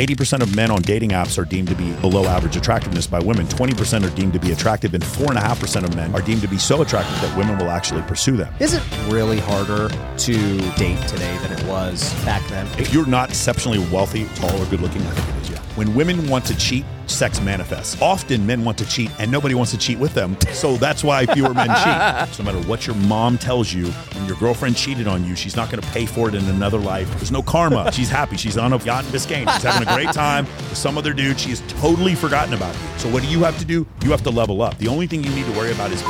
[0.00, 3.46] 80% of men on dating apps are deemed to be below average attractiveness by women.
[3.46, 6.80] 20% are deemed to be attractive, and 4.5% of men are deemed to be so
[6.80, 8.50] attractive that women will actually pursue them.
[8.60, 12.66] Is it really harder to date today than it was back then?
[12.80, 15.59] If you're not exceptionally wealthy, tall, or good looking, I think it is, yeah.
[15.76, 18.00] When women want to cheat, sex manifests.
[18.02, 20.36] Often men want to cheat and nobody wants to cheat with them.
[20.52, 22.10] So that's why fewer men cheat.
[22.34, 25.54] So no matter what your mom tells you, when your girlfriend cheated on you, she's
[25.54, 27.08] not going to pay for it in another life.
[27.16, 27.92] There's no karma.
[28.00, 28.36] She's happy.
[28.36, 29.52] She's on a yacht in Biscayne.
[29.54, 31.38] She's having a great time with some other dude.
[31.38, 32.98] She has totally forgotten about you.
[32.98, 33.86] So what do you have to do?
[34.02, 34.76] You have to level up.
[34.78, 36.02] The only thing you need to worry about is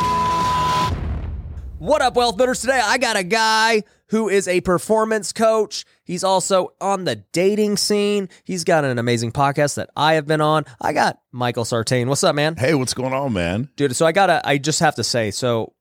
[1.79, 2.61] What up, Wealth Builders?
[2.61, 5.85] Today I got a guy who is a performance coach.
[6.11, 8.31] He's also on the dating scene.
[8.43, 10.65] He's got an amazing podcast that I have been on.
[10.81, 12.09] I got Michael Sartain.
[12.09, 12.57] What's up, man?
[12.57, 13.69] hey, what's going on, man?
[13.77, 15.73] Dude, so I gotta I just have to say, so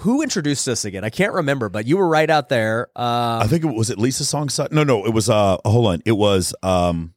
[0.00, 1.04] who introduced this again?
[1.04, 2.88] I can't remember, but you were right out there.
[2.96, 4.48] Um, I think it was it Lisa Song.
[4.70, 6.02] No, no, it was uh hold on.
[6.06, 7.12] It was um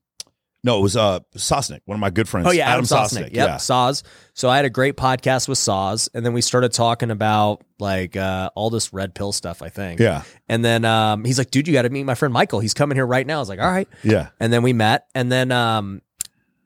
[0.63, 2.47] no, it was uh Sosnick, one of my good friends.
[2.47, 3.33] Oh yeah, Adam, Sosnick.
[3.33, 3.57] Yep, Yeah.
[3.57, 4.03] Saws.
[4.33, 8.15] So I had a great podcast with Saws, and then we started talking about like
[8.15, 9.61] uh, all this red pill stuff.
[9.61, 9.99] I think.
[9.99, 10.23] Yeah.
[10.47, 12.59] And then um, he's like, "Dude, you got to meet my friend Michael.
[12.59, 14.29] He's coming here right now." I was like, "All right." Yeah.
[14.39, 16.01] And then we met, and then um,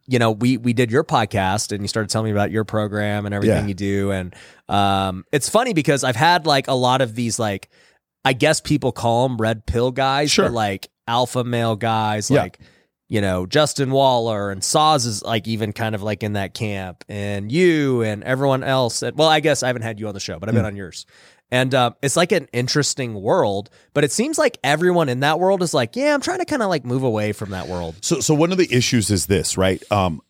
[0.08, 3.26] you know, we we did your podcast, and you started telling me about your program
[3.26, 3.68] and everything Yeah.
[3.68, 4.36] you do, and
[4.70, 7.70] um, it's funny because I've had like a lot of these like,
[8.26, 10.46] I guess people call them red pill guys, Sure.
[10.46, 12.42] but like alpha male guys, Yeah.
[12.42, 12.60] like
[13.08, 17.04] you know, Justin Waller and Saws is like even kind of like in that camp,
[17.08, 19.02] and you and everyone else.
[19.02, 20.60] And, well, I guess I haven't had you on the show, but I've Mm.
[20.60, 21.06] been on yours.
[21.52, 25.62] And um, it's like an interesting world, but it seems like everyone in that world
[25.62, 27.96] is like, yeah, I'm trying to kind of like move away from that world.
[28.02, 29.82] So, so one of the issues is this, right?
[29.92, 30.22] Um,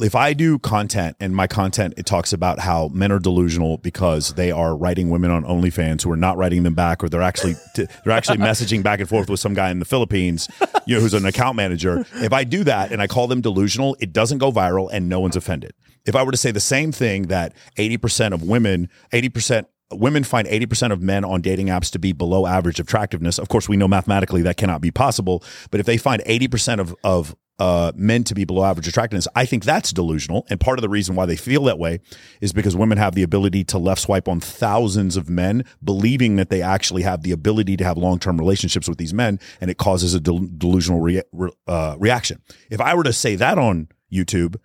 [0.00, 4.34] if I do content and my content, it talks about how men are delusional because
[4.34, 7.54] they are writing women on OnlyFans who are not writing them back, or they're actually
[7.74, 10.48] they're actually messaging back and forth with some guy in the Philippines,
[10.86, 12.04] you know, who's an account manager.
[12.14, 15.20] If I do that and I call them delusional, it doesn't go viral and no
[15.20, 15.72] one's offended.
[16.06, 19.68] If I were to say the same thing that eighty percent of women, eighty percent
[19.90, 23.38] women find 80% of men on dating apps to be below average attractiveness.
[23.38, 26.94] Of course, we know mathematically that cannot be possible, but if they find 80% of,
[27.02, 30.46] of uh, men to be below average attractiveness, I think that's delusional.
[30.48, 32.00] And part of the reason why they feel that way
[32.40, 36.50] is because women have the ability to left swipe on thousands of men, believing that
[36.50, 39.78] they actually have the ability to have long term relationships with these men, and it
[39.78, 42.40] causes a del- delusional rea- re- uh, reaction.
[42.70, 44.56] If I were to say that on YouTube,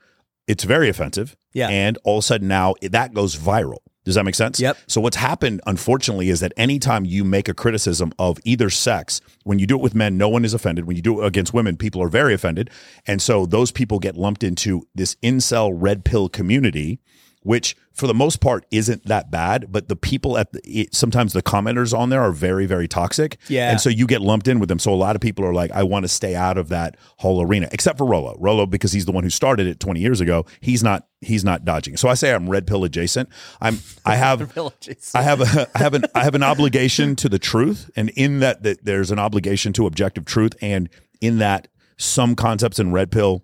[0.47, 1.35] it's very offensive.
[1.53, 1.69] Yeah.
[1.69, 3.79] And all of a sudden now that goes viral.
[4.05, 4.59] Does that make sense?
[4.59, 4.77] Yep.
[4.87, 9.59] So what's happened, unfortunately, is that anytime you make a criticism of either sex, when
[9.59, 10.85] you do it with men, no one is offended.
[10.85, 12.69] When you do it against women, people are very offended.
[13.07, 16.99] And so those people get lumped into this incel red pill community,
[17.43, 19.71] which for the most part isn't that bad.
[19.71, 23.37] But the people at the, it, sometimes the commenters on there are very, very toxic.
[23.47, 23.69] Yeah.
[23.69, 24.79] And so you get lumped in with them.
[24.79, 27.41] So a lot of people are like, I want to stay out of that whole
[27.41, 28.35] arena, except for Rollo.
[28.39, 31.63] Rollo, because he's the one who started it 20 years ago, he's not he's not
[31.63, 31.95] dodging.
[31.95, 33.29] So I say I'm red pill adjacent.
[33.61, 34.57] I'm I have
[35.15, 38.39] I have a I have an I have an obligation to the truth, and in
[38.39, 40.89] that that there's an obligation to objective truth, and
[41.21, 41.67] in that
[41.97, 43.43] some concepts in red pill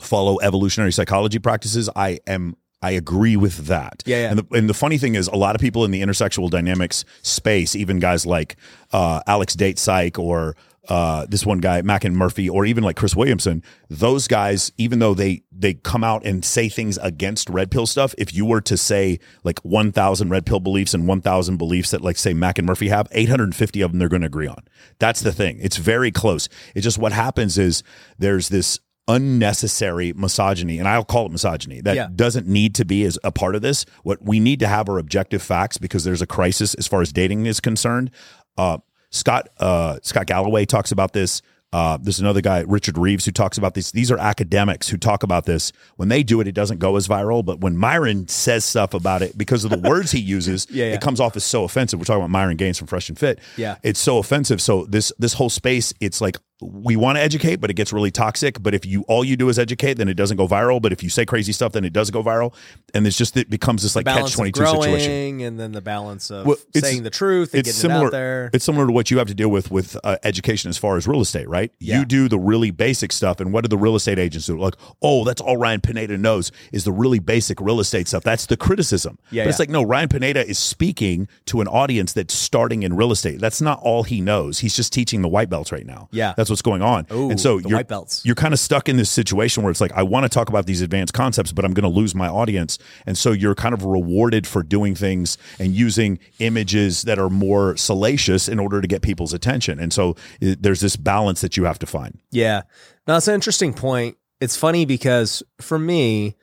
[0.00, 1.88] follow evolutionary psychology practices.
[1.94, 4.02] I am I agree with that.
[4.04, 4.30] Yeah, yeah.
[4.30, 7.04] And the, and the funny thing is, a lot of people in the intersexual dynamics
[7.22, 8.56] space, even guys like
[8.92, 10.56] uh, Alex Date Psych or
[10.88, 14.98] uh, this one guy, Mac and Murphy, or even like Chris Williamson, those guys, even
[14.98, 18.60] though they they come out and say things against red pill stuff, if you were
[18.62, 22.34] to say like one thousand red pill beliefs and one thousand beliefs that like say
[22.34, 24.64] Mac and Murphy have, eight hundred and fifty of them they're going to agree on.
[24.98, 25.60] That's the thing.
[25.62, 26.48] It's very close.
[26.74, 27.84] It's just what happens is
[28.18, 28.80] there's this
[29.12, 32.08] unnecessary misogyny, and I'll call it misogyny that Yeah.
[32.14, 33.84] doesn't need to be as a part of this.
[34.02, 37.12] What we need to have are objective facts because there's a crisis as far as
[37.12, 38.10] dating is concerned.
[38.56, 38.78] Uh,
[39.10, 41.42] Scott uh, Scott Galloway talks about this.
[41.74, 43.92] Uh, there's another guy, Richard Reeves, who talks about this.
[43.92, 45.72] These are academics who talk about this.
[45.96, 47.42] When they do it, it doesn't go as viral.
[47.42, 50.94] But when Myron says stuff about it, because of the words he uses, Yeah, yeah.
[50.94, 51.98] it comes off as so offensive.
[51.98, 53.38] We're talking about Myron Gaines from Fresh and Fit.
[53.56, 53.76] Yeah.
[53.82, 54.60] it's so offensive.
[54.60, 58.10] So this this whole space, it's like we want to educate, but it gets really
[58.10, 58.62] toxic.
[58.62, 60.80] But if you all you do is educate, then it doesn't go viral.
[60.80, 62.54] But if you say crazy stuff, then it does go viral.
[62.94, 65.40] And it's just it becomes this like catch twenty two situation.
[65.40, 68.02] and then the balance of Well, saying the truth and it's getting similar.
[68.04, 68.50] it out there.
[68.52, 71.06] It's similar to what you have to deal with with uh, education as far as
[71.06, 71.72] real estate, right?
[71.78, 71.98] Yeah.
[71.98, 74.58] You do the really basic stuff, and what do the real estate agents do?
[74.58, 78.22] Like, oh, that's all Ryan Pineda knows is the really basic real estate stuff.
[78.22, 79.18] That's the criticism.
[79.30, 82.94] Yeah, but it's like, no, Ryan Pineda is speaking to an audience that's starting in
[82.96, 83.40] real estate.
[83.40, 84.58] That's not all he knows.
[84.60, 86.08] He's just teaching the white belts right now.
[86.12, 86.34] Yeah.
[86.36, 87.06] that's what's going on.
[87.10, 88.22] Ooh, and so you're, white belts.
[88.24, 90.66] you're kind of stuck in this situation where it's like I want to talk about
[90.66, 93.84] these advanced concepts, but I'm going to lose my audience, and so you're kind of
[93.84, 99.02] rewarded for doing things and using images that are more salacious in order to get
[99.02, 102.18] people's attention, and so i- there's this balance that you have to find.
[102.30, 102.62] Yeah.
[103.06, 104.16] Now, that's an interesting point.
[104.40, 106.36] It's funny because for me,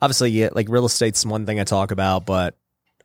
[0.00, 2.56] obviously, yeah, like real estate's one thing I talk about, but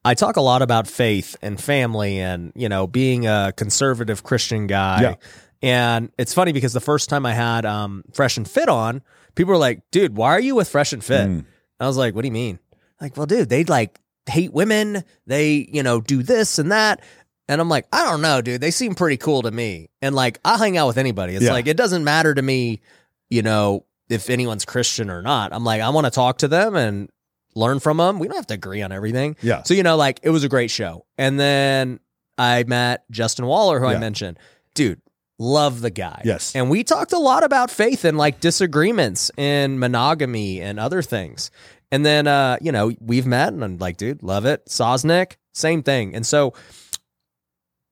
[0.04, 4.66] I talk a lot about faith and family and, you know, being a conservative Christian
[4.68, 5.02] guy.
[5.02, 5.16] Yeah.
[5.62, 9.02] And it's funny because the first time I had um, Fresh and Fit on,
[9.36, 11.28] people were like, dude, why are you with Fresh and Fit?
[11.30, 11.46] Mm.
[11.80, 12.60] I was like, what do you mean?
[13.00, 15.04] Like, well, dude, they like hate women.
[15.28, 17.02] They, you know, do this and that.
[17.48, 18.62] And I'm like, I don't know, dude.
[18.62, 19.90] They seem pretty cool to me.
[20.02, 21.36] And like, I'll hang out with anybody.
[21.36, 21.52] It's Yeah.
[21.52, 22.82] like, it doesn't matter to me,
[23.30, 25.54] you know, if anyone's Christian or not.
[25.54, 27.10] I'm like, I want to talk to them and
[27.56, 28.20] learn from them.
[28.20, 29.36] We don't have to agree on everything.
[29.42, 29.64] Yeah.
[29.64, 31.06] So, you know, like, it was a great show.
[31.18, 32.00] And then
[32.38, 34.38] I met Justin Waller, who I mentioned.
[34.74, 35.02] Dude,
[35.42, 36.22] love the guy.
[36.24, 36.56] Yes.
[36.56, 41.50] And we talked a lot about faith and like disagreements in monogamy and other things.
[41.92, 44.68] And then, uh, you know, we've met and I'm like, dude, love it.
[44.68, 46.16] Sosnick, same thing.
[46.16, 46.54] And so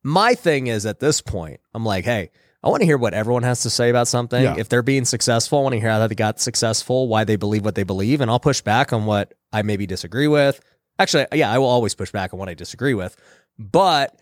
[0.03, 2.29] my thing is at this point, I'm like, hey,
[2.63, 4.41] I want to hear what everyone has to say about something.
[4.41, 4.55] Yeah.
[4.57, 7.65] If they're being successful, I want to hear how they got successful, why they believe
[7.65, 10.59] what they believe, and I'll push back on what I maybe disagree with.
[10.99, 13.15] Actually, yeah, I will always push back on what I disagree with.
[13.57, 14.19] But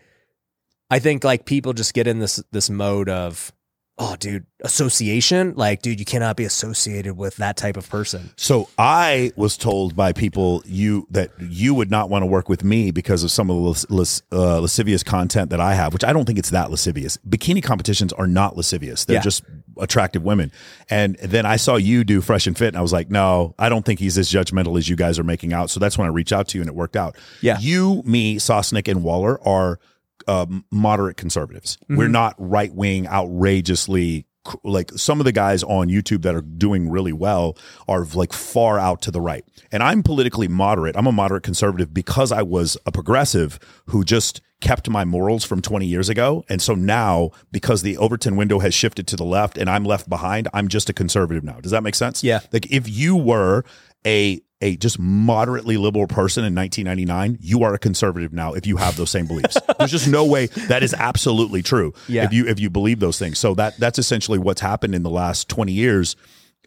[0.90, 3.52] I think like people just get in this this mode of,
[3.98, 5.54] oh, dude, association.
[5.56, 8.30] Like, dude, you cannot be associated with that type of person.
[8.38, 12.64] So I was told by people you that you would not want to work with
[12.64, 16.04] me because of some of the las- las- uh, lascivious content that I have, which
[16.04, 17.18] I don't think it's that lascivious.
[17.28, 19.22] Bikini competitions are not lascivious; they're Yeah.
[19.22, 19.44] just
[19.80, 20.52] attractive women.
[20.90, 23.70] And then I saw you do Fresh and Fit, and I was like, no, I
[23.70, 25.70] don't think he's as judgmental as you guys are making out.
[25.70, 27.16] So that's when I reached out to you, and it worked out.
[27.42, 27.58] Yeah.
[27.60, 29.80] you, me, Sosnick, and Waller are
[30.28, 31.78] um, moderate conservatives.
[31.84, 31.98] Mm-hmm.
[31.98, 34.26] We're not right wing, outrageously
[34.64, 37.58] like some of the guys on YouTube that are doing really well
[37.88, 39.44] are like far out to the right.
[39.72, 40.96] And I'm politically moderate.
[40.96, 45.62] I'm a moderate conservative because I was a progressive who just kept my morals from
[45.62, 46.44] 20 years ago.
[46.50, 50.10] And so now, because the Overton window has shifted to the left and I'm left
[50.10, 51.60] behind, I'm just a conservative now.
[51.60, 52.24] Does that make sense?
[52.24, 52.40] Yeah.
[52.52, 53.64] Like if you were
[54.06, 58.78] a a just moderately liberal person in 1999, you are a conservative now if you
[58.78, 59.58] have those same beliefs.
[59.78, 61.94] There's just no way that is absolutely true.
[62.08, 62.26] Yeah.
[62.26, 63.38] If you if you believe those things.
[63.40, 66.16] So that that's essentially what's happened in the last 20 years.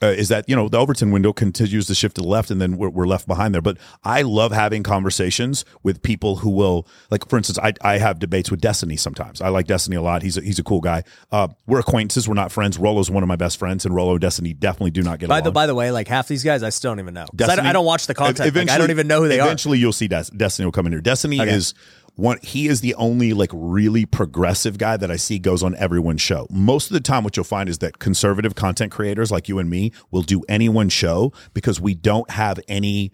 [0.02, 2.58] Uh, is that you know the Overton window continues to shift to the left, and
[2.58, 3.60] then we're, we're left behind there.
[3.60, 8.18] But I love having conversations with people who will, like for instance, I, I have
[8.18, 9.42] debates with Destiny sometimes.
[9.42, 10.22] I like Destiny a lot.
[10.22, 11.02] He's a, he's a cool guy.
[11.30, 12.26] Uh, we're acquaintances.
[12.26, 12.78] We're not friends.
[12.78, 15.36] Rollo's one of my best friends, and Rollo and Destiny definitely do not get By
[15.40, 15.44] along.
[15.44, 17.26] the by the way, like half these guys, I still don't even know.
[17.36, 18.54] 'Cause I, don't, I don't watch the content.
[18.54, 19.46] Like, I don't even know who they are.
[19.46, 21.00] Eventually, you'll see Des- Destiny will come in here.
[21.02, 21.52] Destiny Okay.
[21.52, 21.74] is
[22.20, 22.38] one.
[22.42, 26.46] He is the only like really progressive guy that I see goes on everyone's show.
[26.50, 29.68] Most of the time, what you'll find is that conservative content creators like you and
[29.70, 33.12] me will do anyone's show because we don't have any.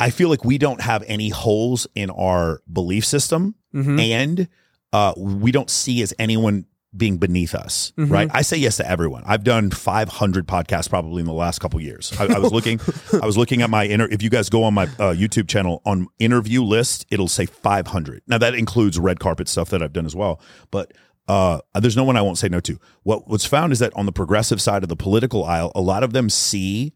[0.00, 4.00] I feel like we don't have any holes in our belief system, Mm-hmm.
[4.00, 4.48] and
[4.92, 6.66] uh, we don't see as anyone
[6.96, 8.12] being beneath us, Mm-hmm.
[8.12, 8.30] right?
[8.34, 9.22] I say yes to everyone.
[9.24, 12.12] I've done 500 podcasts probably in the last couple years.
[12.18, 12.80] I, I was looking,
[13.22, 14.08] I was looking at my inter.
[14.10, 18.22] If you guys go on my uh, YouTube channel on interview list, it'll say 500.
[18.26, 20.40] Now that includes red carpet stuff that I've done as well,
[20.70, 20.92] but.
[21.28, 22.76] Uh, there's no one I won't say no to.
[23.04, 26.02] What what's found is that on the progressive side of the political aisle, a lot
[26.02, 26.92] of them see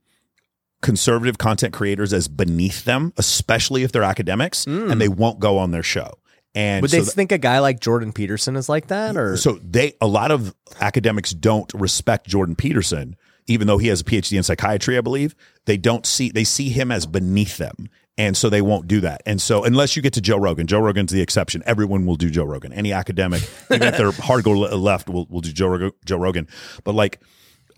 [0.82, 5.70] conservative content creators as beneath them, especially if they're academics, and they won't go on
[5.70, 6.18] their show.
[6.54, 6.82] And.
[6.82, 9.58] Would so they th- think a guy like Jordan Peterson is like that, or so
[9.62, 13.16] they a lot of academics don't respect Jordan Peterson,
[13.46, 15.34] even though he has a PhD in psychiatry, I believe.
[15.64, 17.88] They don't see they see him as beneath them.
[18.16, 19.22] And so they won't do that.
[19.26, 21.64] And so unless you get to Joe Rogan, Joe Rogan's the exception.
[21.66, 22.72] Everyone will do Joe Rogan.
[22.72, 23.42] Any academic,
[23.72, 26.46] even if they're hardcore le- left, will will do Joe Rogan, Joe Rogan.
[26.84, 27.20] But like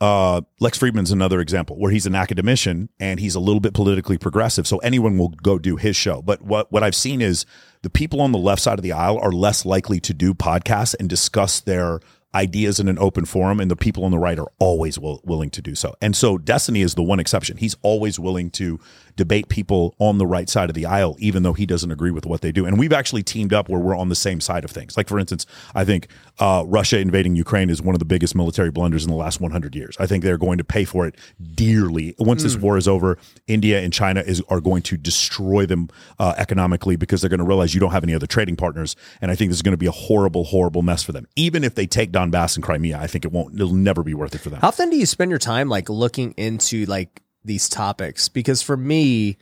[0.00, 4.18] uh, Lex Fridman's another example where he's an academician and he's a little bit politically
[4.18, 4.66] progressive.
[4.66, 6.22] So anyone will go do his show.
[6.22, 7.46] But what, what I've seen is
[7.82, 10.94] the people on the left side of the aisle are less likely to do podcasts
[10.98, 12.00] and discuss their
[12.34, 13.60] ideas in an open forum.
[13.60, 15.94] And the people on the right are always will, willing to do so.
[16.02, 17.56] And so Destiny is the one exception.
[17.56, 18.78] He's always willing to
[19.16, 22.26] debate people on the right side of the aisle, even though he doesn't agree with
[22.26, 22.66] what they do.
[22.66, 24.96] And we've actually teamed up where we're on the same side of things.
[24.96, 26.08] Like, for instance, I think
[26.38, 29.74] uh, Russia invading Ukraine is one of the biggest military blunders in the last 100
[29.74, 29.96] years.
[29.98, 31.16] I think they're going to pay for it
[31.54, 32.14] dearly.
[32.18, 36.34] Once this war is over, India and China is are going to destroy them uh,
[36.36, 38.96] economically because they're going to realize you don't have any other trading partners.
[39.20, 41.26] And I think this is going to be a horrible, horrible mess for them.
[41.36, 43.54] Even if they take Donbass and Crimea, I think it won't.
[43.54, 44.60] It'll never be worth it for them.
[44.60, 48.28] How often do you spend your time like looking into like these topics?
[48.28, 49.38] Because for me,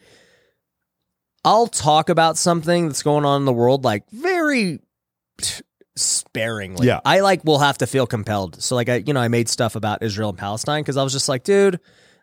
[1.45, 4.81] I'll talk about something that's going on in the world like very
[5.97, 6.87] sparingly.
[6.87, 7.01] Yeah.
[7.05, 8.63] I like will have to feel compelled.
[8.63, 11.13] So like I you know, I made stuff about Israel and Palestine because I was
[11.13, 11.79] just like, dude,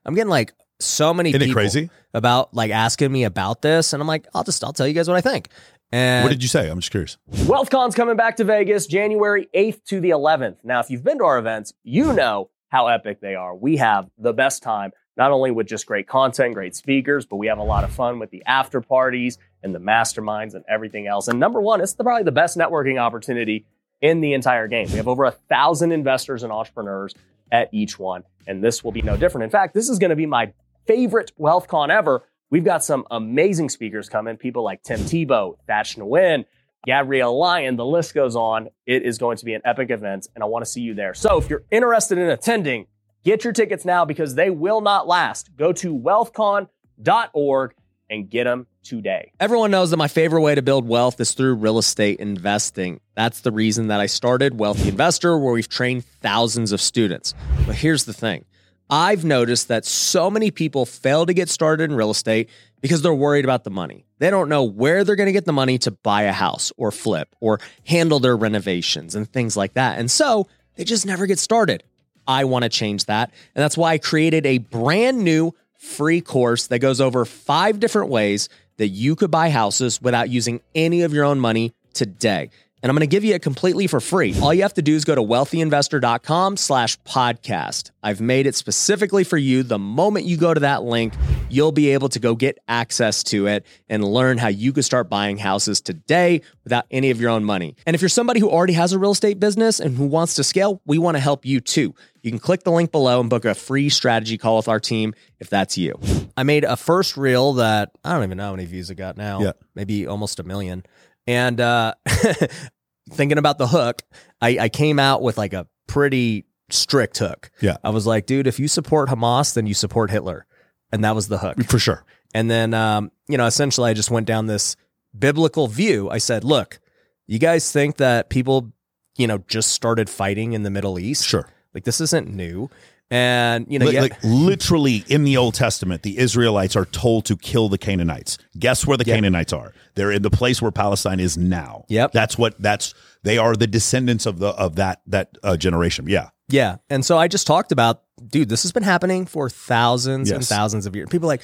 [0.06, 1.90] I'm getting like so many Isn't people crazy?
[2.14, 5.08] about like asking me about this and I'm like, I'll just I'll tell you guys
[5.08, 5.50] what I think.
[5.92, 6.70] And What did you say?
[6.70, 7.18] I'm just curious.
[7.32, 10.56] WealthCon's coming back to Vegas January 8th to the 11th.
[10.64, 13.54] Now, if you've been to our events, you know how epic they are.
[13.54, 17.48] We have the best time, not only with just great content, great speakers, but we
[17.48, 21.28] have a lot of fun with the after parties and the masterminds and everything else.
[21.28, 23.66] And number one, it's the, probably the best networking opportunity
[24.02, 24.88] in the entire game.
[24.88, 27.14] We have over a thousand investors and entrepreneurs
[27.52, 29.44] at each one, and this will be no different.
[29.44, 30.54] In fact, this is going to be my
[30.88, 32.24] favorite WealthCon ever.
[32.50, 36.46] We've got some amazing speakers coming, people like Tim Tebow, Thach Nguyen,
[36.86, 38.70] Gabrielle Lyon, the list goes on.
[38.88, 41.14] It is going to be an epic event, and I want to see you there.
[41.14, 42.88] So if you're interested in attending,
[43.24, 45.56] get your tickets now because they will not last.
[45.56, 47.74] Go to wealthcon.org
[48.10, 49.32] and get them today.
[49.40, 53.00] Everyone knows that my favorite way to build wealth is through real estate investing.
[53.16, 57.34] That's the reason that I started Wealthy Investor, where we've trained thousands of students.
[57.66, 58.46] But here's the thing
[58.90, 62.50] I've noticed that so many people fail to get started in real estate
[62.82, 64.06] because they're worried about the money.
[64.20, 66.92] They don't know where they're going to get the money to buy a house or
[66.92, 69.98] flip or handle their renovations and things like that.
[69.98, 71.86] And so they just never get started.
[72.28, 73.32] I want to change that.
[73.56, 78.10] And that's why I created a brand new free course that goes over five different
[78.10, 82.50] ways that you could buy houses without using any of your own money today
[82.84, 84.36] and I'm going to give you it completely for free.
[84.42, 87.92] All you have to do is go to wealthyinvestor.com slash podcast.
[88.04, 89.64] I've made it specifically for you.
[89.64, 91.14] The moment you go to that link,
[91.50, 95.10] you'll be able to go get access to it and learn how you can start
[95.10, 97.76] buying houses today without any of your own money.
[97.86, 100.44] And if you're somebody who already has a real estate business and who wants to
[100.44, 101.94] scale, we want to help you too.
[102.24, 105.14] You can click the link below and book a free strategy call with our team
[105.40, 106.00] if that's you.
[106.38, 109.18] I made a first reel that I don't even know how many views it got
[109.18, 109.42] now.
[109.42, 109.52] Yeah.
[109.76, 110.84] Maybe almost a million.
[111.28, 111.94] And uh,
[113.12, 114.02] thinking about the hook,
[114.42, 117.52] I, I came out with like a pretty strict hook.
[117.62, 117.78] Yeah.
[117.84, 120.46] I was like, dude, if you support Hamas, then you support Hitler.
[120.92, 121.64] And that was the hook.
[121.66, 122.04] for sure.
[122.34, 124.76] And then, um, you know, essentially I just went down this
[125.18, 126.10] biblical view.
[126.10, 126.80] I said, look,
[127.28, 128.72] you guys think that people,
[129.18, 131.26] you know, just started fighting in the Middle East?
[131.26, 131.48] Sure.
[131.74, 132.70] Like this isn't new.
[133.12, 137.26] And, you know, Li- yeah, like literally in the Old Testament, the Israelites are told
[137.26, 138.38] to kill the Canaanites.
[138.58, 139.18] Guess where the Yep.
[139.18, 139.74] Canaanites are?
[139.96, 141.84] They're in the place where Palestine is now.
[141.90, 142.14] Yep.
[142.14, 146.06] That's what that's they are the descendants of the of that that uh, generation.
[146.08, 146.30] Yeah.
[146.48, 146.78] Yeah.
[146.90, 150.86] And so I just talked about, dude, this has been happening for thousands and thousands
[150.86, 151.10] of years.
[151.10, 151.42] People are like,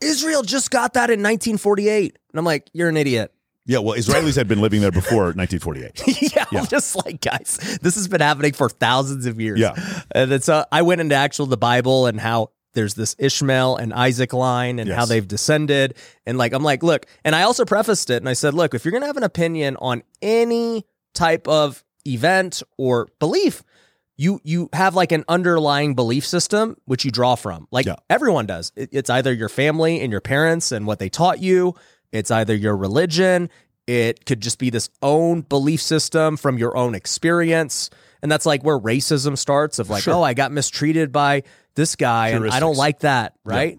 [0.00, 2.18] Israel just got that in 1948.
[2.32, 3.33] And I'm like, you're an idiot.
[3.66, 6.22] Yeah, well, Israelis had been living there before 1948.
[6.34, 6.60] yeah, Yeah.
[6.60, 9.58] I'm just like, guys, this has been happening for thousands of years.
[9.58, 9.74] Yeah.
[10.10, 13.94] And it's, uh, I went into actual the Bible and how there's this Ishmael and
[13.94, 15.94] Isaac line and how they've descended.
[16.26, 18.84] And like, I'm like, look, and I also prefaced it and I said, look, if
[18.84, 23.62] you're going to have an opinion on any type of event or belief,
[24.16, 27.96] you you have like an underlying belief system which you draw from like Yeah.
[28.08, 31.74] everyone does It- it's either your family and your parents and what they taught you
[32.14, 33.50] it's either your religion
[33.86, 37.90] it could just be this own belief system from your own experience.
[38.22, 40.14] And that's like where racism starts of like Sure.
[40.14, 41.42] oh i got mistreated by
[41.74, 43.78] this guy and i don't like that right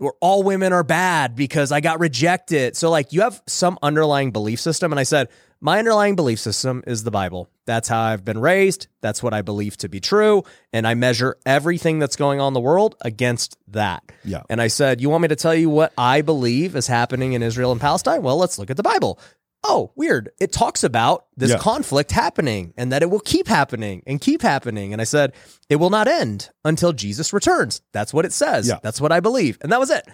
[0.00, 2.76] or all women are bad because I got rejected.
[2.76, 5.28] So like you have some underlying belief system and I said
[5.60, 7.50] my underlying belief system is the Bible.
[7.66, 8.86] That's how I've been raised.
[9.02, 10.42] That's what I believe to be true
[10.72, 14.02] and I measure everything that's going on in the world against that.
[14.24, 14.42] Yeah.
[14.48, 17.42] And I said, "You want me to tell you what I believe is happening in
[17.42, 18.22] Israel and Palestine?
[18.22, 19.18] Well, let's look at the Bible."
[19.62, 20.30] Oh, weird.
[20.40, 21.58] It talks about this Yeah.
[21.58, 24.92] conflict happening and that it will keep happening and keep happening.
[24.92, 25.32] And I said,
[25.68, 27.82] it will not end until Jesus returns.
[27.92, 28.68] That's what it says.
[28.68, 28.78] Yeah.
[28.82, 29.58] That's what I believe.
[29.60, 30.06] And that was it.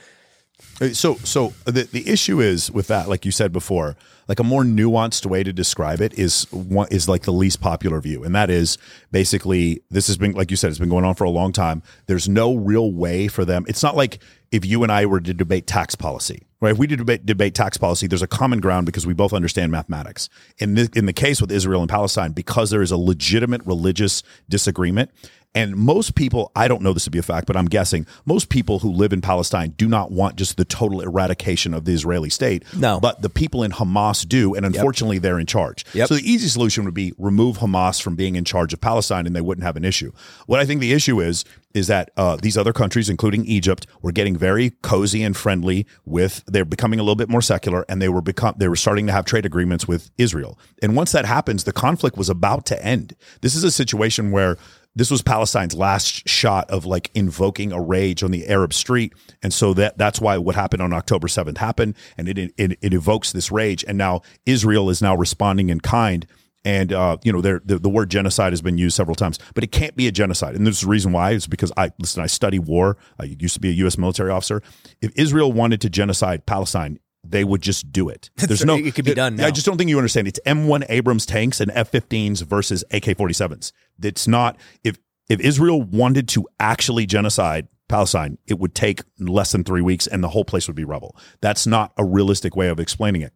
[0.95, 3.95] So, so the the issue is with that, like you said before,
[4.27, 8.01] like a more nuanced way to describe it is one is like the least popular
[8.01, 8.79] view, and that is
[9.13, 11.83] basically this has been like you said, it's been going on for a long time.
[12.07, 13.67] There's no real way for them.
[13.69, 14.19] It's not like
[14.53, 16.73] if you and I were to debate tax policy, right?
[16.73, 19.73] If we did debate, debate tax policy, there's a common ground because we both understand
[19.73, 20.29] mathematics.
[20.59, 24.23] In the in the case with Israel and Palestine, because there is a legitimate religious
[24.49, 25.11] disagreement.
[25.57, 28.51] And most people, I don't know this to be a fact, but I'm guessing most
[28.51, 32.29] people who live in Palestine do not want just the total eradication of the Israeli
[32.29, 32.63] state.
[32.75, 33.01] No.
[33.01, 34.55] But the people in Hamas do.
[34.55, 35.87] And unfortunately, they're in charge.
[35.95, 36.09] Yep.
[36.09, 39.35] So the easy solution would be remove Hamas from being in charge of Palestine and
[39.35, 40.13] they wouldn't have an issue.
[40.45, 44.13] What I think the issue is, is that uh, these other countries, including Egypt, were
[44.13, 48.11] getting very cozy and friendly with, they're becoming a little bit more secular and they
[48.11, 50.59] were become, they were starting to have trade agreements with Israel.
[50.83, 53.15] And once that happens, the conflict was about to end.
[53.41, 54.59] This is a situation where
[54.97, 59.13] this was Palestine's last shot of like invoking a rage on the Arab street,
[59.43, 62.95] and so that that's why what happened on October seventh happened, and it, it it
[62.95, 66.27] evokes this rage, and now Israel is now responding in kind.
[66.65, 69.71] And uh, you know, the, the word genocide has been used several times, but it
[69.71, 70.57] can't be a genocide.
[70.57, 71.31] And there's a reason why.
[71.31, 72.25] It's because I listen.
[72.25, 72.97] I study war.
[73.21, 73.97] I used to be a U.S.
[73.97, 74.61] military officer.
[75.01, 76.99] If Israel wanted to genocide Palestine,
[77.31, 78.31] they would just do it.
[78.37, 78.77] There's no.
[78.77, 80.29] It could be done I just don't think you understand.
[80.29, 83.73] It's M1 Abrams tanks and F15s versus AK47s.
[84.03, 89.65] It's not if if Israel wanted to actually genocide Palestine, it would take less than
[89.65, 91.17] three weeks and the whole place would be rubble.
[91.41, 93.33] That's not a realistic way of explaining it.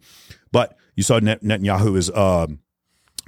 [0.52, 2.61] But you saw Net- Netanyahu is um,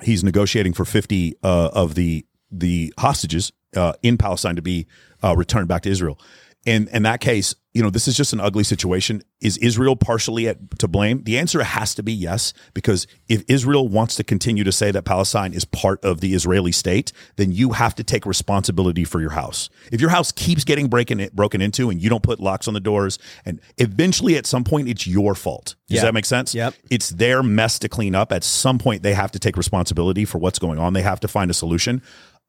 [0.03, 4.87] he's negotiating for 50 uh, of the the hostages uh, in Palestine to be
[5.23, 6.19] uh, returned back to Israel.
[6.65, 9.23] In in that case, you know, this is just an ugly situation.
[9.41, 11.25] Is Israel partially at, to blame?
[11.25, 15.05] The answer has to be yes, because if Israel wants to continue to say that
[15.05, 19.31] Palestine is part of the Israeli state, then you have to take responsibility for your
[19.31, 19.71] house.
[19.91, 22.81] If your house keeps getting breaking broken into and you don't put locks on the
[22.81, 25.75] doors, and eventually at some point it's your fault.
[25.89, 26.03] Does Yeah.
[26.05, 26.55] that make sense?
[26.55, 26.75] Yep.
[26.91, 28.33] It's their mess to clean up.
[28.33, 30.93] At some point, they have to take responsibility for what's going on.
[30.93, 32.03] They have to find a solution.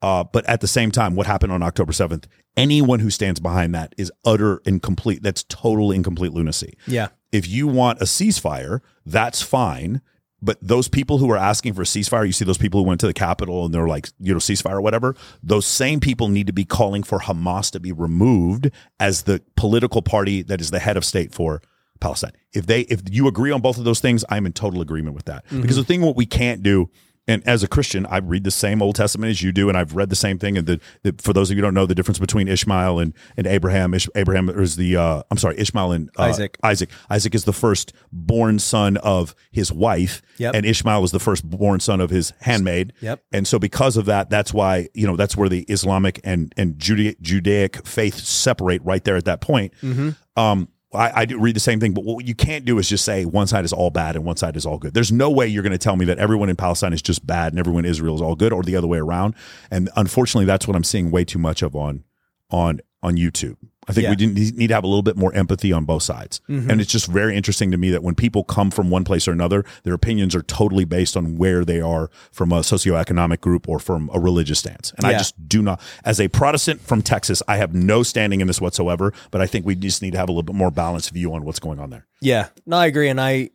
[0.03, 2.25] Uh, but at the same time, what happened on October 7th,
[2.57, 5.23] anyone who stands behind that is utter incomplete.
[5.23, 6.77] That's total incomplete lunacy.
[6.85, 7.07] Yeah.
[7.31, 10.01] If you want a ceasefire, that's fine.
[10.41, 12.99] But those people who are asking for a ceasefire, you see those people who went
[12.99, 16.47] to the Capitol and they're like, you know, ceasefire or whatever, those same people need
[16.47, 18.69] to be calling for Hamas to be removed
[18.99, 21.61] as the political party that is the head of state for
[22.01, 22.33] Palestine.
[22.51, 25.25] If they if you agree on both of those things, I'm in total agreement with
[25.25, 25.45] that.
[25.61, 26.89] Because the thing what we can't do
[27.27, 29.95] and as a Christian, I read the same Old Testament as you do, and I've
[29.95, 30.57] read the same thing.
[30.57, 33.13] And the, the for those of you who don't know the difference between Ishmael and,
[33.37, 36.57] and Abraham, Ish, Abraham is the uh, I'm sorry, Ishmael and uh, Isaac.
[36.63, 36.89] Isaac.
[37.09, 40.55] Isaac is the first born son of his wife, Yep.
[40.55, 42.93] and Ishmael was the first born son of his handmaid.
[42.99, 43.23] Yep.
[43.31, 46.77] And so because of that, that's why you know that's where the Islamic and and
[46.77, 49.73] Judea, Judaic faith separate right there at that point.
[49.81, 50.09] Mm-hmm.
[50.35, 53.05] Um, I, I do read the same thing, but what you can't do is just
[53.05, 54.93] say one side is all bad and one side is all good.
[54.93, 57.53] There's no way you're going to tell me that everyone in Palestine is just bad
[57.53, 59.35] and everyone in Israel is all good, or the other way around.
[59.71, 62.03] And unfortunately, that's what I'm seeing way too much of on
[62.49, 63.57] on on YouTube.
[63.87, 64.09] I think Yeah.
[64.11, 66.41] we didn't need to have a little bit more empathy on both sides.
[66.49, 66.69] Mm-hmm.
[66.69, 69.31] And it's just very interesting to me that when people come from one place or
[69.31, 73.79] another, their opinions are totally based on where they are from a socioeconomic group or
[73.79, 74.93] from a religious stance.
[74.97, 78.47] And I just do not, as a Protestant from Texas, I have no standing in
[78.47, 79.13] this whatsoever.
[79.31, 81.43] But I think we just need to have a little bit more balanced view on
[81.45, 82.07] what's going on there.
[82.21, 82.47] Yeah.
[82.65, 83.09] No, I agree.
[83.09, 83.49] And I,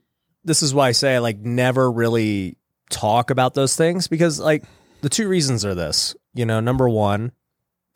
[0.45, 2.57] this is why I say I like never really
[2.91, 4.64] talk about those things because like
[5.03, 7.33] the two reasons are this, you know, number one,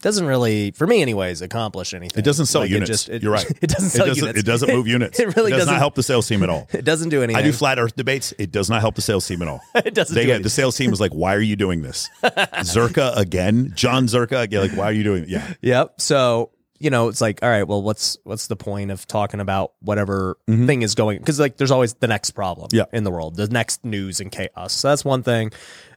[0.03, 2.19] doesn't really, for me anyways, accomplish anything.
[2.19, 2.91] It doesn't sell Like, units.
[2.91, 3.47] It just, it, You're right.
[3.63, 4.39] It doesn't It sell doesn't, units.
[4.41, 5.19] it doesn't move units.
[5.21, 6.69] It really does doesn't not help the sales team at all.
[6.75, 7.37] It doesn't do anything.
[7.43, 8.35] I do flat earth debates.
[8.39, 9.61] It does not help the sales team at all.
[9.75, 10.43] it doesn't They do anything.
[10.43, 12.11] the sales team is like, why are you doing this?
[12.23, 13.73] Zerka again?
[13.75, 14.63] John Zerka again?
[14.69, 15.25] Like, why are you doing?
[15.25, 15.29] It?
[15.31, 15.53] Yeah.
[15.63, 16.01] Yep.
[16.01, 19.73] So you know, it's like, all right, well, what's what's the point of talking about
[19.79, 21.19] whatever thing is going?
[21.19, 22.77] Because like, there's always the next problem Mm-hmm.
[22.77, 22.85] Yeah.
[22.99, 24.73] in the world, the next news and chaos.
[24.73, 25.53] So that's one thing,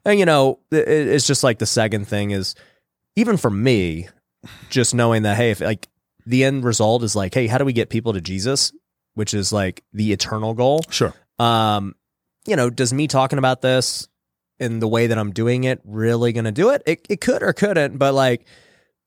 [0.06, 2.54] and you know, it, it's just like the second thing is
[3.16, 4.08] even for me,
[4.70, 5.88] just knowing that hey, if like
[6.26, 8.72] the end result is like, hey, how do we get people to Jesus,
[9.14, 10.82] which is like the eternal goal?
[10.90, 11.14] Sure.
[11.40, 11.96] um,
[12.48, 14.08] you know, does me talking about this
[14.60, 16.84] in the way that I'm doing it really going to do it?
[16.86, 18.46] It it could or couldn't, but like,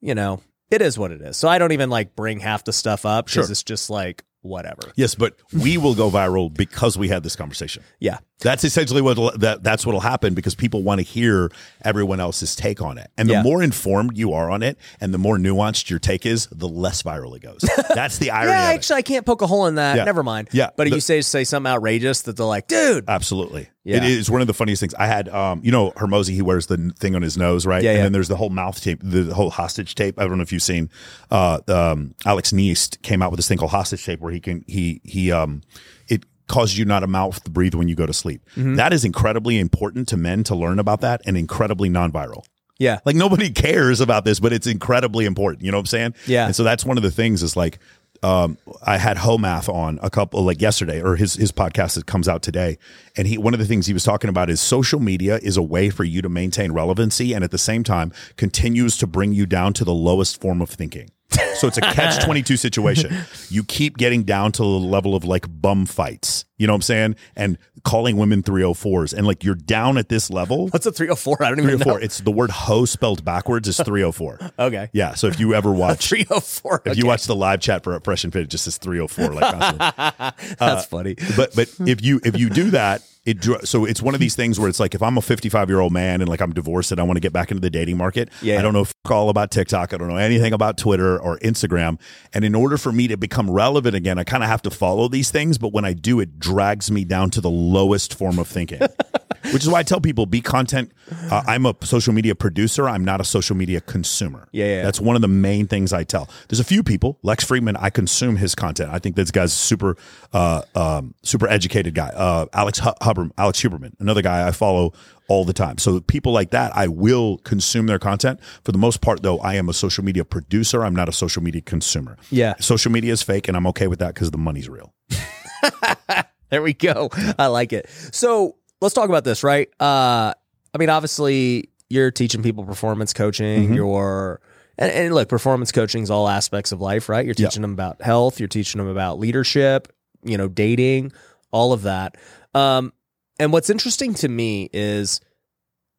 [0.01, 0.41] you know,
[0.71, 1.37] it is what it is.
[1.37, 3.51] So I don't even like bring half the stuff up because Sure.
[3.53, 4.93] it's just like whatever.
[4.97, 7.83] Yes, but we will go viral because we had this conversation.
[8.01, 8.19] Yeah.
[8.41, 11.51] That's essentially what that that's what'll happen because people want to hear
[11.85, 13.11] everyone else's take on it.
[13.19, 13.43] And the Yeah.
[13.43, 17.03] more informed you are on it and the more nuanced your take is, the less
[17.03, 17.65] viral it goes.
[17.95, 19.97] That's the irony Yeah, actually, I can't poke a hole in that.
[19.97, 20.05] Yeah.
[20.05, 20.51] Never mind.
[20.53, 23.71] Yeah, but if the- you say say something outrageous that they're like, dude, Absolutely.
[23.85, 23.97] Yeah.
[23.97, 24.95] It is one of the funniest things.
[24.95, 27.83] I had, um, you know, Hormozi, he wears the thing on his nose, right?
[27.83, 28.03] Yeah, and yeah.
[28.05, 30.19] then there's the whole mouth tape, the whole hostage tape.
[30.21, 30.91] I don't know if you've seen,
[31.31, 34.63] uh, um, Alex Neist came out with this thing called hostage tape where he can,
[34.69, 35.63] he, he, um,
[36.07, 38.43] it causes you not a mouth to breathe when you go to sleep.
[38.57, 38.75] Mm-hmm.
[38.75, 42.45] That is incredibly important to men to learn about that and incredibly non-viral.
[42.79, 45.65] yeah, Like nobody cares about this, but it's incredibly important.
[45.65, 46.15] You know what I'm saying?
[46.27, 46.47] Yeah.
[46.47, 47.79] And so that's one of the things is like,
[48.23, 52.29] um, I had Homath on a couple like yesterday, or his his podcast that comes
[52.29, 52.79] out today,
[53.17, 55.63] and he one of the things he was talking about is social media is a
[55.63, 59.47] way for you to maintain relevancy, and at the same time continues to bring you
[59.47, 61.11] down to the lowest form of thinking.
[61.57, 63.15] So it's a catch 22 situation.
[63.49, 66.83] You keep getting down to the level of like bum fights, you know what I'm
[66.83, 67.17] saying?
[67.37, 69.15] And calling women 304s.
[69.15, 70.69] And like you're down at this level.
[70.69, 71.43] what's a three hundred four?
[71.43, 71.93] I don't even 304.
[71.93, 71.99] know.
[71.99, 74.39] Oh it's the word hoe spelled backwards is 304.
[74.59, 75.15] Okay, Yeah.
[75.15, 76.83] So if you ever watch, three hundred four.
[76.85, 79.53] if you watch the live chat for Fresh and Fit, it just says 304 like
[79.53, 80.35] constantly.
[80.61, 81.15] Uh, that's funny.
[81.37, 84.59] but but if you if you do that it so it's one of these things
[84.59, 87.01] where it's like if I'm a 55 year old man and like I'm divorced and
[87.01, 88.59] I want to get back into the dating market Yeah.
[88.59, 92.01] I don't know all about TikTok I don't know anything about Twitter or Instagram
[92.33, 95.09] and in order for me to become relevant again I kind of have to follow
[95.09, 98.49] these things but when I do it drags me down to the lowest form of
[98.49, 98.81] thinking
[99.53, 100.93] which is why I tell people be content.
[101.31, 102.89] Uh, I'm a social media producer.
[102.89, 104.49] I'm not a social media consumer.
[104.53, 104.83] Yeah, yeah.
[104.83, 106.29] that's one of the main things I tell.
[106.49, 107.19] There's a few people.
[107.23, 108.91] Lex Fridman, I consume his content.
[108.93, 109.97] I think this guy's super,
[110.33, 112.09] uh, um, super educated guy.
[112.09, 114.93] Uh, Alex Hu- Huber, Alex Huberman, another guy I follow
[115.29, 115.79] all the time.
[115.79, 118.41] So people like that, I will consume their content.
[118.65, 120.85] For the most part, though, I am a social media producer.
[120.85, 122.17] I'm not a social media consumer.
[122.31, 122.55] Yeah.
[122.61, 124.95] social media is fake, and I'm okay with that because the money's real.
[126.51, 127.11] There we go.
[127.39, 127.91] I like it.
[128.11, 129.69] So let's talk about this, right?
[129.79, 130.33] Uh,
[130.73, 133.75] I mean, obviously, you're teaching people performance coaching.
[133.75, 134.41] You're
[134.79, 137.25] and, and look, performance coaching is all aspects of life, right?
[137.25, 138.39] You're teaching them about health.
[138.39, 139.93] You're teaching them about leadership.
[140.23, 141.13] You know, dating,
[141.51, 142.17] all of that.
[142.55, 142.93] Um,
[143.39, 145.21] and what's interesting to me is,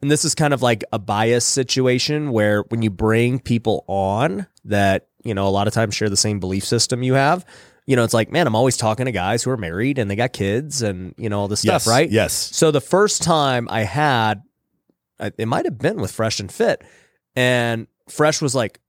[0.01, 4.47] and this is kind of like a bias situation where when you bring people on
[4.65, 7.45] that you know a lot of times share the same belief system you have.
[7.89, 10.15] You know, it's like, man, I'm always talking to guys who are married and they
[10.15, 12.07] got kids and, you know, all this stuff, yes, right?
[12.07, 12.33] Yes.
[12.33, 14.43] So the first time I had,
[15.19, 16.83] it might have been with Fresh and Fit,
[17.35, 18.79] and Fresh was like,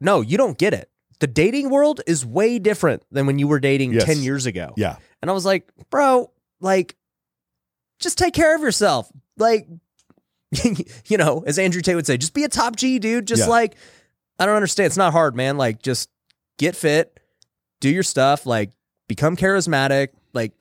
[0.00, 0.88] "No, you don't get it.
[1.18, 4.04] The dating world is way different than when you were dating Yes.
[4.04, 4.96] ten years ago." Yeah.
[5.20, 6.94] And I was like, "Bro, like,
[7.98, 9.10] just take care of yourself.
[9.36, 9.66] Like,
[11.06, 13.26] you know, as Andrew Tate would say, just be a top G, dude.
[13.26, 13.48] Just Yeah.
[13.48, 13.74] like,
[14.38, 14.86] I don't understand.
[14.86, 15.56] It's not hard, man.
[15.58, 16.08] Like, just
[16.58, 17.13] get fit,
[17.84, 18.70] do your stuff, like,
[19.08, 20.52] become charismatic, like,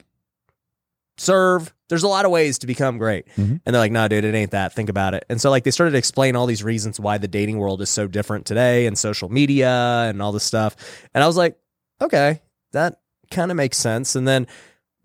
[1.18, 1.74] serve.
[1.90, 3.28] There's a lot of ways to become great.
[3.38, 3.62] Mhm.
[3.66, 4.74] And they're like, no, dude, it ain't that.
[4.74, 5.24] Think about it.
[5.30, 7.90] And so, like, they started to explain all these reasons why the dating world is
[7.90, 10.76] so different today and social media and all this stuff.
[11.14, 11.58] And I was like,
[12.02, 13.00] okay, that
[13.32, 14.16] kind of makes sense.
[14.16, 14.48] And then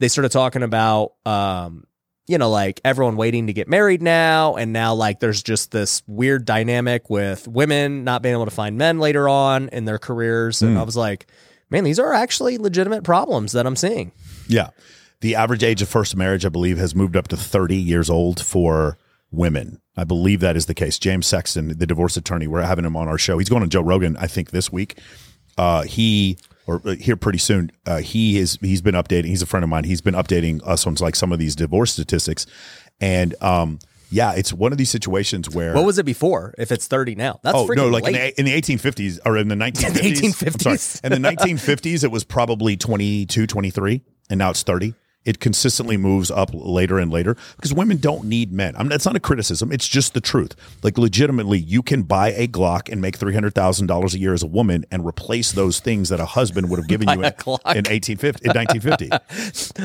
[0.01, 1.85] they started talking about, um,
[2.27, 4.57] you know, like everyone waiting to get married now.
[4.57, 8.77] And now, like, there's just this weird dynamic with women not being able to find
[8.77, 10.63] men later on in their careers.
[10.63, 10.81] And Mm.
[10.81, 11.27] I was like,
[11.71, 14.13] man, these are actually legitimate problems that I'm seeing.
[14.47, 14.71] Yeah.
[15.21, 18.41] The average age of first marriage, I believe, has moved up to 30 years old
[18.41, 18.99] for
[19.31, 19.81] women.
[19.97, 20.99] I believe that is the case.
[20.99, 23.39] James Sexton, the divorce attorney, we're having him on our show.
[23.39, 24.99] He's going on Joe Rogan, I think, this week.
[25.57, 27.73] Uh, he or uh, here pretty soon.
[27.85, 29.27] Uh, he is he's been updating.
[29.27, 29.85] He's a friend of mine.
[29.85, 32.47] He's been updating us on like some of these divorce statistics,
[33.01, 36.55] and um, yeah, it's one of these situations where What was it before?
[36.59, 37.89] If it's 30 now, that's Oh no!
[37.89, 40.33] Like in the, in the 1850s or in the 1950s.
[40.35, 40.79] 1850s.
[40.79, 41.13] Sorry.
[41.13, 44.95] In the 1950s, it was probably 22, 23, and now it's 30.
[45.29, 48.75] It consistently moves up later and later because women don't need men.
[48.77, 49.71] I mean, that's not a criticism.
[49.71, 50.55] It's just the truth.
[50.83, 54.33] Like, legitimately, you can buy a Glock and make three hundred thousand dollars a year
[54.33, 57.77] as a woman and replace those things that a husband would have given you in,
[57.77, 59.11] in eighteen fifty in nineteen fifty.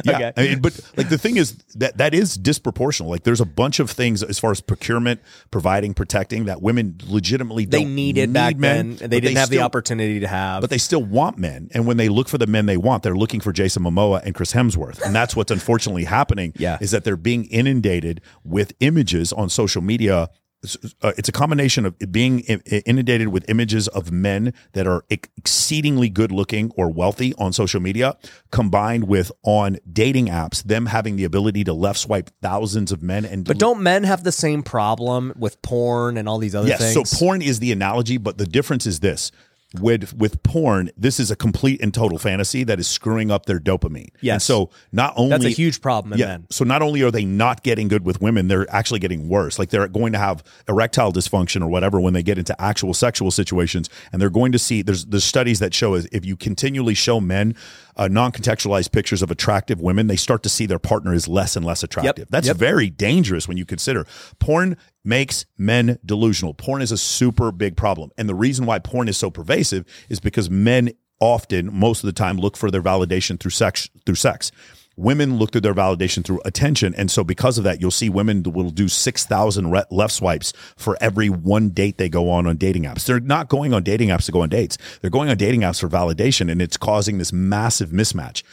[0.06, 0.34] Yeah, Okay.
[0.38, 3.08] I mean, but like the thing is that that is disproportional.
[3.08, 5.19] Like, there's a bunch of things as far as procurement,
[5.51, 9.03] providing, protecting that women legitimately they don't needed need back men, then.
[9.03, 10.62] and They didn't have the opportunity to have.
[10.62, 11.69] but they still want men.
[11.73, 14.34] And when they look for the men they want, they're looking for Jason Momoa and
[14.36, 15.01] Chris Hemsworth.
[15.01, 16.78] And that's what's unfortunately happening Yeah.
[16.82, 20.30] is that they're being inundated with images on social media.
[20.63, 26.32] It's, uh, a combination of being inundated with images of men that are exceedingly good
[26.32, 28.15] looking or wealthy on social media,
[28.50, 33.26] combined with on dating apps, them having the ability to left swipe thousands of men.
[33.26, 36.80] And but don't men have the same problem with porn and all these other yes,
[36.80, 37.10] things?
[37.10, 39.32] so porn is the analogy, but the difference is this.
[39.81, 43.59] With with porn, this is a complete and total fantasy that is screwing up their
[43.59, 44.09] dopamine.
[44.21, 44.33] Yes.
[44.33, 46.47] And so not only That's a huge problem in yeah, men.
[46.51, 49.57] So not only are they not getting good with women, they're actually getting worse.
[49.57, 53.31] Like they're going to have erectile dysfunction or whatever when they get into actual sexual
[53.31, 56.93] situations, and they're going to see there's there's studies that show is if you continually
[56.93, 57.55] show men
[57.95, 61.65] uh, non-contextualized pictures of attractive women, they start to see their partner is less and
[61.65, 62.17] less attractive.
[62.19, 62.27] Yep.
[62.29, 62.57] That's Yep.
[62.57, 64.05] very dangerous when you consider
[64.39, 66.53] porn makes men delusional.
[66.53, 70.19] Porn is a super big problem, and the reason why porn is so pervasive is
[70.19, 73.89] because men often, most of the time, look for their validation through sex.
[74.05, 74.51] Through sex,
[74.97, 78.43] women look through their validation through attention, and so because of that, you'll see women
[78.43, 82.57] will do six thousand re- left swipes for every one date they go on on
[82.57, 83.05] dating apps.
[83.05, 84.77] They're not going on dating apps to go on dates.
[85.01, 88.43] They're going on dating apps for validation, and it's causing this massive mismatch.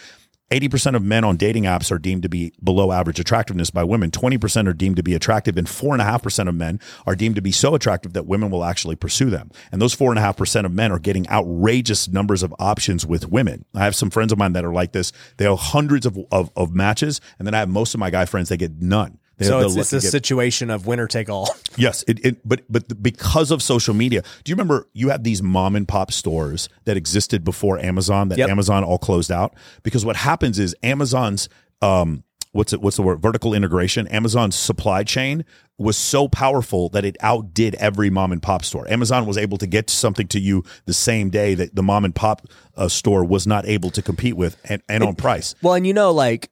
[0.50, 4.10] 80% of men on dating apps are deemed to be below average attractiveness by women.
[4.10, 7.76] 20% are deemed to be attractive, and 4.5% of men are deemed to be so
[7.76, 9.50] attractive that women will actually pursue them.
[9.70, 13.64] And those 4.5% of men are getting outrageous numbers of options with women.
[13.74, 15.12] I have some friends of mine that are like this.
[15.36, 18.24] They have hundreds of, of, of matches, and then I have most of my guy
[18.24, 19.18] friends that get none.
[19.40, 21.48] They so it's, it's a situation of winner take all.
[21.76, 25.40] Yes, it, it but but because of social media, do you remember you had these
[25.42, 28.50] mom and pop stores that existed before Amazon that Yep.
[28.50, 29.54] Amazon all closed out?
[29.82, 31.48] Because what happens is Amazon's
[31.80, 35.44] um what's it what's the word vertical integration Amazon's supply chain
[35.78, 38.86] was so powerful that it outdid every mom and pop store.
[38.92, 42.14] Amazon was able to get something to you the same day that the mom and
[42.14, 45.54] pop uh, store was not able to compete with and, and on price.
[45.62, 46.50] Well, and you know, like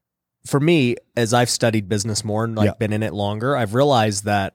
[0.48, 2.74] for me, as I've studied business more and like Yeah.
[2.78, 4.54] been in it longer, I've realized that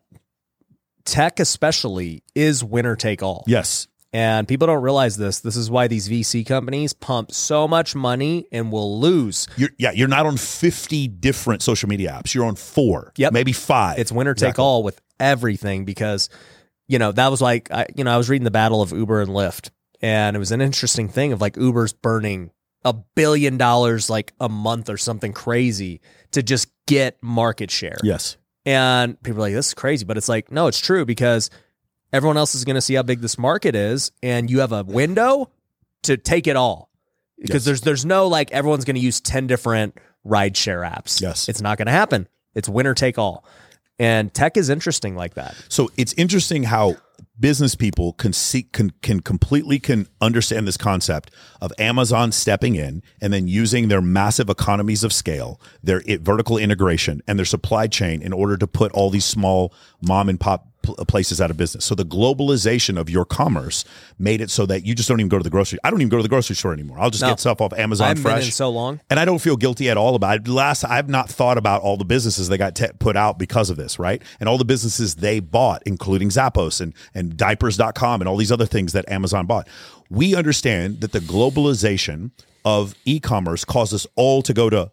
[1.06, 3.44] tech, especially, is winner take all.
[3.48, 3.88] Yes.
[4.16, 5.40] And people don't realize this.
[5.40, 9.48] This is why these VC companies pump so much money and will lose.
[9.58, 12.34] You're, yeah, you're not on 50 different social media apps.
[12.34, 13.34] You're on four, Yep.
[13.34, 13.98] maybe five.
[13.98, 14.64] It's winner take Exactly.
[14.64, 16.30] all with everything because,
[16.88, 19.20] you know, that was like, I, you know, I was reading the battle of Uber
[19.22, 22.52] and Lyft, and it was an interesting thing of like Uber's burning
[22.86, 27.98] a billion dollars like a month or something crazy to just get market share.
[28.04, 28.38] Yes.
[28.66, 30.06] And people are like, this is crazy.
[30.06, 31.50] But it's like, no, it's true because
[32.12, 34.12] everyone else is going to see how big this market is.
[34.22, 35.50] And you have a window
[36.04, 36.90] to take it all.
[37.38, 37.66] Because Yes.
[37.66, 41.20] there's there's no like everyone's going to use 10 different rideshare apps.
[41.22, 41.50] Yes.
[41.50, 42.28] It's not going to happen.
[42.56, 43.44] It's winner take all.
[44.00, 45.56] And tech is interesting like that.
[45.70, 46.96] So it's interesting how
[47.40, 53.02] business people can see can can completely can understand this concept of Amazon stepping in
[53.22, 58.22] and then using their massive economies of scale, their vertical integration and their supply chain
[58.22, 61.86] in order to put all these small mom and pop places out of business.
[61.86, 63.86] So the globalization of your commerce
[64.20, 65.80] made it so that you just don't even go to the grocery.
[65.84, 67.00] I don't even go to the grocery store anymore.
[67.00, 67.30] I'll just No.
[67.30, 68.54] get stuff off Amazon Fresh.
[68.54, 69.00] so long.
[69.10, 70.48] And I don't feel guilty at all about it.
[70.48, 73.78] Last, I've not thought about all the businesses that got te- put out because of
[73.78, 74.22] this, right?
[74.40, 78.66] And all the businesses they bought, including Zappos and, and diapers.com and all these other
[78.66, 79.68] things that Amazon bought.
[80.10, 82.32] We understand that the globalization
[82.66, 84.92] of e commerce caused us all to go to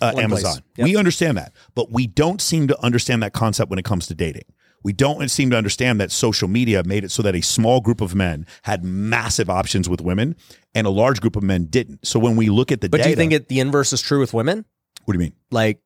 [0.00, 0.58] uh, Amazon.
[0.76, 0.84] Yep.
[0.84, 4.14] We understand that, but we don't seem to understand that concept when it comes to
[4.14, 4.44] dating.
[4.82, 8.00] We don't seem to understand that social media made it so that a small group
[8.00, 10.36] of men had massive options with women
[10.74, 12.06] and a large group of men didn't.
[12.06, 14.00] So when we look at the But data, do you think it, the inverse is
[14.00, 14.64] true with women?
[15.04, 15.32] what do you mean?
[15.50, 15.80] Like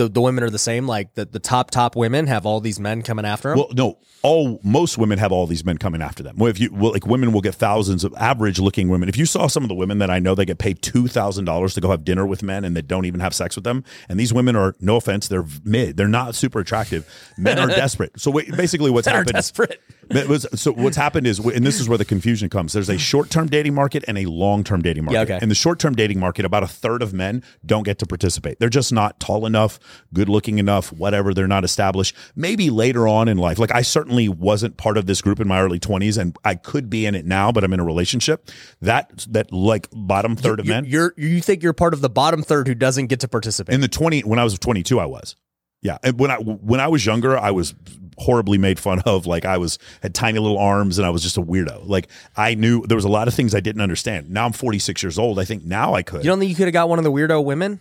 [0.00, 0.86] the, the women are the same?
[0.86, 3.58] Like the, the top, top women have all these men coming after them?
[3.58, 6.36] Well, no, all most women have all these men coming after them.
[6.38, 9.10] Well, if you well, like women will get thousands of average looking women.
[9.10, 11.44] If you saw some of the women that I know, they get paid two thousand
[11.44, 13.84] dollars to go have dinner with men and they don't even have sex with them.
[14.08, 15.98] And these women are no offense, they're mid.
[15.98, 17.06] They're not super attractive.
[17.36, 18.18] Men are desperate.
[18.18, 19.32] So wait, basically, what's happened?
[19.32, 19.82] desperate.
[20.10, 22.72] Was- so what's happened is, and this is where the confusion comes.
[22.72, 25.28] There's a short-term dating market and a long-term dating market.
[25.28, 25.38] Yeah, okay.
[25.42, 28.58] In the short-term dating market, about a third of men don't get to participate.
[28.60, 29.78] They're just not tall enough,
[30.12, 31.32] good-looking enough, whatever.
[31.34, 32.14] They're not established.
[32.34, 35.60] Maybe later on in life, like I certainly wasn't part of this group in my
[35.60, 38.50] early 20s, and I could be in it now, but I'm in a relationship.
[38.80, 42.42] That that like bottom third of men You're you think you're part of the bottom
[42.42, 43.74] third who doesn't get to participate.
[43.74, 45.36] in the 20 when I was 22 I was.
[45.82, 47.74] Yeah, and when I when I was younger I was
[48.18, 51.38] horribly made fun of like I was had tiny little arms and I was just
[51.38, 51.88] a weirdo.
[51.88, 54.30] Like I knew there was a lot of things I didn't understand.
[54.30, 55.38] Now I'm 46 years old.
[55.38, 56.22] I think now I could.
[56.22, 57.80] you don't think you could have got one of the weirdo women?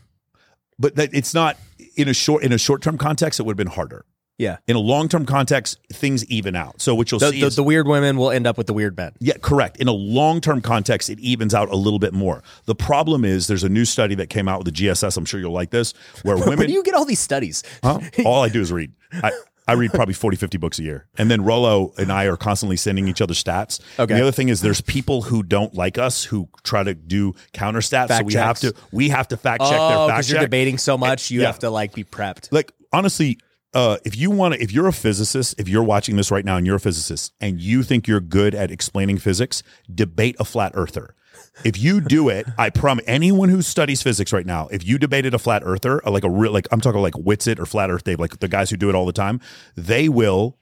[0.80, 1.58] but that it's not
[1.96, 4.06] in a short in a short-term context it would have been harder.
[4.40, 4.58] Yeah.
[4.68, 6.82] In a long-term context things even out.
[6.82, 8.74] So what you'll The, see the, is the weird women will end up with the
[8.74, 9.12] weird men.
[9.20, 9.78] Yeah, correct.
[9.78, 12.42] In a long term context, it evens out a little bit more.
[12.66, 15.18] The problem is there's a new study that came out with the GSS.
[15.18, 16.68] I'm sure you'll like this, where Where women.
[16.68, 17.64] do you get all these studies?
[17.84, 18.00] Huh?
[18.26, 18.94] All I do is read.
[19.12, 19.32] I,
[19.68, 21.06] I read probably 40, 50 books a year.
[21.18, 23.80] And then Rollo and I are constantly sending each other stats.
[24.00, 24.14] Okay.
[24.14, 27.36] And the other thing is there's people who don't like us who try to do
[27.54, 28.08] counter stats.
[28.08, 30.40] so Fact we have to we have to fact check oh, their fact because you're
[30.40, 31.48] debating so much, eh, you yeah.
[31.48, 32.52] have to like be prepped.
[32.52, 33.38] like honestly,
[33.74, 36.58] uh, if you want to, if you're a physicist, if you're watching this right now
[36.58, 39.62] and you're a physicist and you think you're good at explaining physics,
[39.94, 41.16] debate a flat earther.
[41.64, 45.34] If you do it, I promise anyone who studies physics right now, if you debated
[45.34, 48.20] a flat earther, like a real, like I'm talking like Witsit or Flat Earth Dave,
[48.20, 49.40] like the guys who do it all the time,
[49.76, 50.58] they will,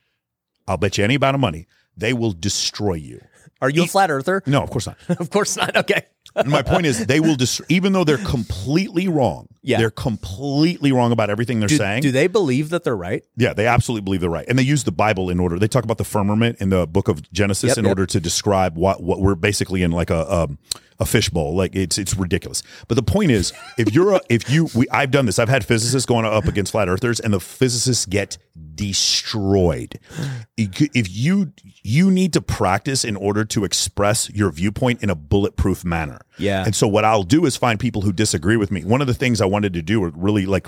[0.67, 3.21] I'll bet you any amount of money, they will destroy you.
[3.61, 4.43] Are you a flat earther?
[4.45, 4.97] No, of course not.
[5.19, 5.75] of course not.
[5.75, 6.05] Okay.
[6.37, 9.77] And my point is, they will just, even though they're completely wrong, Yeah.
[9.79, 12.01] they're completely wrong about everything they're Do, saying.
[12.01, 13.23] do they believe that they're right?
[13.35, 15.57] Yeah, they absolutely believe they're right, and they use the Bible in order.
[15.59, 17.91] They talk about the firmament in the book of Genesis Yep, in yep.
[17.91, 20.57] order to describe what what we're basically in, like a um,
[20.99, 21.55] a fishbowl.
[21.55, 22.63] Like it's it's ridiculous.
[22.87, 25.39] But the point is, if you're a, if you we I've done this.
[25.39, 28.37] I've had physicists going up against flat earthers, and the physicists get
[28.75, 29.99] destroyed.
[30.57, 35.85] If you you need to practice in order to express your viewpoint in a bulletproof
[35.85, 36.21] manner.
[36.37, 36.63] Yeah.
[36.65, 38.83] And so what I'll do is find people who disagree with me.
[38.83, 40.67] One of the things I wanted to do or really like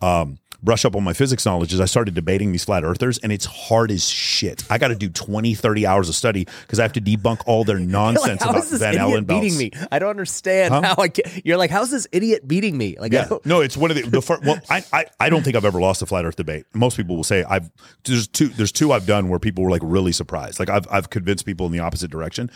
[0.00, 3.30] um, brush up on my physics knowledge is I started debating these flat earthers and
[3.30, 4.64] it's hard as shit.
[4.70, 7.64] I got to do 20, 30 hours of study because I have to debunk all
[7.64, 9.42] their nonsense like, about this Van Allen belts.
[9.44, 9.70] beating me?
[9.92, 11.44] I don't understand how I get.
[11.44, 12.96] You're like, how's this idiot beating me?
[12.98, 14.42] Like, Yeah, no, it's one of the, the first.
[14.42, 16.64] Well, I, I I don't think I've ever lost a flat Earth debate.
[16.72, 17.70] Most people will say I've
[18.04, 20.58] there's two there's two I've done where people were like really surprised.
[20.58, 22.50] Like I've I've convinced people in the opposite direction,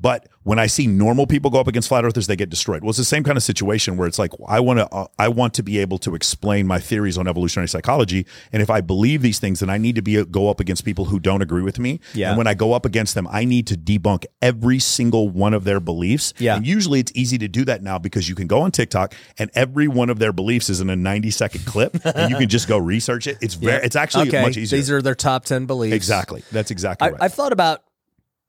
[0.00, 2.82] but when I see normal people go up against flat Earthers, they get destroyed.
[2.82, 5.28] Well, it's the same kind of situation where it's like I want to uh, I
[5.28, 8.26] want to be able to explain my theories on evolution evolutionary psychology.
[8.52, 11.06] And if I believe these things, then I need to be go up against people
[11.06, 12.00] who don't agree with me.
[12.14, 12.30] Yeah.
[12.30, 15.64] And when I go up against them, I need to debunk every single one of
[15.64, 16.32] their beliefs.
[16.38, 16.56] Yeah.
[16.56, 19.50] And usually it's easy to do that now because you can go on TikTok and
[19.54, 22.68] every one of their beliefs is in a 90 second clip and you can just
[22.68, 23.38] go research it.
[23.40, 24.76] It's very, it's actually okay, much easier.
[24.78, 25.94] these are their top ten beliefs.
[25.94, 26.42] exactly.
[26.52, 27.22] That's exactly I, right.
[27.22, 27.82] I've thought about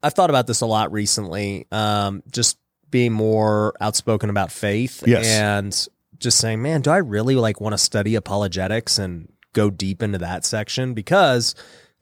[0.01, 1.65] I've thought about this a lot recently.
[1.71, 2.57] Um, just
[2.89, 5.25] being more outspoken about faith Yes.
[5.27, 5.87] and
[6.23, 10.17] just saying, man, do I really like want to study apologetics and go deep into
[10.17, 10.93] that section?
[10.93, 11.53] Because,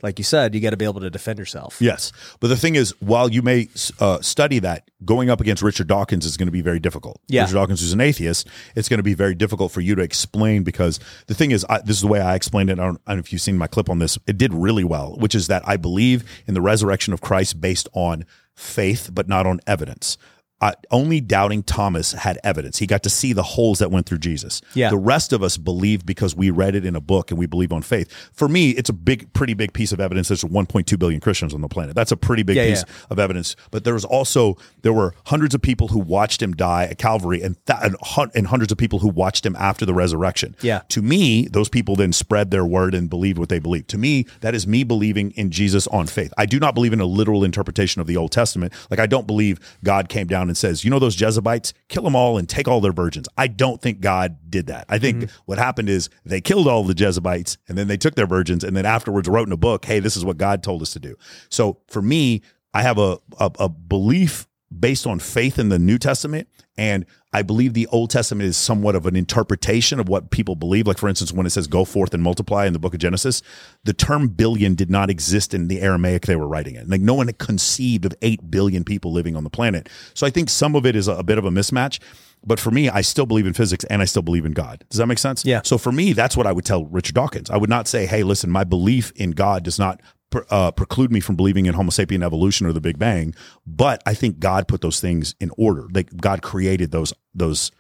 [0.02, 1.78] like you said, you got to be able to defend yourself.
[1.82, 3.68] Yes, but the thing is, while you may
[4.00, 7.20] uh, study that, going up against Richard Dawkins is going to be very difficult.
[7.28, 7.42] Yeah.
[7.42, 8.48] Richard Dawkins is an atheist.
[8.76, 11.82] It's going to be very difficult for you to explain because the thing is, I,
[11.82, 12.80] this is the way I explained it.
[12.80, 14.18] I don't, I don't know if you've seen my clip on this.
[14.28, 17.90] It did really well, which is that I believe in the resurrection of Christ based
[17.94, 20.18] on faith, but not on evidence.
[20.62, 22.78] Uh, only doubting Thomas had evidence.
[22.78, 24.62] He got to see the holes that went through Jesus.
[24.76, 24.92] Yeah.
[24.92, 27.74] The rest of us believe because we read it in a book and we believe
[27.74, 28.12] on faith.
[28.32, 30.28] For me, it's a big, pretty big piece of evidence.
[30.28, 31.96] There's 1.2 billion Christians on the planet.
[31.96, 32.94] That's a pretty big Yeah, piece yeah.
[33.10, 33.56] of evidence.
[33.72, 37.42] But there was also there were hundreds of people who watched him die at Calvary,
[37.42, 40.56] and th- and, hun- and hundreds of people who watched him after the resurrection.
[40.62, 40.82] Yeah.
[40.90, 43.88] To me, those people then spread their word and believed what they believed.
[43.90, 46.32] To me, that is me believing in Jesus on faith.
[46.38, 48.74] I do not believe in a literal interpretation of the Old Testament.
[48.92, 52.14] Like I don't believe God came down and says, you know those Jezebites, kill them
[52.14, 53.30] all and take all their virgins.
[53.38, 54.86] I don't think God did that.
[54.90, 55.36] I think mm-hmm.
[55.46, 58.76] what happened is they killed all the Jezebites and then they took their virgins and
[58.76, 61.16] then afterwards wrote in a book, hey, this is what God told us to do.
[61.48, 62.42] So for me,
[62.74, 64.46] I have a, a, a belief
[64.78, 66.50] based on faith in the New Testament.
[66.78, 70.86] And I believe the Old Testament is somewhat of an interpretation of what people believe.
[70.86, 73.42] Like, for instance, when it says go forth and multiply in the book of Genesis,
[73.84, 76.90] the term billion did not exist in the Aramaic they were writing it.
[76.90, 79.88] Like, no one had conceived of 8 billion people living on the planet.
[80.14, 82.00] So I think some of it is a, a bit of a mismatch.
[82.44, 84.84] But for me, I still believe in physics and I still believe in God.
[84.90, 85.46] Does that make sense?
[85.46, 85.62] Yeah.
[85.64, 87.52] So for me, that's what I would tell Richard Dawkins.
[87.52, 90.02] I would not say, hey, listen, my belief in God does not
[90.50, 94.14] uh, preclude me from believing in Homo sapien evolution or the Big Bang, but I
[94.14, 95.88] think God put those things in order.
[95.94, 97.72] Like God created those those.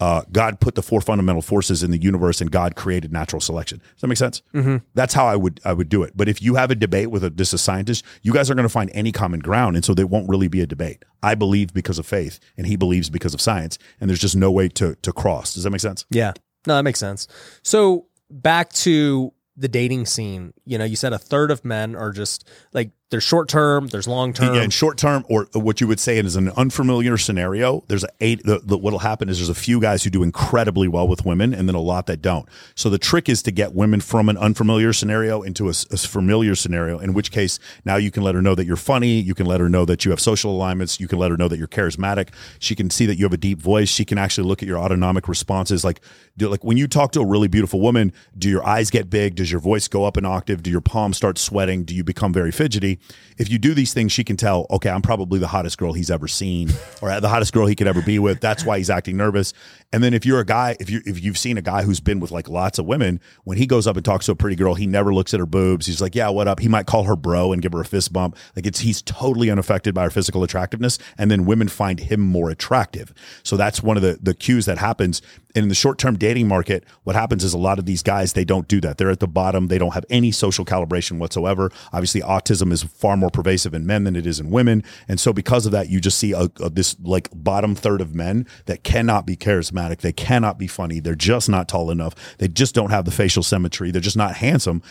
[0.00, 3.78] Uh, God put the four fundamental forces in the universe, and God created natural selection.
[3.78, 4.42] Does that make sense?
[4.52, 4.78] Mm-hmm.
[4.94, 6.16] That's how I would I would do it.
[6.16, 8.64] But if you have a debate with a just a scientist, you guys are going
[8.64, 11.04] to find any common ground, and so there won't really be a debate.
[11.22, 14.50] I believe because of faith, and he believes because of science, and there's just no
[14.50, 15.54] way to to cross.
[15.54, 16.04] Does that make sense?
[16.10, 16.32] Yeah.
[16.66, 17.28] No, that makes sense.
[17.62, 22.10] So back to the dating scene, you know, you said a third of men are
[22.10, 24.56] just like there's short term, there's long term.
[24.56, 27.84] Yeah, in short term, or what you would say is an unfamiliar scenario.
[27.86, 28.42] There's a eight.
[28.42, 31.54] The, the, what'll happen is there's a few guys who do incredibly well with women,
[31.54, 32.48] and then a lot that don't.
[32.74, 36.98] So the trick is to get women from an unfamiliar scenario into a familiar scenario.
[36.98, 39.20] In which case, now you can let her know that you're funny.
[39.20, 40.98] You can let her know that you have social alignments.
[40.98, 42.30] You can let her know that you're charismatic.
[42.58, 43.88] She can see that you have a deep voice.
[43.88, 45.84] She can actually look at your autonomic responses.
[45.84, 46.00] Like,
[46.36, 49.36] do, like when you talk to a really beautiful woman, do your eyes get big?
[49.36, 50.64] Does your voice go up an octave?
[50.64, 51.84] Do your palms start sweating?
[51.84, 52.98] Do you become very fidgety?
[53.36, 56.10] If you do these things, she can tell, okay, I'm probably the hottest girl he's
[56.10, 56.70] ever seen
[57.02, 58.40] or the hottest girl he could ever be with.
[58.40, 59.52] That's why he's acting nervous.
[59.94, 62.18] And then if you're a guy, if you if you've seen a guy who's been
[62.18, 64.74] with like lots of women, when he goes up and talks to a pretty girl,
[64.74, 65.86] he never looks at her boobs.
[65.86, 68.12] He's like, "Yeah, what up?" He might call her bro and give her a fist
[68.12, 68.36] bump.
[68.56, 72.50] Like it's he's totally unaffected by her physical attractiveness, and then women find him more
[72.50, 73.14] attractive.
[73.44, 75.22] So that's one of the the cues that happens.
[75.54, 78.32] And in the short term dating market, what happens is a lot of these guys
[78.32, 78.98] they don't do that.
[78.98, 79.68] They're at the bottom.
[79.68, 81.70] They don't have any social calibration whatsoever.
[81.92, 85.32] Obviously, autism is far more pervasive in men than it is in women, and so
[85.32, 88.82] because of that, you just see a, a, this like bottom third of men that
[88.82, 89.83] cannot be charismatic.
[89.88, 91.00] They cannot be funny.
[91.00, 92.14] They're just not tall enough.
[92.38, 93.90] They just don't have the facial symmetry.
[93.90, 94.82] They're just not handsome.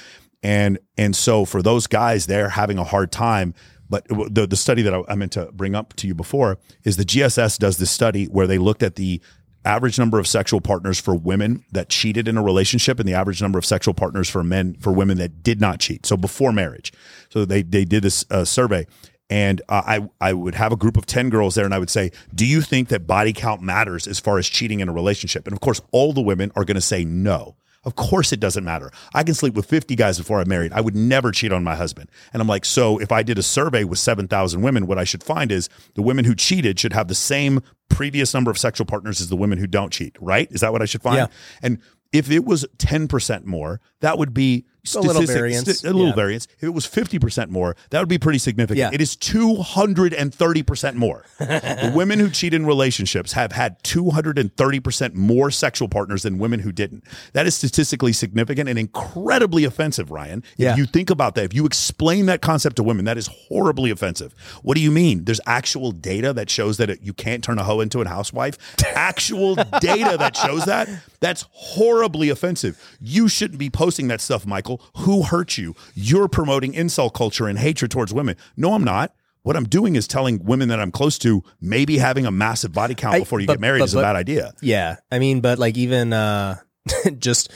[0.42, 3.54] And and so for those guys, they're having a hard time.
[3.90, 6.98] But the the study that I, I meant to bring up to you before is
[6.98, 9.22] the GSS does this study where they looked at the
[9.66, 13.42] average number of sexual partners for women that cheated in a relationship and the average
[13.42, 16.06] number of sexual partners for men for women that did not cheat.
[16.06, 16.92] So before marriage.
[17.30, 18.86] So they they did this uh, survey
[19.34, 21.90] and uh, I I would have a group of 10 girls there and I would
[21.90, 25.48] say, "Do you think that body count matters as far as cheating in a relationship?"
[25.48, 27.56] And of course, all the women are going to say no.
[27.84, 28.92] Of course it doesn't matter.
[29.16, 30.72] I can sleep with 50 guys before I'm married.
[30.72, 32.12] I would never cheat on my husband.
[32.32, 35.24] And I'm like, so if I did a survey with 7,000 women, what I should
[35.24, 39.20] find is the women who cheated should have the same previous number of sexual partners
[39.20, 40.50] as the women who don't cheat, right?
[40.52, 41.18] Is that what I should find?
[41.18, 41.28] Yeah.
[41.62, 41.80] And
[42.14, 44.64] if it was 10% more, that would be
[44.96, 45.78] A little variance.
[45.80, 46.16] sti- a little Yeah.
[46.16, 46.46] variance.
[46.58, 48.80] If it was 50% more, that would be pretty significant.
[48.80, 48.90] Yeah.
[48.92, 51.24] It is 230% more.
[51.40, 56.74] the women who cheat in relationships have had 230% more sexual partners than women who
[56.74, 57.06] didn't.
[57.32, 60.40] That is statistically significant and incredibly offensive, Ryan.
[60.54, 60.76] If Yeah.
[60.76, 64.36] you think about that, if you explain that concept to women, that is horribly offensive.
[64.64, 65.24] What do you mean?
[65.24, 68.58] There's actual data that shows that it, you can't turn a hoe into a housewife.
[68.96, 70.90] actual data that shows that.
[71.22, 72.78] That's horribly offensive.
[73.00, 74.73] You shouldn't be posting that stuff, Michael.
[74.98, 75.76] Who hurt you?
[75.96, 78.36] You're promoting insult culture and hatred towards women.
[78.58, 79.14] No, I'm not.
[79.44, 82.96] What I'm doing is telling women that I'm close to maybe having a massive body
[82.96, 84.54] count I- before you but- get married but- is a bad idea.
[84.62, 86.60] Yeah, I mean, but like even uh,
[87.18, 87.52] just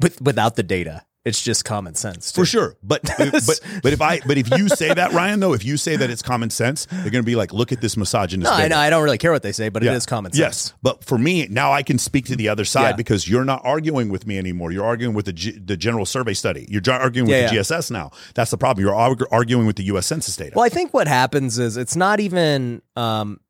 [0.00, 2.32] with without the data, it's just common sense.
[2.32, 5.64] For sure, but but but if I but if you say that Ryan though, if
[5.64, 8.50] you say that it's common sense, they're going to be like, look at this misogynist.
[8.50, 8.78] No, I know.
[8.78, 9.92] I don't really care what they say, but Yeah.
[9.92, 10.38] it is common sense.
[10.38, 12.96] Yes, but for me now, I can speak to the other side Yeah.
[12.96, 14.72] because you're not arguing with me anymore.
[14.72, 16.66] You're arguing with the G, the general survey study.
[16.70, 17.56] You're arguing with Yeah, the.
[17.56, 18.10] GSS now.
[18.34, 18.84] That's the problem.
[18.86, 20.06] You're argu- arguing with the U.S.
[20.06, 20.52] Census data.
[20.56, 23.40] Well, I think what happens is it's not even um,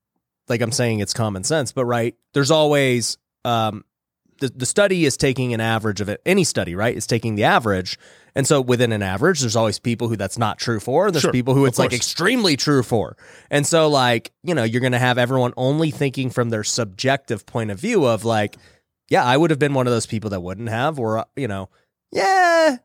[0.49, 3.85] like I'm saying it's common sense, but right there's always um,
[4.39, 6.21] the the study is taking an average of it.
[6.25, 7.99] Any study, right, is taking the average,
[8.35, 11.11] and so within an average, there's always people who that's not true for.
[11.11, 13.17] There's Sure, people who it's like extremely true for,
[13.51, 17.71] and so like you know you're gonna have everyone only thinking from their subjective point
[17.71, 18.57] of view of like,
[19.09, 21.69] yeah, I would have been one of those people that wouldn't have, or you know,
[22.13, 22.77] yeah,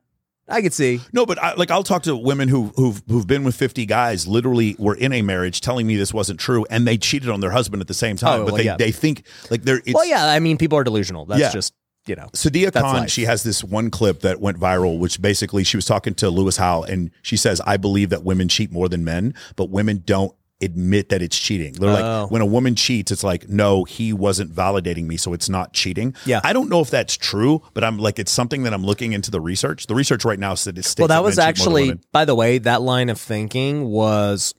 [0.48, 1.00] I could see.
[1.14, 4.28] No, but I, like I'll talk to women who who've who've been with fifty guys,
[4.28, 7.52] literally were in a marriage, telling me this wasn't true, and they cheated on their
[7.52, 8.42] husband at the same time.
[8.42, 8.76] Oh, but well, they yeah.
[8.78, 11.26] they think like they're it's, well, yeah, I mean, people are delusional.
[11.26, 11.52] That's Yeah.
[11.52, 11.74] just
[12.06, 12.28] you know.
[12.34, 13.10] Sadia That's Khan, life.
[13.10, 16.58] she has this one clip that went viral, which basically she was talking to Lewis
[16.58, 20.34] Howe, and she says, "I believe that women cheat more than men, but women don't."
[20.64, 22.22] Admit that it's cheating they're Oh.
[22.24, 25.74] like when a woman cheats it's like no he wasn't validating me so it's not
[25.74, 26.40] cheating Yeah.
[26.44, 29.30] i don't know if that's true but i'm like it's something that i'm looking into
[29.32, 32.58] the research the research right now said it's Well, that was actually, by the way,
[32.60, 34.54] that line of thinking was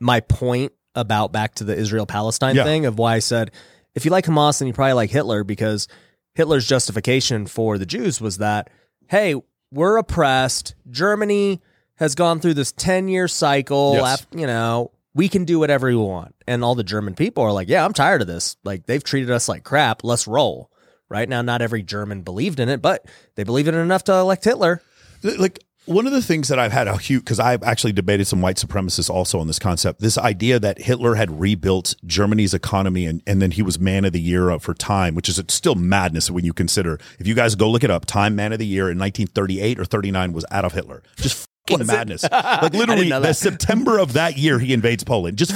[0.00, 2.64] my point about back to the Israel Palestine Yeah.
[2.64, 3.50] thing of why I said
[3.94, 5.88] if you like Hamas, then you probably like Hitler because
[6.34, 8.70] Hitler's justification for the Jews was that,
[9.08, 9.34] hey,
[9.72, 10.74] we're oppressed.
[10.88, 11.60] Germany
[11.96, 13.94] has gone through this 10 year cycle.
[13.94, 14.20] Yes.
[14.20, 16.36] af- you know, we can do whatever we want.
[16.46, 18.56] And all the German people are like, yeah, I'm tired of this.
[18.62, 20.04] Like, they've treated us like crap.
[20.04, 20.70] Let's roll.
[21.08, 23.04] Right now, not every German believed in it, but
[23.34, 24.80] they believed in it enough to elect Hitler.
[25.22, 28.42] like one of the things that I've had a huge because I've actually debated some
[28.42, 30.00] white supremacists also on this concept.
[30.00, 34.12] This idea that Hitler had rebuilt Germany's economy and, and then he was man of
[34.12, 37.00] the year for Time, which is still madness when you consider.
[37.18, 39.84] If you guys go look it up, Time man of the year in 1938 or
[39.84, 41.02] 39 was Adolf Hitler.
[41.16, 42.24] Just fucking madness.
[42.32, 43.32] Like literally, the.
[43.32, 45.38] September of that year he invades Poland.
[45.38, 45.52] Just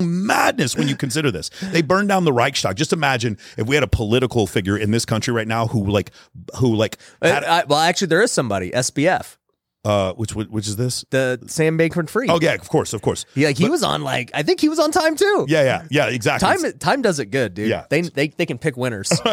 [0.00, 1.50] madness when you consider this.
[1.72, 2.76] They burned down the Reichstag.
[2.76, 6.10] Just imagine if we had a political figure in this country right now who like
[6.56, 9.36] who like had, I- well, actually, there is somebody SBF,
[9.84, 11.04] uh which which is this?
[11.10, 12.28] the Sam Bankman-Fried.
[12.30, 13.24] Oh yeah, of course, of course.
[13.34, 15.46] he, like he was on like I think he was on time too.
[15.48, 16.46] Yeah, yeah, yeah, exactly.
[16.46, 17.68] Time time does it good, dude.
[17.70, 17.86] Yeah.
[17.88, 19.10] they they they can pick winners.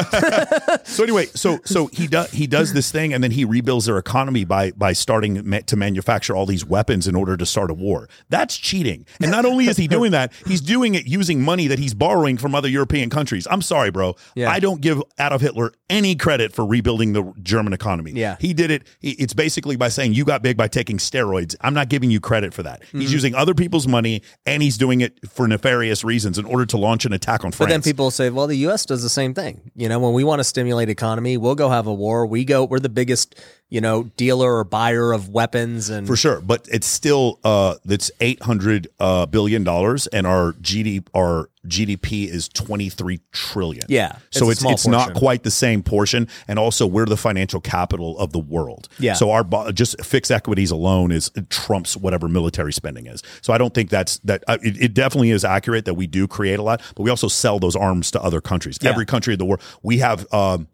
[0.86, 3.98] So anyway, so so he does he does this thing, and then he rebuilds their
[3.98, 8.08] economy by by starting to manufacture all these weapons in order to start a war.
[8.30, 9.06] That's cheating.
[9.22, 12.38] And not only is he doing that, he's doing it using money that he's borrowing
[12.38, 13.48] from other European countries.
[13.52, 14.16] I'm sorry, bro.
[14.36, 14.50] Yeah.
[14.50, 18.14] I don't give Adolf Hitler any credit for rebuilding the German economy.
[18.16, 18.38] Yeah.
[18.40, 18.88] he did it.
[19.02, 21.56] It's basically by saying you got big by taking steroids.
[21.62, 22.82] I'm not giving you credit for that.
[22.82, 23.00] Mm-hmm.
[23.02, 26.78] He's using other people's money, and he's doing it for nefarious reasons in order to
[26.78, 27.58] launch an attack on France.
[27.58, 28.86] But then people say, well, the U.S.
[28.86, 29.72] does the same thing.
[29.76, 32.26] You know, when we want to stimulate economy, we'll go have a war.
[32.26, 33.40] We go, we're the biggest,
[33.70, 38.10] you know, dealer or buyer of weapons and For sure, but it's still uh that's
[38.22, 43.84] eight hundred uh billion dollars, and our GD our GDP is twenty three trillion.
[43.90, 47.60] Yeah, it's so it's it's not quite the same portion, and also we're the financial
[47.60, 48.88] capital of the world.
[49.00, 49.16] Yeah.
[49.16, 49.44] So our
[49.74, 53.22] just fixed equities alone is trumps whatever military spending is.
[53.42, 54.46] So I don't think that's that.
[54.48, 57.28] Uh, it, it definitely is accurate that we do create a lot, but we also
[57.28, 58.78] sell those arms to other countries.
[58.82, 58.92] Yeah.
[58.92, 60.26] Every country in the world, we have.
[60.34, 60.68] um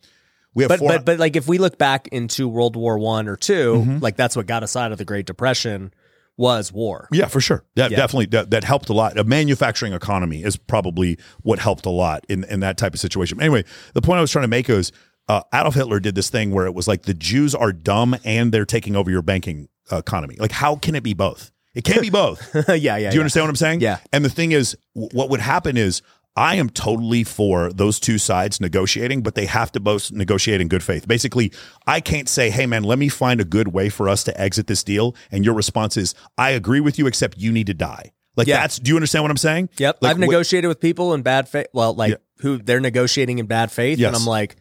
[0.55, 3.27] we have but four, but but like if we look back into World War One
[3.27, 3.97] or 2 Mm-hmm.
[3.99, 5.93] like that's what got us out of the Great Depression
[6.35, 7.07] was war.
[7.11, 7.63] Yeah, for sure.
[7.75, 7.97] That Yeah.
[7.97, 9.17] definitely that, that helped a lot.
[9.19, 13.39] A manufacturing economy is probably what helped a lot in in that type of situation.
[13.39, 14.91] Anyway, the point I was trying to make is
[15.29, 18.51] uh, Adolf Hitler did this thing where it was like the Jews are dumb and
[18.51, 20.35] they're taking over your banking economy.
[20.39, 21.51] Like, how can it be both?
[21.75, 22.53] It can't be both.
[22.69, 23.09] yeah, yeah.
[23.09, 23.81] Do you understand what I'm saying?
[23.81, 23.99] Yeah.
[24.11, 26.01] And the thing is, w- what would happen is
[26.35, 30.67] I am totally for those two sides negotiating, but they have to both negotiate in
[30.67, 31.07] good faith.
[31.07, 31.51] Basically,
[31.85, 34.65] I can't say, hey, man, let me find a good way for us to exit
[34.67, 35.15] this deal.
[35.31, 38.13] And your response is, I agree with you, except you need to die.
[38.35, 38.61] Like, Yeah.
[38.61, 39.69] that's, do you understand what I'm saying?
[39.77, 39.99] Yep.
[40.01, 41.67] Like, I've wh- negotiated with people in bad faith.
[41.71, 42.17] Well, like Yeah.
[42.39, 44.07] who they're negotiating in bad faith, Yes.
[44.07, 44.55] and I'm like,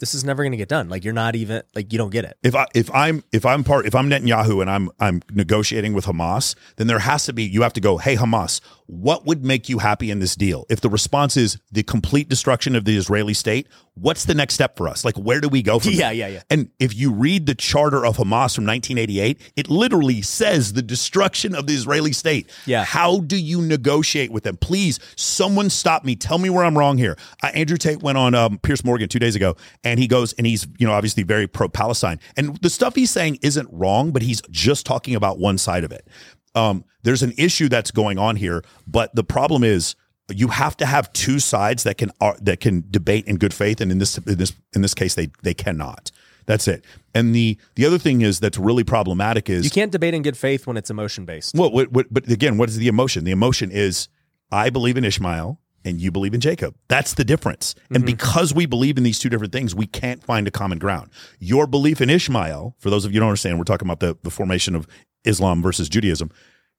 [0.00, 0.88] this is never going to get done.
[0.88, 2.36] Like you're not even like you don't get it.
[2.42, 6.04] if I if I'm if I'm part if I'm Netanyahu and I'm I'm negotiating with
[6.06, 9.68] Hamas, then there has to be you have to go, hey Hamas, what would make
[9.68, 10.66] you happy in this deal?
[10.68, 14.76] If the response is the complete destruction of the Israeli state, what's the next step
[14.76, 15.04] for us?
[15.04, 16.12] Like where do we go from Yeah, there?
[16.14, 16.42] yeah, yeah.
[16.50, 21.54] And if you read the charter of Hamas from 1988, it literally says the destruction
[21.54, 22.50] of the Israeli state.
[22.66, 22.84] Yeah.
[22.84, 24.56] How do you negotiate with them?
[24.58, 26.14] Please, someone stop me.
[26.14, 27.16] Tell me where I'm wrong here.
[27.42, 30.46] Uh, Andrew Tate went on um, Piers Morgan two days ago, and he goes and
[30.46, 34.20] he's you know obviously very pro Palestine, and the stuff he's saying isn't wrong, but
[34.22, 36.06] he's just talking about one side of it.
[36.54, 39.94] Um, there's an issue that's going on here, but the problem is
[40.32, 43.80] you have to have two sides that can uh, that can debate in good faith,
[43.80, 46.10] and in this in this in this case, they they cannot.
[46.46, 46.84] That's it.
[47.14, 50.36] And the the other thing is that's really problematic is You can't debate in good
[50.36, 51.54] faith when it's emotion based.
[51.54, 53.24] well, what, what, but again, what is the emotion?
[53.24, 54.08] The emotion is
[54.50, 56.74] I believe in Ishmael and you believe in Jacob.
[56.88, 57.74] That's the difference.
[57.90, 61.10] And because we believe in these two different things, we can't find a common ground.
[61.38, 64.16] Your belief in Ishmael, for those of you who don't understand, we're talking about the,
[64.22, 64.86] the formation of
[65.24, 66.30] Islam versus Judaism.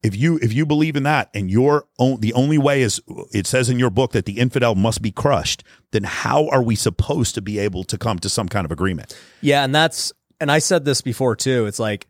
[0.04, 3.02] If you if you believe in that and your own the only way is
[3.34, 6.76] it says in your book that the infidel must be crushed, then how are we
[6.76, 9.18] supposed to be able to come to some kind of agreement?
[9.42, 11.66] Yeah, and that's and I said this before too.
[11.66, 12.08] It's like,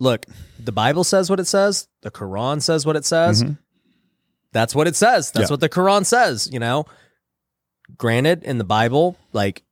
[0.00, 0.26] look,
[0.58, 1.86] the Bible says what it says.
[2.02, 3.44] The Quran says what it says.
[3.44, 3.58] Mhm.
[4.52, 5.30] That's what it says.
[5.30, 5.52] That's Yeah.
[5.52, 6.48] what the Quran says.
[6.52, 6.86] You know.
[7.96, 9.62] Granted, in the Bible, like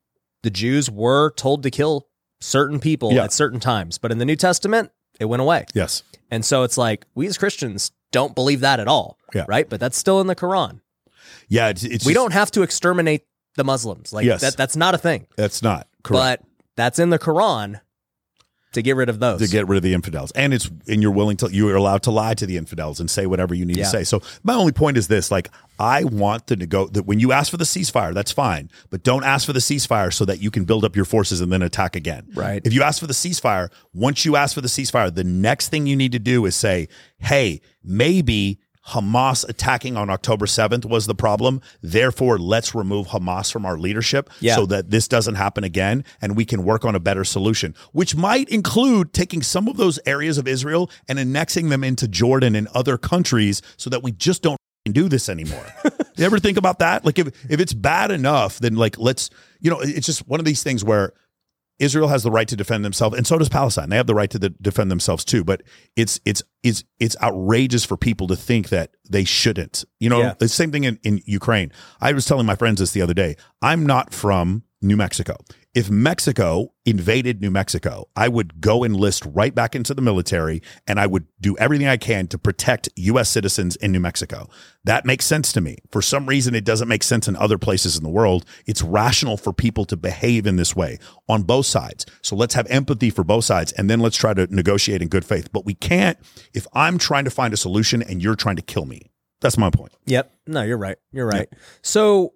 [0.42, 2.06] the Jews were told to kill
[2.40, 3.24] certain people Yeah.
[3.24, 4.90] at certain times, but in the New Testament,
[5.20, 5.66] it went away.
[5.74, 6.02] Yes.
[6.30, 9.44] And so it's like we as Christians don't believe that at all, Yeah.
[9.48, 9.68] right?
[9.68, 10.80] But that's still in the Quran.
[11.48, 13.24] Yeah, it's, it's we just- don't have to exterminate
[13.56, 14.12] the Muslims.
[14.12, 14.40] Like Yes.
[14.42, 15.26] that that's not a thing.
[15.36, 16.42] that's not correct.
[16.42, 17.80] But that's in the Quran
[18.76, 19.40] to get rid of those.
[19.40, 20.30] to get rid of the infidels.
[20.32, 23.10] And it's and you're willing to you are allowed to lie to the infidels and
[23.10, 23.84] say whatever you need Yeah.
[23.84, 24.04] to say.
[24.04, 27.50] So my only point is this: like I want to nego that when you ask
[27.50, 30.64] for the ceasefire, that's fine, but don't ask for the ceasefire so that you can
[30.64, 32.26] build up your forces and then attack again.
[32.34, 32.62] Right.
[32.64, 35.86] If you ask for the ceasefire, once you ask for the ceasefire, the next thing
[35.86, 41.14] you need to do is say, "Hey, maybe." Hamas attacking on October 7th was the
[41.14, 41.60] problem.
[41.82, 44.54] Therefore, let's remove Hamas from our leadership Yeah.
[44.56, 48.14] so that this doesn't happen again and we can work on a better solution, which
[48.14, 52.68] might include taking some of those areas of Israel and annexing them into Jordan and
[52.68, 54.58] other countries so that we just don't
[54.92, 55.66] do this anymore.
[56.16, 57.04] you ever think about that?
[57.04, 59.30] Like if if it's bad enough, then like let's
[59.60, 61.12] you know, it's just one of these things where
[61.78, 63.90] Israel has the right to defend themselves, and so does Palestine.
[63.90, 65.44] They have the right to de- defend themselves too.
[65.44, 65.62] But
[65.94, 69.84] it's it's it's it's outrageous for people to think that they shouldn't.
[70.00, 70.34] You know, Yeah.
[70.38, 71.70] the same thing in, in Ukraine.
[72.00, 73.36] I was telling my friends this the other day.
[73.62, 75.36] I'm not from New Mexico.
[75.74, 80.98] If Mexico invaded New Mexico, I would go enlist right back into the military and
[80.98, 83.28] I would do everything I can to protect U.S.
[83.28, 84.48] citizens in New Mexico.
[84.84, 85.78] That makes sense to me.
[85.90, 88.46] For some reason, it doesn't make sense in other places in the world.
[88.64, 92.06] It's rational for people to behave in this way on both sides.
[92.22, 95.24] So let's have empathy for both sides and then let's try to negotiate in good
[95.24, 95.52] faith.
[95.52, 96.18] But we can't
[96.54, 99.10] if I'm trying to find a solution and you're trying to kill me.
[99.40, 99.92] That's my point.
[100.06, 100.32] Yep.
[100.46, 100.96] No, you're right.
[101.12, 101.48] You're right.
[101.82, 102.32] So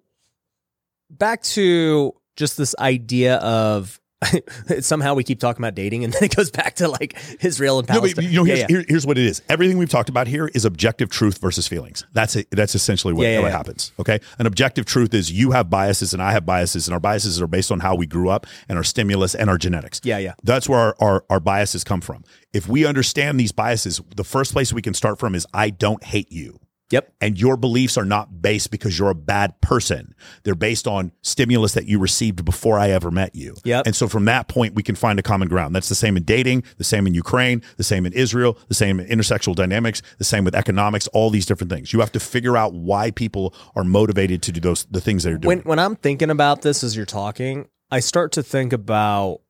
[1.09, 3.99] back to just this idea of
[4.81, 7.87] somehow we keep talking about dating and then it goes back to like Israel and
[7.89, 8.15] No, Palestine.
[8.23, 8.67] but you know, Yeah, here's, yeah.
[8.77, 9.41] here- here's what it is.
[9.49, 12.05] Everything we've talked about here is objective truth versus feelings.
[12.13, 12.47] That's it.
[12.51, 13.57] That's essentially what, Yeah, yeah, what yeah.
[13.57, 13.91] happens.
[13.99, 14.19] Okay.
[14.37, 17.47] An objective truth is you have biases and I have biases, and our biases are
[17.47, 20.01] based on how we grew up and our stimulus and our genetics.
[20.03, 20.33] Yeah, yeah.
[20.43, 22.23] That's where our, our, our biases come from.
[22.53, 26.03] If we understand these biases, the first place we can start from is I don't
[26.03, 26.59] hate you.
[26.91, 27.13] Yep.
[27.21, 30.13] And your beliefs are not based because you're a bad person.
[30.43, 33.55] They're based on stimulus that you received before I ever met you.
[33.63, 33.85] Yep.
[33.87, 35.75] And so from that point, we can find a common ground.
[35.75, 38.99] That's the same in dating, the same in Ukraine, the same in Israel, the same
[38.99, 41.93] in intersexual dynamics, the same with economics, all these different things.
[41.93, 45.37] You have to figure out why people are motivated to do those the things they're
[45.37, 45.59] doing.
[45.59, 49.41] When when I'm thinking about this as you're talking, I start to think about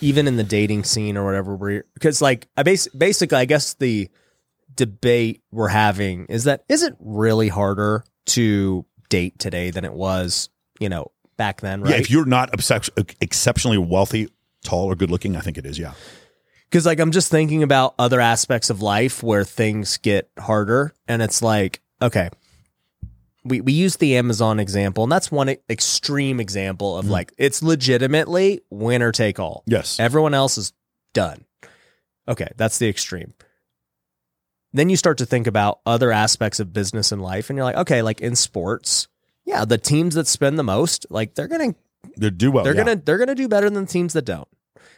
[0.00, 4.08] even in the dating scene or whatever because like I base basically I guess the
[4.76, 10.48] debate we're having is that is it really harder to date today than it was,
[10.78, 11.90] you know, back then, right?
[11.90, 12.50] Yeah, if you're not
[13.20, 14.28] exceptionally wealthy,
[14.64, 15.78] tall, or good looking, I think it is.
[15.78, 15.92] Yeah.
[16.68, 21.22] Because like I'm just thinking about other aspects of life where things get harder, and
[21.22, 22.28] it's like, okay,
[23.44, 27.12] we we use the Amazon example, and that's one extreme example of mm-hmm.
[27.12, 29.62] like it's legitimately winner take all.
[29.66, 30.00] Yes.
[30.00, 30.72] Everyone else is
[31.12, 31.44] done.
[32.28, 33.34] Okay, that's the extreme.
[34.76, 37.76] Then you start to think about other aspects of business and life, and you're like,
[37.76, 39.08] okay, like in sports,
[39.46, 41.74] yeah, the teams that spend the most, like they're gonna
[42.18, 42.62] They do well.
[42.62, 42.84] they're yeah.
[42.84, 44.46] gonna they're gonna do better than the teams that don't.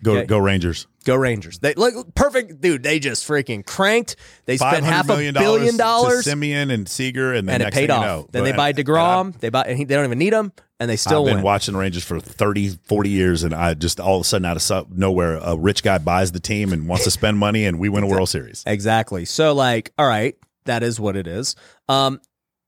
[0.03, 0.27] Go Okay.
[0.27, 0.87] go Rangers.
[1.05, 1.59] Go Rangers.
[1.59, 2.83] They look perfect, dude.
[2.83, 4.17] They just freaking cranked.
[4.45, 7.67] They spent half a million billion dollars, to Semien and Seager, and then and it
[7.67, 8.03] next paid off.
[8.03, 9.39] You know, then they buy deGrom.
[9.41, 11.45] They buy, and he, they don't even need him, and they still I've been win.
[11.45, 14.71] watching the Rangers for 30, 40 years, and I just all of a sudden out
[14.71, 17.89] of nowhere, a rich guy buys the team and wants to spend money, and we
[17.89, 18.63] win a World Series.
[18.67, 19.25] Exactly.
[19.25, 20.37] So, like, all right,
[20.67, 21.57] that is what it is.
[21.89, 22.21] Um,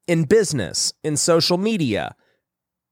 [0.06, 2.16] in business, in social media,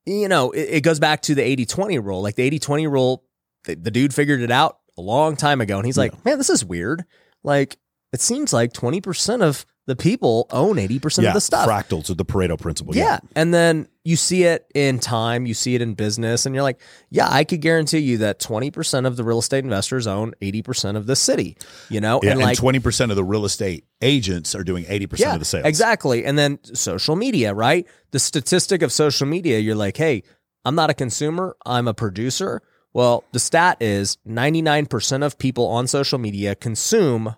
[0.05, 2.21] you know, it, it goes back to the 80 20 rule.
[2.21, 3.23] Like, the 80 20 rule,
[3.65, 5.77] the, the dude figured it out a long time ago.
[5.77, 7.05] And he's like, man, this is weird.
[7.43, 7.77] Like,
[8.11, 11.67] it seems like 20% of the people own 80% yeah, of the stuff.
[11.67, 12.95] fractals or the Pareto principle.
[12.95, 13.19] Yeah.
[13.35, 16.79] And then you see it in time, you see it in business, and you're like,
[17.09, 21.07] yeah, I could guarantee you that 20% of the real estate investors own 80% of
[21.07, 21.57] the city,
[21.89, 22.19] you know?
[22.21, 25.33] Yeah, and and like, twenty percent of the real estate agents are doing eighty percent
[25.33, 25.65] of the sales.
[25.65, 26.23] Exactly.
[26.23, 27.87] And then social media, right?
[28.11, 30.21] The statistic of social media, you're like, hey,
[30.65, 32.61] I'm not a consumer, I'm a producer.
[32.93, 37.35] Well, the stat is 99% of people on social media consume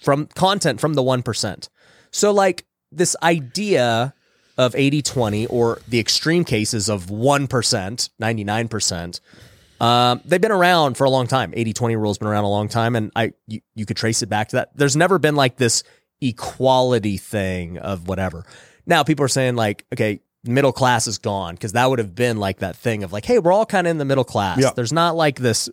[0.00, 1.68] from content from the 1%.
[2.10, 4.14] So, like, this idea
[4.58, 7.48] of 80 20 or the extreme cases of 1%,
[8.20, 9.20] 99%.
[9.80, 11.52] Um, they've been around for a long time.
[11.56, 12.94] 80 20 rule's been around a long time.
[12.94, 14.76] And I you, you could trace it back to that.
[14.76, 15.82] There's never been like this
[16.20, 18.44] equality thing of whatever.
[18.86, 22.36] Now people are saying like, okay, middle class is gone because that would have been
[22.36, 24.58] like that thing of like, hey, we're all kind of in the middle class.
[24.60, 24.70] Yeah.
[24.74, 25.68] There's not like this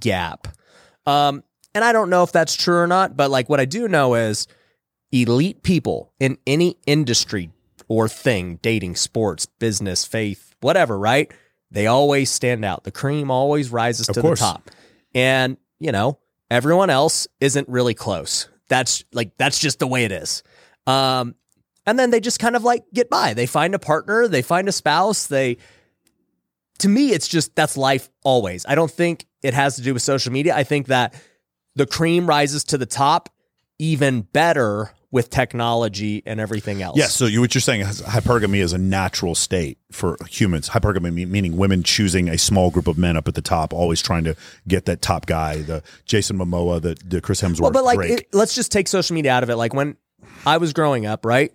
[0.00, 0.48] gap.
[1.06, 1.42] Um,
[1.74, 4.14] and I don't know if that's true or not, but like what I do know
[4.14, 4.46] is
[5.12, 7.50] elite people in any industry
[7.88, 11.30] or thing, dating, sports, business, faith, whatever, right?
[11.70, 12.84] They always stand out.
[12.84, 14.40] The cream always rises Of to course.
[14.40, 14.70] the top.
[15.14, 16.18] And, you know,
[16.50, 18.48] everyone else isn't really close.
[18.68, 20.42] That's like that's just the way it is.
[20.86, 21.34] Um
[21.86, 23.34] and then they just kind of like get by.
[23.34, 25.58] They find a partner, they find a spouse, they
[26.78, 28.66] to me it's just that's life always.
[28.66, 30.54] I don't think it has to do with social media.
[30.56, 31.14] I think that
[31.76, 33.28] the cream rises to the top
[33.78, 36.96] even better with technology and everything else.
[36.96, 37.14] Yes.
[37.14, 40.70] So you, what you're saying is hypergamy is a natural state for humans.
[40.70, 44.24] Hypergamy meaning women choosing a small group of men up at the top, always trying
[44.24, 44.34] to
[44.66, 48.28] get that top guy, the Jason Momoa, the, the Chris Hemsworth, Well, but like, it,
[48.32, 49.56] let's just take social media out of it.
[49.56, 49.96] Like when
[50.46, 51.52] I was growing up, right?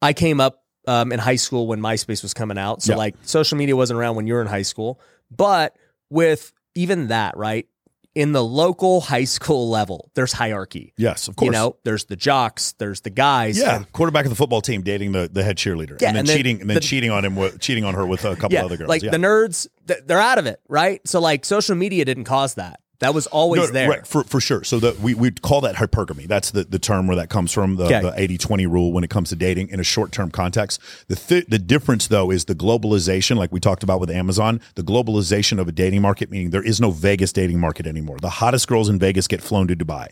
[0.00, 2.98] I came up um, in high school when MySpace was coming out, so Yeah.
[2.98, 5.00] like social media wasn't around when you were in high school.
[5.30, 5.76] But
[6.08, 7.66] with even that, right?
[8.14, 10.92] In the local high school level, there's hierarchy.
[10.96, 11.46] yes, of course.
[11.46, 13.56] You know, there's the jocks, there's the guys.
[13.58, 16.20] yeah, and- quarterback of the football team dating the, the head cheerleader, Yeah, and then
[16.20, 18.34] and then cheating, and then the- cheating on him, with, cheating on her with a
[18.34, 18.88] couple yeah, other girls.
[18.88, 19.68] like the nerds,
[20.06, 21.06] they're out of it, right?
[21.06, 22.80] So like social media didn't cause that.
[23.00, 23.88] That was always No, there.
[23.88, 24.62] Right, for, for sure.
[24.62, 26.26] So that we we'd call that hypergamy.
[26.28, 28.00] That's the, the term where that comes from, the, Okay.
[28.26, 30.80] the 80-20 rule when it comes to dating in a short-term context.
[31.08, 34.82] The th- the difference though is the globalization, like we talked about with Amazon, the
[34.82, 38.18] globalization of a dating market, meaning there is no Vegas dating market anymore.
[38.20, 40.08] The hottest girls in Vegas get flown to Dubai.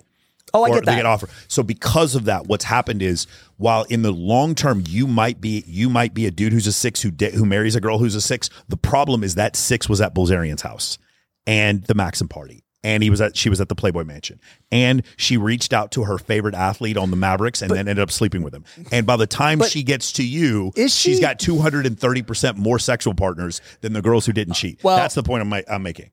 [0.54, 1.28] Oh, I or get they get offered.
[1.46, 3.26] So because of that, what's happened is
[3.58, 6.72] while in the long term you might be you might be a dude who's a
[6.72, 8.48] six who da- who marries a girl who's a six.
[8.68, 10.96] The problem is that six was at Bilzerian's house
[11.46, 12.64] and the Maxim party.
[12.84, 14.40] And he was at she was at the Playboy Mansion.
[14.70, 18.10] And she reached out to her favorite athlete on the Mavericks and then ended up
[18.12, 18.64] sleeping with him.
[18.92, 23.14] And by the time she gets to you, is she's she- got 230% more sexual
[23.14, 24.84] partners than the girls who didn't uh, cheat.
[24.84, 26.10] Well- That's the point I'm, I'm making.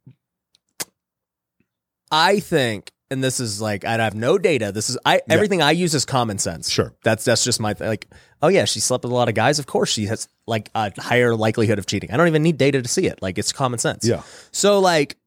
[2.12, 4.72] I think, and this is like I have no data.
[4.72, 6.70] This is I everything I use is common sense.
[6.70, 6.94] Sure.
[7.04, 8.08] that's that's just my th- like.
[8.42, 9.60] Oh yeah, she slept with a lot of guys.
[9.60, 12.12] Of course, she has like a higher likelihood of cheating.
[12.12, 13.22] I don't even need data to see it.
[13.22, 14.06] Like it's common sense.
[14.06, 14.22] Yeah.
[14.52, 15.18] So like,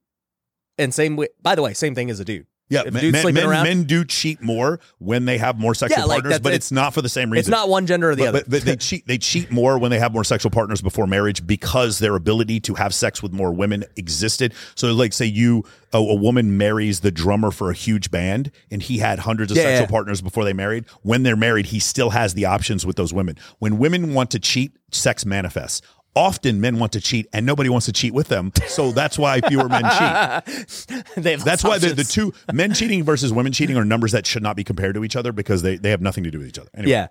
[0.78, 1.28] and same way.
[1.42, 2.46] By the way, same thing as a dude.
[2.70, 5.58] Yeah, If men, dude's men, sleeping men, around- men do cheat more when they have
[5.58, 7.40] more sexual Yeah, like partners, but it's- it's not for the same reason.
[7.40, 8.38] It's not one gender or the but, other.
[8.40, 9.06] but, but they cheat.
[9.06, 12.74] They cheat more when they have more sexual partners before marriage because their ability to
[12.74, 14.52] have sex with more women existed.
[14.74, 15.64] So, like, say you
[15.94, 19.56] a, a woman marries the drummer for a huge band, and he had hundreds of
[19.56, 19.90] Yeah, sexual yeah.
[19.90, 20.84] partners before they married.
[21.00, 23.36] When they're married, he still has the options with those women.
[23.60, 25.80] When women want to cheat, sex manifests.
[26.18, 28.50] Often men want to cheat, and nobody wants to cheat with them.
[28.66, 31.04] So that's why fewer men cheat.
[31.44, 34.56] That's why the, the two men cheating versus women cheating are numbers that should not
[34.56, 36.70] be compared to each other because they, they have nothing to do with each other.
[36.74, 37.06] Anyway, Yeah.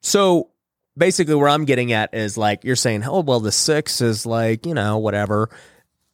[0.00, 0.50] So
[0.96, 4.64] basically, where I'm getting at is like you're saying, oh well, the six is like
[4.64, 5.50] you know whatever,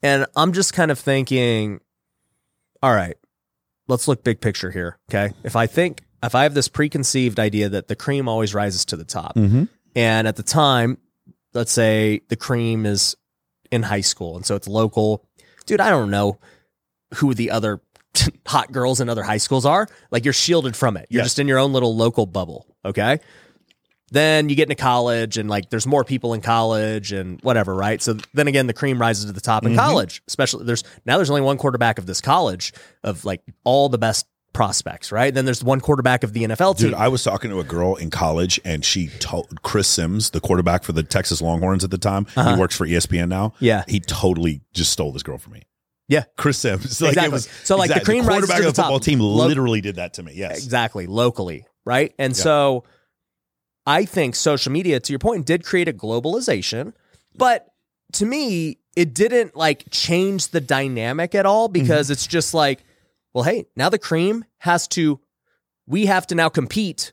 [0.03, 1.81] and I'm just kind of thinking,
[2.83, 3.17] all right,
[3.89, 4.99] let's look big picture here.
[5.11, 8.87] Okay, if I think if I have this preconceived idea that the cream always rises
[8.87, 9.69] to the top, Mhm.
[9.95, 10.97] and at the time,
[11.55, 13.17] let's say the cream is
[13.71, 15.27] in high school, and so it's local,
[15.67, 15.81] dude.
[15.81, 16.39] I don't know
[17.15, 17.81] who the other
[18.47, 19.89] hot girls in other high schools are.
[20.11, 21.07] Like you're shielded from it.
[21.11, 21.27] You're Yes.
[21.27, 22.67] just in your own little local bubble.
[22.85, 23.19] Okay.
[24.11, 28.03] Then you get into college and like there's more people in college and whatever, right?
[28.03, 29.79] So then again, the cream rises to the top in mm-hmm.
[29.79, 33.97] college, especially there's now there's only one quarterback of this college of like all the
[33.97, 35.33] best prospects, right?
[35.33, 36.89] Then there's one quarterback of the NFL team.
[36.91, 40.41] Dude, I was talking to a girl in college, and she told Chris Simms, the
[40.41, 42.27] quarterback for the Texas Longhorns at the time.
[42.35, 43.47] He works for ESPN now.
[43.47, 43.57] Uh-huh.
[43.61, 43.85] Yeah.
[43.89, 45.63] he totally just stole this girl from me.
[46.09, 47.29] yeah, Chris Simms, like Exactly.
[47.29, 48.15] it was So, like, the exactly.
[48.15, 50.33] cream rises quarterback to of the the football team Lo- literally did that to me.
[50.35, 52.43] Yes, exactly locally right and Yeah.
[52.45, 52.85] so
[53.87, 56.93] i think social media to your point did create a globalization
[57.35, 57.67] but
[58.13, 62.85] to me it didn't like change the dynamic at all because it's just like
[63.35, 65.21] well hey now the cream has to
[65.87, 67.13] we have to now compete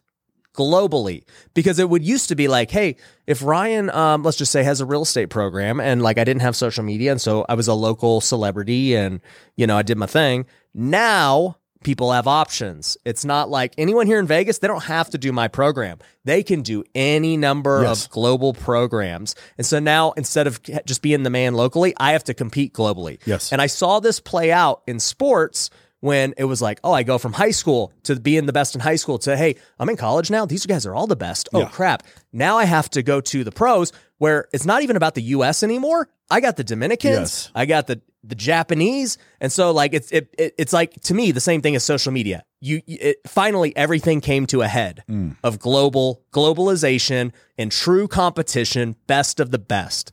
[0.56, 1.24] globally.
[1.54, 2.96] Because it would used to be like hey
[3.28, 6.42] if ryan um, let's just say has a real estate program and like i didn't
[6.42, 9.22] have social media and so i was a local celebrity and
[9.56, 12.98] you know i did my thing now people have options.
[13.06, 16.00] It's not like anyone here in vegas they don't have to do my program.
[16.26, 18.04] They can do any number Yes.
[18.06, 19.34] of global programs.
[19.58, 23.20] And so now instead of just being the man locally i have to compete globally.
[23.26, 23.54] Yes.
[23.54, 25.70] and I saw this play out in sports
[26.02, 28.82] when it was like, oh, I go from high school to being the best in
[28.82, 30.46] high school to, hey, I'm in college now.
[30.46, 31.50] These guys are all the best.
[31.54, 31.70] Oh, Yeah.
[31.70, 32.04] crap.
[32.32, 35.62] Now I have to go to the pros where it's not even about the US
[35.64, 36.08] anymore.
[36.32, 37.52] I got the Dominicans, Yes.
[37.56, 39.18] I got the the Japanese.
[39.40, 42.12] And so like it's it, it it's like to me the same thing as social
[42.12, 42.44] media.
[42.60, 45.04] You it, finally everything came to a head
[45.44, 50.12] of global globalization and true competition, best of the best.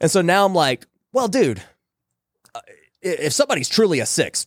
[0.00, 1.62] And so now I'm like, well, dude,
[2.54, 2.60] uh,
[3.02, 4.46] if somebody's truly a six,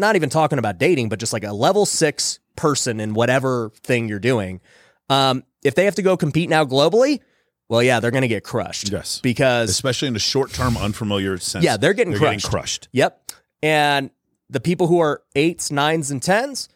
[0.00, 4.08] not even talking about dating, but just like a level six person in whatever thing
[4.08, 4.60] you're doing,
[5.08, 7.20] um, if they have to go compete now globally,
[7.68, 8.90] well, yeah, they're going to get crushed.
[8.90, 9.20] Yes.
[9.20, 11.64] Because, especially in a short term, unfamiliar sense.
[11.64, 12.50] Yeah, they're getting getting crushed.
[12.50, 12.88] crushed.
[12.92, 13.30] yep.
[13.62, 14.10] And
[14.48, 16.68] the people who are eights, nines, and tens,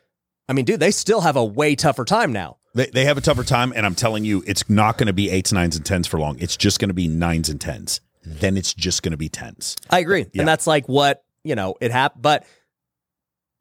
[0.48, 2.58] I mean, dude, they still have a way tougher time now.
[2.74, 5.30] They, they have a tougher time, and I'm telling you, it's not going to be
[5.30, 6.38] eights, nines, and tens for long.
[6.38, 8.00] It's just going to be nines and tens.
[8.24, 9.76] Then it's just going to be tens.
[9.90, 10.26] I agree.
[10.32, 10.42] Yeah.
[10.42, 12.22] And that's like what, you know, it happened.
[12.22, 12.46] But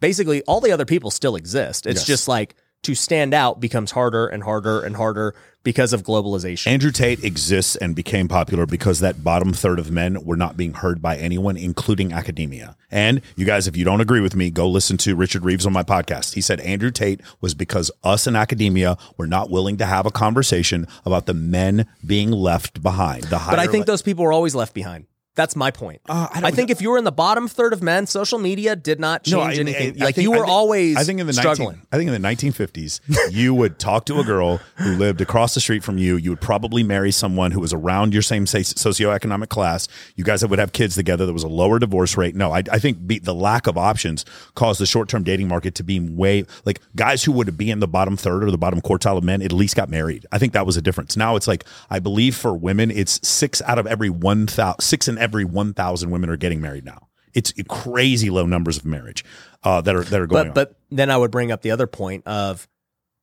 [0.04, 1.88] basically, all the other people still exist.
[1.88, 2.08] It's Yes.
[2.08, 5.34] just like to stand out becomes harder and harder and harder
[5.64, 6.68] because of globalization.
[6.68, 10.74] Andrew Tate exists and became popular because that bottom third of men were not being
[10.74, 12.76] heard by anyone, including academia.
[12.92, 15.72] And you guys, if you don't agree with me, go listen to Richard Reeves on
[15.72, 16.34] my podcast.
[16.34, 20.12] He said Andrew Tate was because us in academia were not willing to have a
[20.12, 23.24] conversation about the men being left behind.
[23.24, 25.06] The but I think le- those people were always left behind.
[25.36, 26.02] That's my point.
[26.08, 28.76] Uh, I I, think if you were in the bottom third of men, social media
[28.76, 30.00] did not change No, I- anything.
[30.02, 31.82] I- like think- you were think- always I think in the struggling.
[31.82, 33.00] 19, I think in the 1950s,
[33.32, 36.18] you would talk to a girl who lived across the street from you.
[36.18, 39.88] You would probably marry someone who was around your same socioeconomic class.
[40.16, 41.26] You guys would have kids together.
[41.26, 42.36] There was a lower divorce rate.
[42.36, 44.26] No, I, I think be, the lack of options
[44.56, 47.80] caused the short term dating market to be way like guys who would be in
[47.80, 50.26] the bottom third or the bottom quartile of men at least got married.
[50.32, 51.18] I think that was a difference.
[51.18, 55.08] Now it's like I believe for women, it's six out of every one thousand, six
[55.08, 57.08] in every one thousand women are getting married now.
[57.34, 59.24] It's crazy low numbers of marriage
[59.64, 60.54] uh, that are that are going But on.
[60.54, 62.68] but then I would bring up the other point of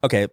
[0.02, 0.26] okay,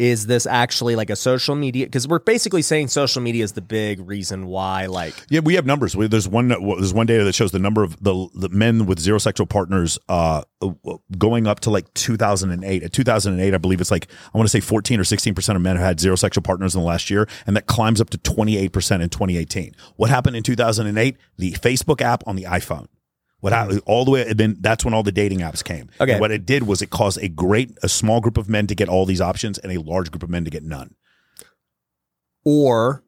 [0.00, 1.84] is this actually like a social media?
[1.84, 5.66] Because we're basically saying social media is the big reason why like Yeah, we have
[5.66, 5.94] numbers.
[5.94, 6.48] We, there's one.
[6.48, 9.98] There's one data that shows the number of the, the men with zero sexual partners
[10.08, 10.42] uh,
[11.18, 12.82] going up to like 2008.
[12.82, 15.62] At 2008, I believe it's like I want to say 14 or 16 percent of
[15.62, 18.18] men have had zero sexual partners in the last year, and that climbs up to
[18.18, 19.74] 28 percent in 2018.
[19.96, 21.16] What happened in 2008?
[21.36, 22.86] The Facebook app on the iPhone.
[23.40, 23.90] What happened mm-hmm.
[23.90, 24.26] all the way?
[24.28, 25.88] And then that's when all the dating apps came.
[26.00, 26.12] Okay.
[26.12, 28.74] And what it did was it caused a great, a small group of men to
[28.74, 30.94] get all these options, and a large group of men to get none.
[32.44, 33.02] or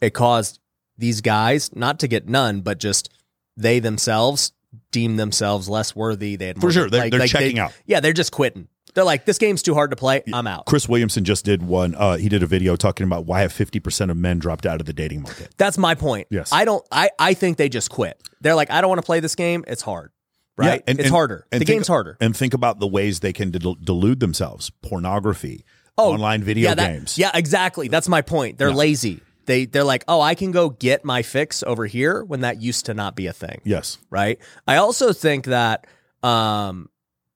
[0.00, 0.60] it caused
[0.96, 3.08] these guys not to get none, but just
[3.56, 4.52] they themselves
[4.90, 6.36] deem themselves less worthy.
[6.36, 6.90] They had For sure.
[6.90, 7.72] They're- they're checking they- out.
[7.86, 8.68] Yeah, they're just quitting.
[8.98, 10.24] They're like, this game's too hard to play.
[10.34, 10.66] I'm out.
[10.66, 11.94] Chris Williamson just did one.
[11.94, 14.86] Uh, he did a video talking about why have 50% of men dropped out of
[14.86, 15.54] the dating market.
[15.56, 16.26] That's my point.
[16.30, 16.52] Yes.
[16.52, 16.84] I don't.
[16.90, 18.20] I I think they just quit.
[18.40, 19.64] They're like, I don't want to play this game.
[19.68, 20.10] It's hard.
[20.56, 20.66] Right.
[20.66, 21.46] Yeah, and- it's and- harder.
[21.52, 22.16] and the think- game's harder.
[22.20, 25.64] And think about the ways they can del- delude themselves: pornography,
[25.96, 27.16] oh, online video yeah, that- games.
[27.16, 27.86] Yeah, exactly.
[27.86, 28.58] That's my point.
[28.58, 28.74] They're Yeah.
[28.74, 29.20] lazy.
[29.46, 32.86] They they're like, oh, I can go get my fix over here when that used
[32.86, 33.60] to not be a thing.
[33.64, 33.98] Yes.
[34.10, 34.40] right?
[34.66, 35.86] I also think that
[36.24, 36.88] um,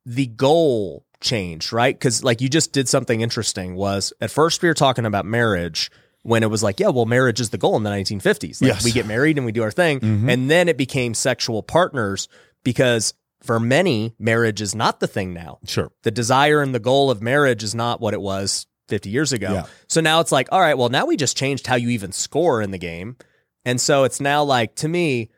[0.05, 1.95] the goal changed, right?
[1.95, 3.75] Because like you just did something interesting.
[3.75, 5.91] Was at first we were talking about marriage
[6.23, 8.61] when it was like, yeah, well, marriage is the goal in the 1950s.
[8.61, 8.77] Like Yes.
[8.79, 8.85] Mm-hmm.
[8.85, 12.29] we get married and we do our thing, and then it became sexual partners
[12.63, 15.59] because for many, marriage is not the thing now.
[15.67, 15.91] Sure.
[16.03, 19.53] The desire and the goal of marriage is not what it was 50 years ago.
[19.53, 19.65] Yeah.
[19.89, 22.63] So now it's like, all right, well, now we just changed how you even score
[22.63, 23.17] in the game.
[23.65, 25.31] And so it's now like, to me,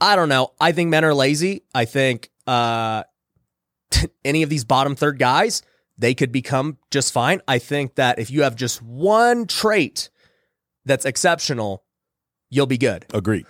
[0.00, 0.52] I don't know.
[0.60, 1.62] I think men are lazy.
[1.74, 3.04] I think uh,
[4.24, 5.62] any of these bottom third guys,
[5.98, 7.40] they could become just fine.
[7.48, 10.10] I think that if you have just one trait
[10.84, 11.84] that's exceptional,
[12.50, 13.06] you'll be good.
[13.12, 13.46] Agreed.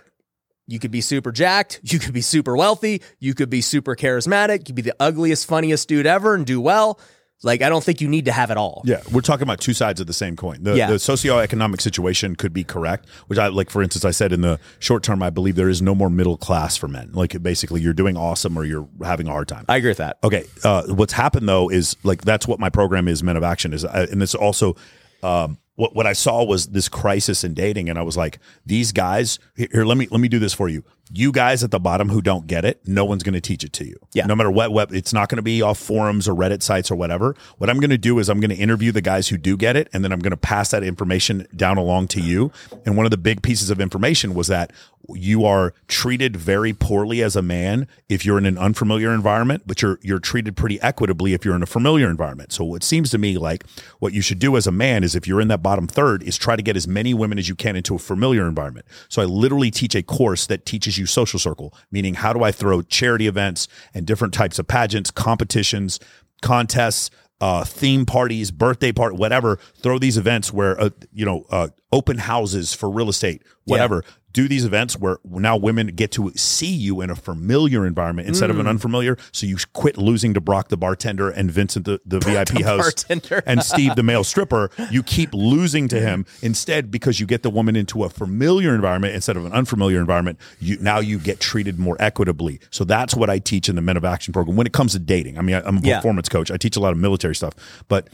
[0.69, 1.81] You could be super jacked.
[1.85, 3.03] You could be super wealthy.
[3.21, 4.61] You could be super charismatic.
[4.61, 6.99] You could be the ugliest, funniest dude ever and do well.
[7.43, 8.83] Like, I don't think you need to have it all.
[8.87, 10.63] Yeah, we're talking about two sides of the same coin.
[10.63, 10.87] The, Yeah.
[10.89, 13.69] the socioeconomic situation could be correct, which I like.
[13.71, 16.37] For instance, I said in the short term, I believe there is no more middle
[16.39, 17.11] class for men.
[17.13, 19.67] Like, basically, you're doing awesome or you're having a hard time.
[19.69, 20.17] I agree with that.
[20.25, 20.45] Okay.
[20.65, 23.85] Uh, what's happened though is like that's what my program is, Men of Action is,
[23.85, 24.75] uh, and it's also.
[25.23, 28.93] Um, what what I saw was this crisis in dating, and I was like, these
[28.93, 29.69] guys here.
[29.71, 30.85] here, Let me let me do this for you.
[31.13, 33.73] You guys at the bottom who don't get it, no one's going to teach it
[33.75, 33.97] to you.
[34.13, 34.27] Yeah.
[34.27, 36.97] No matter what web, it's not going to be off forums or Reddit sites or
[36.97, 37.37] whatever.
[37.59, 39.77] What I'm going to do is I'm going to interview the guys who do get
[39.77, 42.51] it, and then I'm going to pass that information down along to you.
[42.85, 44.73] And one of the big pieces of information was that
[45.15, 49.83] you are treated very poorly as a man if you're in an unfamiliar environment, but
[49.83, 52.53] you're you're treated pretty equitably if you're in a familiar environment.
[52.53, 53.65] So it seems to me like
[53.99, 56.37] what you should do as a man is if you're in that bottom third is
[56.37, 58.87] try to get as many women as you can into a familiar environment.
[59.09, 62.53] So I literally teach a course that teaches you social circle, meaning how do I
[62.53, 65.99] throw charity events and different types of pageants, competitions,
[66.43, 69.59] contests, uh, theme parties, birthday party, whatever.
[69.83, 74.05] Throw these events where, uh, you know, uh, open houses for real estate, whatever.
[74.37, 78.51] Do these events where now women get to see you in a familiar environment instead
[78.51, 78.53] Mm.
[78.53, 79.17] of an unfamiliar.
[79.33, 83.43] So you quit losing to Brock the bartender and Vincent the, the VIP host bartender.
[83.47, 84.71] and Steve the male stripper.
[84.91, 89.15] You keep losing to him instead because you get the woman into a familiar environment
[89.15, 90.39] instead of an unfamiliar environment.
[90.61, 92.61] You now you get treated more equitably.
[92.71, 94.99] So that's what I teach in the Men of Action program when it comes to
[94.99, 95.39] dating.
[95.39, 95.97] I mean, I, I'm a Yeah.
[95.97, 96.51] performance coach.
[96.51, 97.55] I teach a lot of military stuff,
[97.89, 98.09] but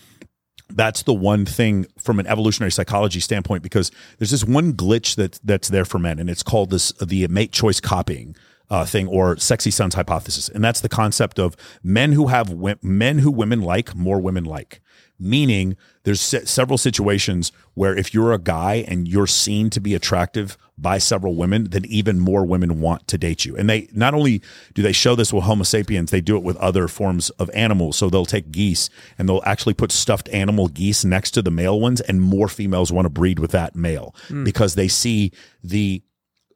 [0.77, 5.39] that's the one thing from an evolutionary psychology standpoint because there's this one glitch that
[5.45, 8.35] that's there for men and it's called this the mate choice copying
[8.73, 10.49] uh, thing or sexy sons hypothesis.
[10.49, 14.81] And that's the concept of men who have men who women like more women like.
[15.19, 19.95] Meaning there's se- several situations where if you're a guy and you're seen to be
[19.95, 24.13] attractive by several women then even more women want to date you and they not
[24.15, 24.43] only
[24.75, 27.97] do they show this with homo sapiens they do it with other forms of animals
[27.97, 31.81] so they'll take geese and they'll actually put stuffed animal geese next to the male
[31.81, 34.15] ones and more females want to breed with that male
[34.45, 35.31] because they see
[35.63, 36.03] the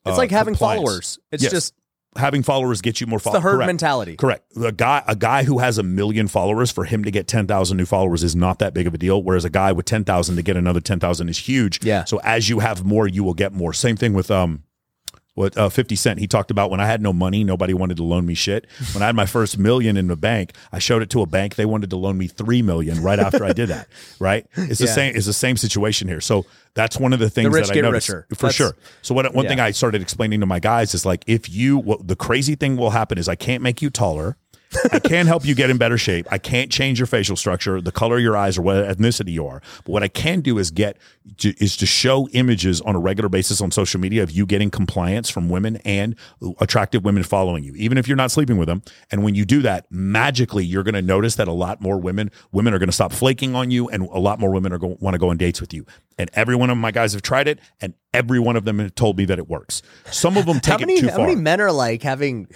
[0.05, 0.83] It's uh, like having compliance.
[0.85, 1.19] followers.
[1.33, 1.53] It's Yes.
[1.53, 1.75] just
[2.17, 3.43] having followers get you more followers.
[3.43, 4.17] the herd mentality.
[4.17, 4.45] Correct.
[4.57, 7.77] A guy, a guy who has a million followers, for him to get ten thousand
[7.77, 9.23] new followers is not that big of a deal.
[9.23, 11.85] Whereas a guy with ten thousand to get another ten thousand is huge.
[11.85, 12.05] Yeah.
[12.05, 13.73] So as you have more, you will get more.
[13.73, 14.63] Same thing with um,
[15.37, 16.19] what uh, Fifty Cent.
[16.19, 18.67] He talked about when I had no money, nobody wanted to loan me shit.
[18.93, 21.55] When I had my first million in the bank, I showed it to a bank.
[21.55, 23.87] They wanted to loan me three million right after I did that.
[24.19, 24.47] Right.
[24.57, 24.93] It's the Yeah.
[24.95, 25.15] same.
[25.15, 26.21] It's the same situation here.
[26.23, 28.27] So that's one of the things rich that I noticed richer.
[28.31, 28.77] for That's- sure.
[29.03, 32.09] So what, one thing I started explaining to my guys is like, if you, what
[32.09, 34.37] the crazy thing will happen is I can't make you taller.
[34.93, 36.27] I can't help you get in better shape.
[36.31, 39.47] I can't change your facial structure, the color of your eyes, or what ethnicity you
[39.47, 39.63] are.
[39.85, 40.97] But what I can do is get
[41.39, 44.71] to, is to show images on a regular basis on social media of you getting
[44.71, 46.17] compliance from women and
[46.61, 48.83] attractive women following you, even if you're not sleeping with them.
[49.11, 52.31] And when you do that, magically you're going to notice that a lot more women
[52.53, 54.97] women are going to stop flaking on you, and a lot more women are going
[55.01, 55.87] want to go on dates with you.
[56.19, 58.95] And every one of my guys have tried it, and every one of them have
[58.95, 59.83] told me that it works.
[60.11, 61.27] Some of them take How many it too how far.
[61.27, 62.49] many men are like having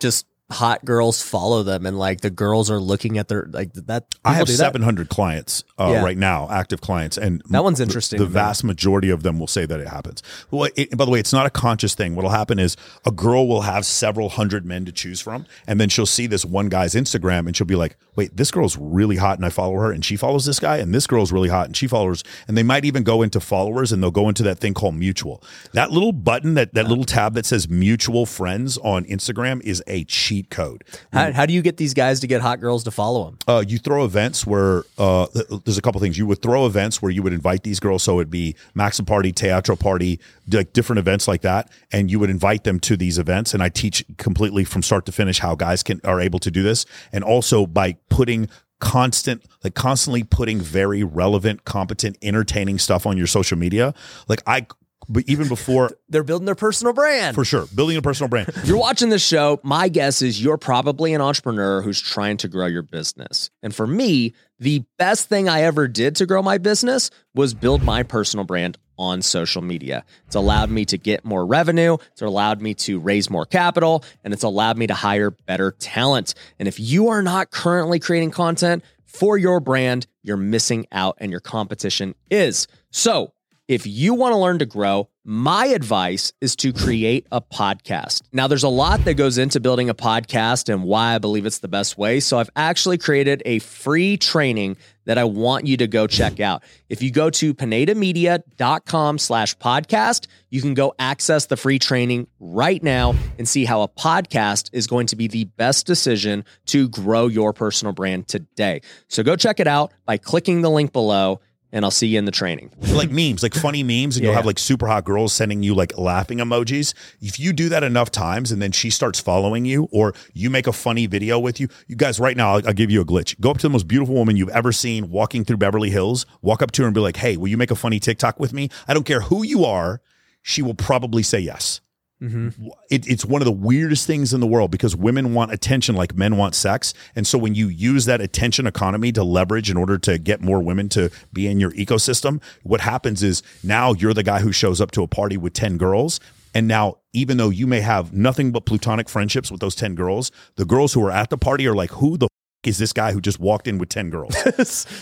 [0.00, 4.04] just hot girls follow them and like the girls are looking at their like that?
[4.24, 4.58] I have do that?
[4.58, 6.02] 700 clients uh, Yeah.
[6.04, 8.34] right now, active clients, and That one's the- interesting The, to me.
[8.34, 10.22] vast majority of them will say that it happens.
[10.50, 12.14] Well, it, by the way, it's not a conscious thing.
[12.14, 12.76] What'll happen is
[13.06, 16.44] a girl will have several hundred men to choose from, and then she'll see this
[16.44, 19.74] one guy's Instagram, and she'll be like, "Wait, this girl's really hot, and I follow
[19.76, 22.56] her, and she follows this guy, and this girl's really hot, and she follows." And
[22.56, 25.42] they might even go into followers, and they'll go into that thing called mutual.
[25.72, 30.04] That little button, that that little tab that says mutual friends on Instagram, is a
[30.04, 30.84] cheat code.
[31.12, 33.38] How, how do you get these guys to get hot girls to follow them?
[33.46, 36.18] Uh, you throw events where uh, th- there's a couple things.
[36.18, 39.32] You would throw events where you would invite these girls, so it'd be Maxim Party,
[39.32, 40.20] Teatro Party,
[40.50, 43.54] like different events like that, and you would invite them to these events.
[43.54, 46.62] And I teach completely from start to finish how guys can are able to do
[46.62, 48.48] this, and also by putting
[48.80, 53.94] constant like constantly putting very relevant competent entertaining stuff on your social media
[54.28, 54.66] like i
[55.08, 57.34] but even before They're building their personal brand.
[57.34, 60.58] for sure building a personal brand If you're watching this show, my guess is you're
[60.58, 63.50] probably an entrepreneur who's trying to grow your business.
[63.62, 67.82] And for me, the best thing I ever did to grow my business was build
[67.82, 70.04] my personal brand on social media.
[70.26, 74.32] It's allowed me to get more revenue, it's allowed me to raise more capital, and
[74.32, 76.34] it's allowed me to hire better talent.
[76.58, 81.30] And if you are not currently creating content for your brand, you're missing out and
[81.30, 82.66] your competition is.
[82.90, 83.33] So,
[83.66, 88.20] If you want to learn to grow, my advice is to create a podcast.
[88.30, 91.60] Now, there's a lot that goes into building a podcast and why I believe it's
[91.60, 92.20] the best way.
[92.20, 96.62] So, I've actually created a free training that I want you to go check out.
[96.90, 102.82] If you go to pinedamedia.com slash podcast, you can go access the free training right
[102.82, 107.28] now and see how a podcast is going to be the best decision to grow
[107.28, 108.82] your personal brand today.
[109.08, 111.40] So go check it out by clicking the link below
[111.74, 112.70] and I'll see you in the training.
[112.92, 114.46] like memes, like funny memes, and Yeah, you'll have yeah.
[114.46, 116.94] like super hot girls sending you like laughing emojis.
[117.20, 120.66] If you do that enough times and then she starts following you, or you make
[120.68, 123.38] a funny video with you, you guys, right now, I'll, I'll give you a glitch.
[123.40, 126.62] Go up to the most beautiful woman you've ever seen walking through Beverly Hills, walk
[126.62, 128.70] up to her and be like, hey, will you make a funny TikTok with me?
[128.86, 130.00] I don't care who you are,
[130.42, 131.80] she will probably say yes.
[132.22, 132.68] Mm-hmm.
[132.90, 136.14] It, it's one of the weirdest things in the world because women want attention like
[136.14, 136.94] men want sex.
[137.14, 140.62] And so when you use that attention economy to leverage in order to get more
[140.62, 144.80] women to be in your ecosystem, what happens is now you're the guy who shows
[144.80, 146.20] up to a party with 10 girls.
[146.54, 150.30] And now, even though you may have nothing but plutonic friendships with those 10 girls,
[150.54, 152.28] the girls who are at the party are like, who the
[152.66, 154.34] is this guy who just walked in with 10 girls?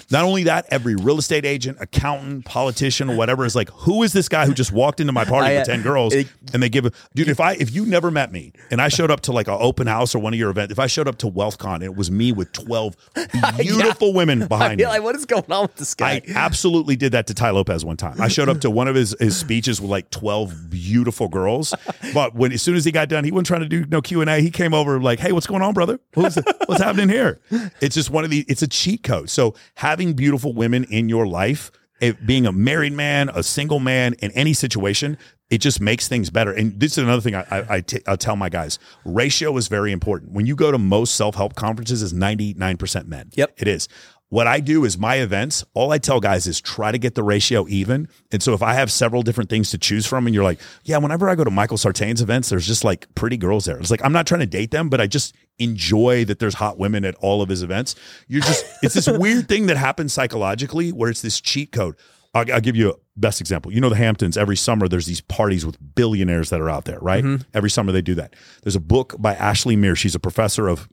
[0.11, 4.13] Not only that, every real estate agent, accountant, politician, or whatever is like, who is
[4.13, 6.15] this guy who just walked into my party I, with uh, 10 girls?
[6.15, 8.89] it- and they give a dude, if I if you never met me and I
[8.89, 11.09] showed up to like an open house or one of your events, if I showed
[11.09, 12.97] up to WealthCon and it was me with 12
[13.59, 14.87] beautiful women behind me.
[14.87, 16.11] like, what is going on with this guy?
[16.15, 18.21] I absolutely did that to Tai Lopez one time.
[18.21, 21.75] I showed up to one of his, his speeches with like 12 beautiful girls.
[22.15, 24.41] But when as soon as he got done, he wasn't trying to do no Q&A.
[24.41, 25.99] He came over like, "Hey, what's going on, brother?
[26.15, 26.37] What's,
[26.67, 27.41] what's happening here?"
[27.81, 29.31] It's just one of the it's a cheat code.
[29.31, 34.15] So having beautiful women in your life, it, being a married man, a single man
[34.15, 35.19] in any situation,
[35.51, 36.51] it just makes things better.
[36.51, 38.79] And this is another thing I, I, I t- I'll tell my guys.
[39.05, 40.33] Ratio is very important.
[40.33, 43.31] When you go to most self-help conferences is 99% men.
[43.35, 43.55] Yep.
[43.59, 43.89] It is.
[44.33, 47.23] What I do is my events, all I tell guys is try to get the
[47.23, 48.09] ratio even.
[48.31, 50.97] And so if I have several different things to choose from and you're like, yeah,
[50.97, 53.79] whenever I go to Michael Sartain's events, there's just like pretty girls there.
[53.79, 56.79] It's like, I'm not trying to date them, but I just enjoy that there's hot
[56.79, 57.95] women at all of his events.
[58.27, 61.97] You're just, it's this weird thing that happens psychologically where it's this cheat code.
[62.33, 63.71] I'll, I'll give you a best example.
[63.71, 67.01] You know, the Hamptons, every summer, there's these parties with billionaires that are out there,
[67.01, 67.23] right?
[67.23, 67.43] Mm-hmm.
[67.53, 68.35] Every summer they do that.
[68.63, 69.99] There's a book by Ashley Mears.
[69.99, 70.89] She's a professor of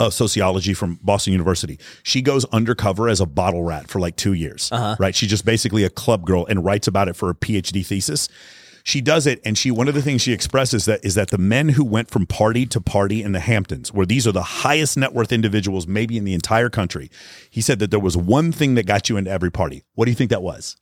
[0.00, 1.78] uh, sociology from Boston University.
[2.02, 5.14] She goes undercover as a bottle rat for like two years, right?
[5.14, 8.28] She's just basically a club girl and writes about it for a PhD thesis.
[8.84, 11.36] She does it, and she one of the things she expresses that is that the
[11.36, 14.96] men who went from party to party in the Hamptons, where these are the highest
[14.96, 17.10] net worth individuals maybe in the entire country,
[17.50, 19.82] he said that there was one thing that got you into every party.
[19.94, 20.76] What do you think that was?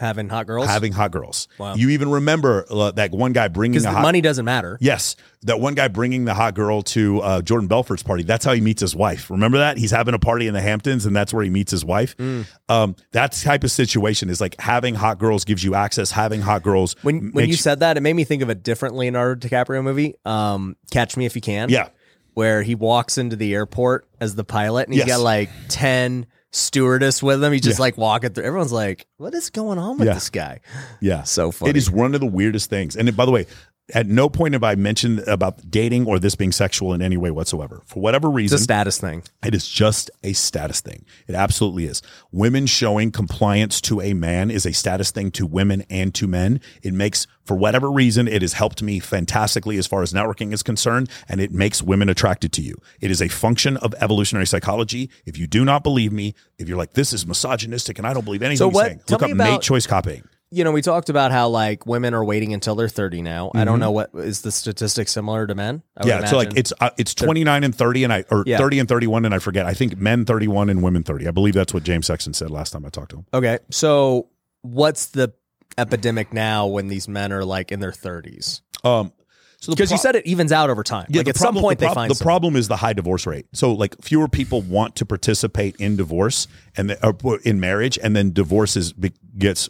[0.00, 0.66] Having hot girls?
[0.66, 1.48] Having hot girls.
[1.58, 1.74] Wow.
[1.74, 4.78] You even remember uh, that one guy bringing the hot money doesn't matter.
[4.80, 8.22] Yes, that one guy bringing the hot girl to uh, Jordan Belfort's party.
[8.22, 9.30] That's how he meets his wife.
[9.30, 11.84] Remember that he's having a party in the Hamptons, and that's where he meets his
[11.84, 12.16] wife.
[12.16, 12.46] Mm.
[12.68, 16.10] Um, that type of situation is like having hot girls gives you access.
[16.10, 18.54] Having hot girls When when you makes- said that, it made me think of a
[18.54, 21.68] different Leonardo DiCaprio movie, um, Catch Me If You Can.
[21.70, 21.88] yeah,
[22.34, 25.16] Where he walks into the airport as the pilot and he's Yes.
[25.16, 27.52] got like 10 stewardess with him.
[27.52, 27.82] He's just Yeah.
[27.82, 28.44] like walking through.
[28.44, 30.14] Everyone's like, what is going on with Yeah.
[30.14, 30.60] this guy?
[31.00, 31.70] yeah, So funny.
[31.70, 32.96] It is one of the weirdest things.
[32.96, 33.46] And by the way,
[33.94, 37.30] at no point have I mentioned about dating or this being sexual in any way
[37.30, 37.82] whatsoever.
[37.86, 39.22] For whatever reason, It's a status thing.
[39.44, 41.04] It is just a status thing.
[41.26, 42.02] It absolutely is.
[42.30, 46.60] Women showing compliance to a man is a status thing to women and to men.
[46.82, 50.62] It makes, for whatever reason, it has helped me fantastically as far as networking is
[50.62, 52.74] concerned, and it makes women attracted to you.
[53.00, 55.10] It is a function of evolutionary psychology.
[55.24, 58.24] If you do not believe me, if you're like, this is misogynistic and I don't
[58.24, 60.24] believe anything So what- saying, look up about- mate choice copying.
[60.50, 63.50] You know, we talked about how like women are waiting until they're 30 now.
[63.54, 63.64] I Mm-hmm.
[63.66, 65.82] don't know what is the statistic similar to men?
[65.96, 68.56] I Yeah, so like it's uh, it's 29 and 30 and I or Yeah.
[68.56, 69.66] 30 and 31 and I forget.
[69.66, 71.28] I think men 31 and women 30.
[71.28, 73.26] I believe that's what James Sexton said last time I talked to him.
[73.34, 73.58] Okay.
[73.70, 74.28] So
[74.62, 75.34] what's the
[75.76, 78.62] epidemic now when these men are like in their 30s?
[78.84, 79.12] Um
[79.60, 81.06] so Because you said it evens out over time.
[81.10, 83.26] like the at some problem- point the they find the problem is the high divorce
[83.26, 83.46] rate.
[83.52, 86.46] So like fewer people want to participate in divorce
[86.76, 89.68] and the, in marriage, and then divorce is be- gets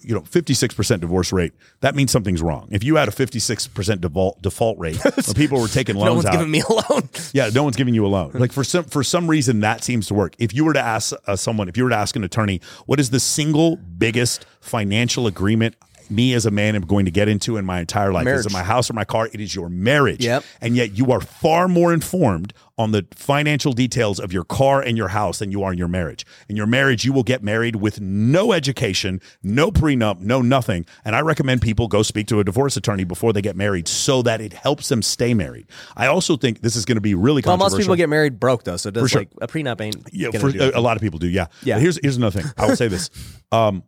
[0.00, 1.52] you know fifty six percent divorce rate.
[1.80, 2.68] That means something's wrong.
[2.70, 6.06] If you had a fifty six percent default default rate, when people were taking loans
[6.06, 7.08] no one's out, giving me a loan.
[7.32, 8.32] yeah, no one's giving you a loan.
[8.34, 10.34] Like for some for some reason that seems to work.
[10.38, 12.98] If you were to ask uh, someone, if you were to ask an attorney, what
[12.98, 15.76] is the single biggest financial agreement
[16.10, 18.22] me as a man am going to get into in my entire life?
[18.22, 18.46] Is Marriage.
[18.46, 19.28] it my house or my car?
[19.32, 20.24] It is your marriage.
[20.24, 20.44] Yep.
[20.60, 24.96] And yet you are far more informed on the financial details of your car and
[24.96, 26.24] your house than you are in your marriage.
[26.48, 30.86] In your marriage, you will get married with no education, no prenup, no nothing.
[31.04, 34.22] And I recommend people go speak to a divorce attorney before they get married so
[34.22, 35.66] that it helps them stay married.
[35.96, 37.78] I also think this is going to be really Well, controversial.
[37.78, 39.22] most people get married broke though, so it does sure.
[39.22, 39.96] like a prenup ain't.
[40.12, 41.28] Yeah, for, a lot of people do.
[41.28, 41.74] Yeah, Yeah.
[41.74, 42.52] But here's here's another thing.
[42.56, 43.10] I will say this.
[43.50, 43.82] Um,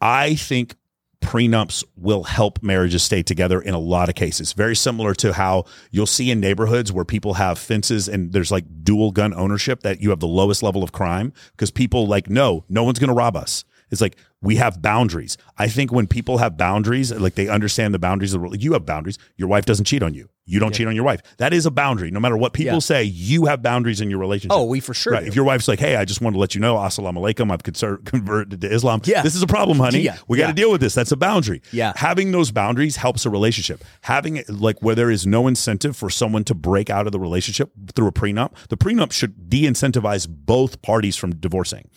[0.00, 0.74] I think
[1.20, 4.52] prenups will help marriages stay together in a lot of cases.
[4.52, 8.64] Very similar to how you'll see in neighborhoods where people have fences and there's like
[8.82, 12.64] dual gun ownership that you have the lowest level of crime because people like, no,
[12.68, 13.64] no one's going to rob us.
[13.90, 15.36] It's like we have boundaries.
[15.58, 18.72] I think when people have boundaries, like they understand the boundaries of the world, you
[18.72, 19.18] have boundaries.
[19.36, 20.28] Your wife doesn't cheat on you.
[20.48, 21.22] You don't cheat on your wife.
[21.38, 22.12] That is a boundary.
[22.12, 22.78] No matter what people Yeah.
[22.78, 24.56] say, you have boundaries in your relationship.
[24.56, 25.12] Oh, we for sure.
[25.12, 25.22] Right.
[25.24, 25.26] do.
[25.28, 27.64] If your wife's like, "Hey, I just want to let you know, assalamu alaikum, I've
[27.64, 29.00] conser- converted to Islam.
[29.04, 29.22] Yeah.
[29.22, 30.00] This is a problem, honey.
[30.02, 30.18] Yeah.
[30.28, 30.94] We got to deal with this.
[30.94, 31.62] That's a boundary.
[31.72, 31.92] Yeah.
[31.96, 33.82] Having those boundaries helps a relationship.
[34.02, 37.18] Having it like where there is no incentive for someone to break out of the
[37.18, 41.88] relationship through a prenup, the prenup should de-incentivize both parties from divorcing.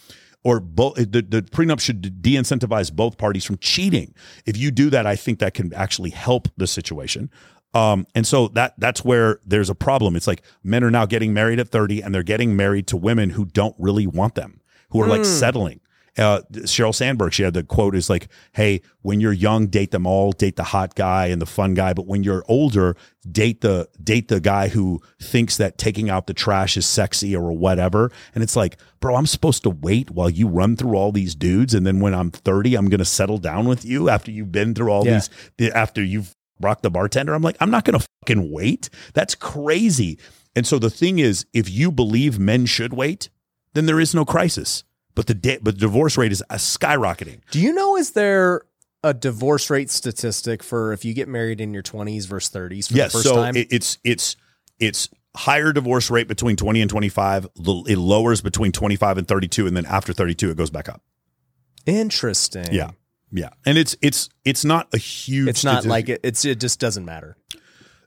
[0.43, 4.15] Or both the, the prenup should de-incentivize both parties from cheating.
[4.45, 7.29] If you do that, I think that can actually help the situation.
[7.73, 10.15] Um, and so that that's where there's a problem.
[10.15, 13.31] It's like men are now getting married at 30 and they're getting married to women
[13.31, 15.79] who don't really want them, who are like settling.
[16.17, 20.05] Uh, Sheryl Sandberg, she had the quote is like, Hey, when you're young, date them
[20.05, 21.93] all, date the hot guy and the fun guy.
[21.93, 22.97] But when you're older,
[23.31, 27.53] date the, date the guy who thinks that taking out the trash is sexy or
[27.53, 28.11] whatever.
[28.35, 31.73] And it's like, bro, I'm supposed to wait while you run through all these dudes.
[31.73, 34.73] And then when I'm 30, I'm going to settle down with you after you've been
[34.73, 35.21] through all Yeah.
[35.57, 37.33] these, after you've rocked the bartender.
[37.33, 38.89] I'm like, I'm not going to fucking wait.
[39.13, 40.19] That's crazy.
[40.55, 43.29] And so the thing is, if you believe men should wait,
[43.73, 44.83] then there is no crisis.
[45.15, 47.41] But the but the divorce rate is uh, skyrocketing.
[47.51, 48.61] Do you know is there
[49.03, 52.95] a divorce rate statistic for if you get married in your 20s versus 30s for
[52.95, 53.55] Yes, the first so time?
[53.55, 54.35] it, it's it's
[54.79, 57.45] it's higher divorce rate between 20 and 25.
[57.55, 61.01] It lowers between 25 and 32, and then after 32, it goes back up.
[61.85, 62.67] Interesting.
[62.71, 62.91] Yeah,
[63.31, 65.49] yeah, and it's it's it's not a huge.
[65.49, 65.89] It's not statistic.
[65.89, 67.37] like it, it's it just doesn't matter.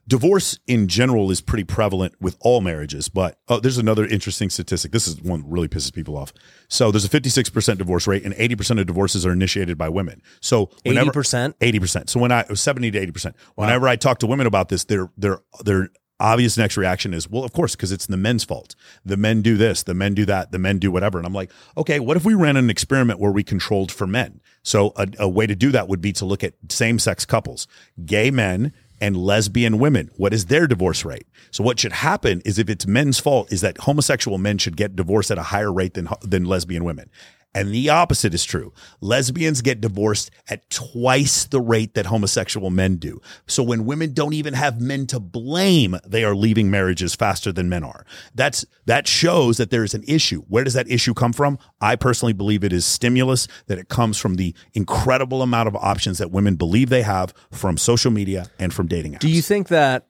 [0.07, 4.91] divorce in general is pretty prevalent with all marriages, but oh, there's another interesting statistic.
[4.91, 6.33] This is one that really pisses people off.
[6.67, 10.21] So there's a 56% divorce rate, and 80% of divorces are initiated by women.
[10.41, 11.53] So whenever 80%?
[11.55, 12.09] 80%.
[12.09, 13.33] So when I 70 to 80%.
[13.55, 15.89] Whenever I talk to women about this, they're they're their
[16.23, 18.75] obvious next reaction is, well, of course, because it's the men's fault.
[19.05, 21.17] The men do this, the men do that, the men do whatever.
[21.17, 24.39] And I'm like, okay, what if we ran an experiment where we controlled for men?
[24.63, 27.67] So a, a way to do that would be to look at same sex couples,
[28.05, 30.09] gay men and lesbian women.
[30.15, 31.27] What is their divorce rate?
[31.51, 34.95] So what should happen is if it's men's fault, is that homosexual men should get
[34.95, 37.09] divorced at a higher rate than than lesbian women.
[37.55, 38.73] And the opposite is true.
[38.99, 43.21] Lesbians get divorced at twice the rate that homosexual men do.
[43.47, 47.69] So when women don't even have men to blame, they are leaving marriages faster than
[47.69, 48.05] men are.
[48.33, 50.41] That's that shows that there is an issue.
[50.47, 51.59] Where does that issue come from?
[51.79, 56.17] I personally believe it is stimulus that it comes from the incredible amount of options
[56.17, 59.19] that women believe they have from social media and from dating apps.
[59.19, 60.07] Do you think that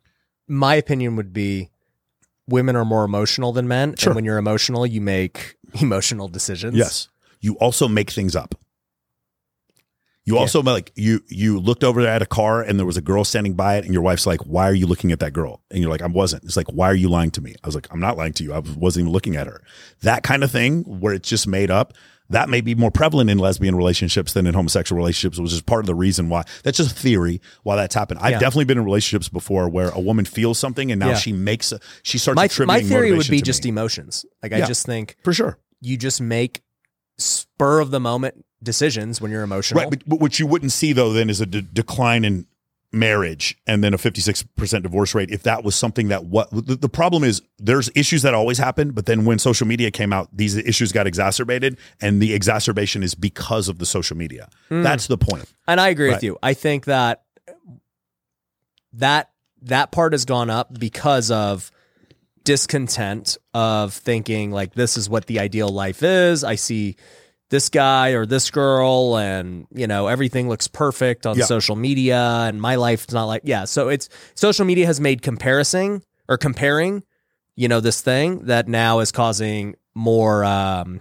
[0.48, 1.72] my opinion would be
[2.48, 3.96] women are more emotional than men?
[3.98, 4.12] Sure.
[4.12, 6.76] And when you're emotional, you make emotional decisions.
[6.76, 7.10] Yes.
[7.44, 8.56] You also make things up.
[10.26, 13.26] You also like you you looked over at a car and there was a girl
[13.26, 15.82] standing by it and your wife's like, "Why are you looking at that girl?" And
[15.82, 17.88] you're like, "I wasn't." It's like, "Why are you lying to me?" I was like,
[17.92, 18.54] "I'm not lying to you.
[18.54, 19.62] I wasn't even looking at her."
[20.02, 21.94] That kind of thing where it's just made up.
[22.30, 25.82] That may be more prevalent in lesbian relationships than in homosexual relationships, which is part
[25.82, 26.44] of the reason why.
[26.64, 28.22] That's just theory why that's happened.
[28.24, 28.40] I've Yeah.
[28.40, 31.16] definitely been in relationships before where a woman feels something and now Yeah.
[31.18, 33.70] she makes a, she starts My, my theory would be just me.
[33.72, 34.26] emotions.
[34.42, 34.64] Like, Yeah.
[34.64, 35.58] I just think for sure.
[35.82, 36.62] you just make
[37.18, 39.82] spur of the moment decisions when you're emotional.
[39.82, 42.48] Right, but, but what you wouldn't see though then is a de- decline in
[42.96, 46.88] marriage and then a 56% divorce rate if that was something that what the, the
[46.88, 50.56] problem is there's issues that always happen but then when social media came out these
[50.56, 54.84] issues got exacerbated and the exacerbation is because of the social media hmm.
[54.84, 56.18] that's the point And I agree Right.
[56.18, 56.38] with you.
[56.44, 57.24] I think that
[58.94, 61.72] that that part has gone up because of
[62.44, 66.44] discontent of thinking like this is what the ideal life is.
[66.44, 66.96] I see
[67.50, 71.46] this guy or this girl and you know everything looks perfect on Yeah.
[71.46, 76.02] social media and my life's not like yeah so it's social media has made comparison
[76.28, 77.04] or comparing
[77.56, 81.00] you know this thing that now is causing more um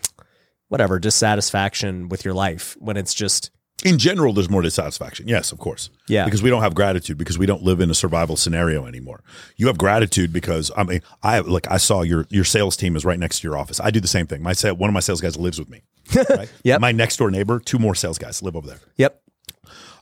[0.68, 3.50] whatever dissatisfaction with your life when it's just
[3.84, 5.28] in general there's more dissatisfaction.
[5.28, 5.90] Yes of course.
[6.08, 6.24] Yeah.
[6.24, 9.22] because we don't have gratitude because we don't live in a survival scenario anymore.
[9.56, 13.04] You have gratitude because i mean i like i saw your your sales team is
[13.04, 13.80] right next to your office.
[13.80, 14.42] I do the same thing.
[14.42, 15.82] My one of my sales guys lives with me.
[16.28, 16.50] Right?
[16.64, 16.80] Yep.
[16.80, 18.80] my next door neighbor two more sales guys live over there.
[18.96, 19.21] Yep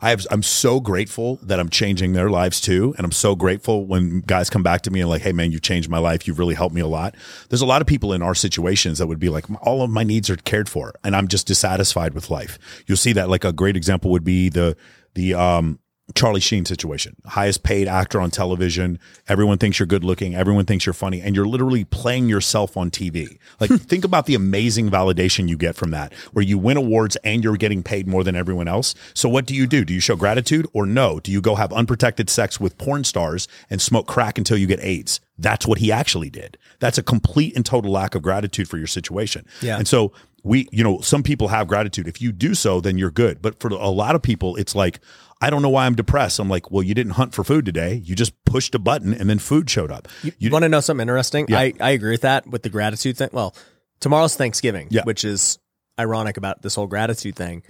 [0.02, 2.94] I have, I'm so grateful that I'm changing their lives too.
[2.96, 5.60] And I'm so grateful when guys come back to me and like, Hey man, you
[5.60, 6.26] changed my life.
[6.26, 7.14] You've really helped me a lot.
[7.48, 10.02] There's a lot of people in our situations that would be like, all of my
[10.02, 12.58] needs are cared for and I'm just dissatisfied with life.
[12.86, 14.76] You'll see that like a great example would be the,
[15.14, 15.78] the, um,
[16.14, 17.16] Charlie Sheen situation.
[17.26, 18.98] Highest paid actor on television.
[19.28, 20.34] Everyone thinks you're good looking.
[20.34, 21.20] Everyone thinks you're funny.
[21.20, 23.38] And you're literally playing yourself on TV.
[23.60, 27.44] Like, think about the amazing validation you get from that, where you win awards and
[27.44, 28.94] you're getting paid more than everyone else.
[29.14, 29.84] So, what do you do?
[29.84, 31.20] Do you show gratitude or no?
[31.20, 34.80] Do you go have unprotected sex with porn stars and smoke crack until you get
[34.80, 35.20] AIDS?
[35.38, 36.58] That's what he actually did.
[36.80, 39.46] That's a complete and total lack of gratitude for your situation.
[39.62, 39.78] Yeah.
[39.78, 40.12] And so,
[40.42, 42.08] we, you know, some people have gratitude.
[42.08, 43.42] If you do so, then you're good.
[43.42, 45.00] But for a lot of people, it's like,
[45.40, 46.38] I don't know why I'm depressed.
[46.38, 47.94] I'm like, well, you didn't hunt for food today.
[48.04, 50.06] You just pushed a button and then food showed up.
[50.22, 51.46] You, You- want to know something interesting?
[51.48, 51.58] Yeah.
[51.60, 53.30] I, I agree with that with the gratitude thing.
[53.32, 53.54] Well,
[54.00, 55.04] tomorrow's Thanksgiving, Yeah.
[55.04, 55.58] which is
[55.98, 57.62] ironic about this whole gratitude thing.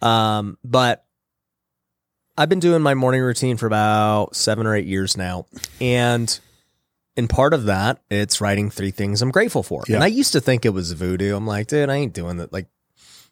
[0.00, 1.04] Um, but
[2.36, 5.46] I've been doing my morning routine for about seven or eight years now.
[5.80, 6.38] And
[7.16, 9.82] in part of that, it's writing three things I'm grateful for.
[9.88, 9.96] Yeah.
[9.96, 11.34] And I used to think it was voodoo.
[11.36, 12.52] I'm like, dude, I ain't doing that.
[12.52, 12.68] Like,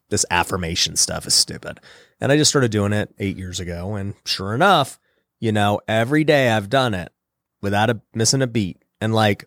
[0.09, 1.81] this affirmation stuff is stupid.
[2.21, 3.95] And I just started doing it eight years ago.
[3.95, 4.99] And sure enough,
[5.41, 7.13] you know, every day I've done it
[7.61, 8.83] without a missing a beat.
[9.01, 9.45] And like,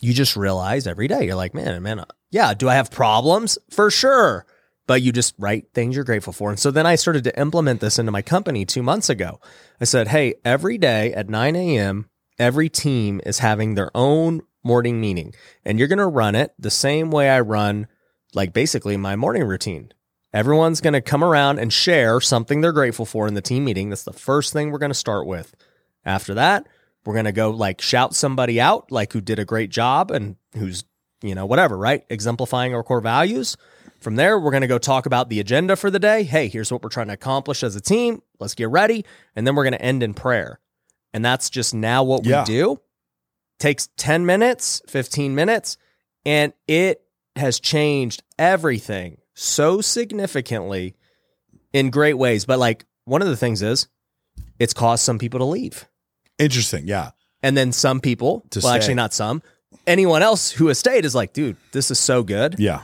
[0.00, 3.58] you just realize every day, you're like, man, man, uh, yeah, do I have problems?
[3.70, 4.44] For sure.
[4.86, 6.50] But you just write things you're grateful for.
[6.50, 9.40] And so then I started to implement this into my company two months ago.
[9.80, 12.08] I said, hey, every day at 9 a.m.,
[12.38, 15.34] every team is having their own morning meeting.
[15.64, 17.88] And you're going to run it the same way I run,
[18.34, 19.92] like basically my morning routine.
[20.32, 23.88] Everyone's going to come around and share something they're grateful for in the team meeting.
[23.88, 25.54] That's the first thing we're going to start with.
[26.04, 26.66] After that,
[27.04, 30.36] we're going to go like shout somebody out, like who did a great job and
[30.54, 30.84] who's,
[31.22, 32.04] you know, whatever, right?
[32.10, 33.56] Exemplifying our core values.
[34.00, 36.22] From there, we're going to go talk about the agenda for the day.
[36.24, 38.20] Hey, here's what we're trying to accomplish as a team.
[38.38, 39.06] Let's get ready.
[39.34, 40.60] And then we're going to end in prayer.
[41.14, 42.42] And that's just now what Yeah.
[42.42, 42.80] we do.
[43.58, 45.78] Takes 10 minutes, 15 minutes,
[46.26, 47.00] and it
[47.36, 50.94] has changed everything so significantly
[51.72, 52.44] in great ways.
[52.44, 53.88] But like one of the things is
[54.58, 55.86] it's caused some people to leave.
[56.38, 56.86] Interesting.
[56.86, 57.10] Yeah.
[57.42, 58.76] And then some people, To well, stay.
[58.76, 59.42] actually not some,
[59.86, 62.56] anyone else who has stayed is like, dude, this is so good.
[62.58, 62.82] Yeah.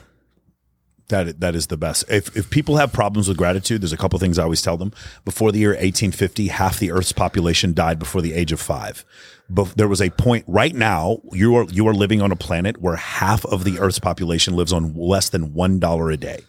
[1.08, 2.04] That that is the best.
[2.08, 4.92] If if people have problems with gratitude, there's a couple things I always tell them.
[5.26, 9.04] Before the year 1850, half the Earth's population died before the age of five.
[9.52, 12.80] But there was a point right now you are you are living on a planet
[12.80, 16.40] where half of the Earth's population lives on less than one dollar a day.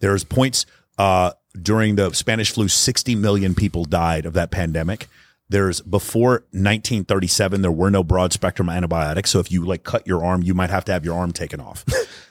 [0.00, 0.66] There's points
[0.98, 5.08] uh, during the Spanish flu, 60 million people died of that pandemic.
[5.48, 9.30] There's before 1937, there were no broad spectrum antibiotics.
[9.30, 11.60] So if you like cut your arm, you might have to have your arm taken
[11.60, 11.84] off.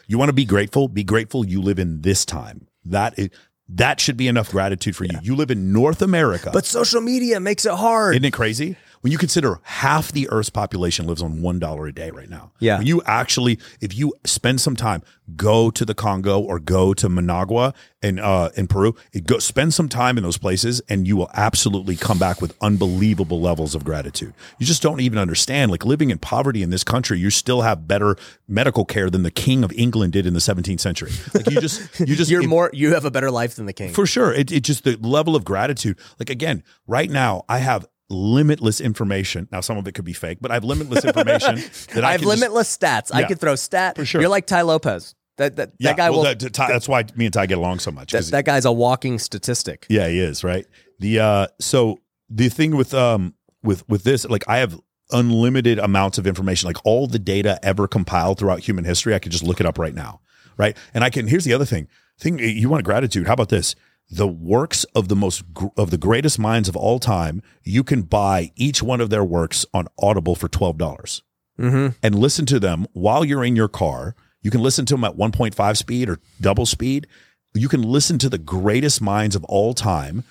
[0.08, 0.88] you want to be grateful?
[0.88, 2.68] Be grateful you live in this time.
[2.86, 3.30] That is,
[3.70, 5.18] that should be enough gratitude for you.
[5.22, 6.50] You live in North America.
[6.52, 8.16] But social media makes it hard.
[8.16, 8.78] Isn't it crazy?
[9.02, 12.52] When you consider half the Earth's population lives on one dollar a day right now.
[12.60, 12.78] Yeah.
[12.80, 15.04] When you actually, if you spend some time,
[15.36, 19.74] go to the Congo or go to Managua in uh, in Peru, it go spend
[19.74, 23.84] some time in those places, and you will absolutely come back with unbelievable levels of
[23.84, 24.34] gratitude.
[24.58, 25.72] You just don't even understand.
[25.72, 28.16] Like living in poverty in this country, you still have better
[28.48, 31.12] medical care than the King of England did in the 17th century.
[31.34, 33.74] Like you just, you just, You're it- more, you have a better life than the
[33.74, 33.94] king.
[33.94, 34.34] for sure.
[34.34, 35.98] It, it just the level of gratitude.
[36.20, 39.48] Like again, right now I have limitless information.
[39.52, 41.56] Now some of it could be fake, but I have limitless information
[41.94, 43.14] that I, I have can just- limitless stats.
[43.14, 43.28] I Yeah.
[43.28, 43.96] could throw stat.
[43.96, 44.22] For sure.
[44.22, 45.16] You're like Tai Lopez.
[45.38, 46.36] That that, yeah, that guy well, will.
[46.36, 48.12] that- Tai- that's why me and Tai get along so much.
[48.12, 49.86] that, that guy's a walking statistic.
[49.90, 50.66] yeah, he is right.
[51.00, 52.00] The uh, so
[52.30, 53.34] the thing with um
[53.64, 54.80] with with this, like I have
[55.12, 59.16] unlimited amounts of information, like all the data ever compiled throughout human history.
[59.16, 60.22] I could just look it up right now,
[60.58, 60.76] right?
[60.94, 61.28] And I can.
[61.28, 61.88] Here's the other thing.
[62.20, 63.26] Thing you want gratitude?
[63.28, 63.76] How about this?
[64.12, 65.44] The works of the most
[65.78, 67.42] of the greatest minds of all time.
[67.64, 71.22] You can buy each one of their works on Audible for twelve dollars
[71.60, 71.88] Mm-hmm.
[72.02, 74.16] and listen to them while you're in your car.
[74.42, 77.06] You can listen to them at 1.5 speed or double speed.
[77.54, 80.24] You can listen to the greatest minds of all time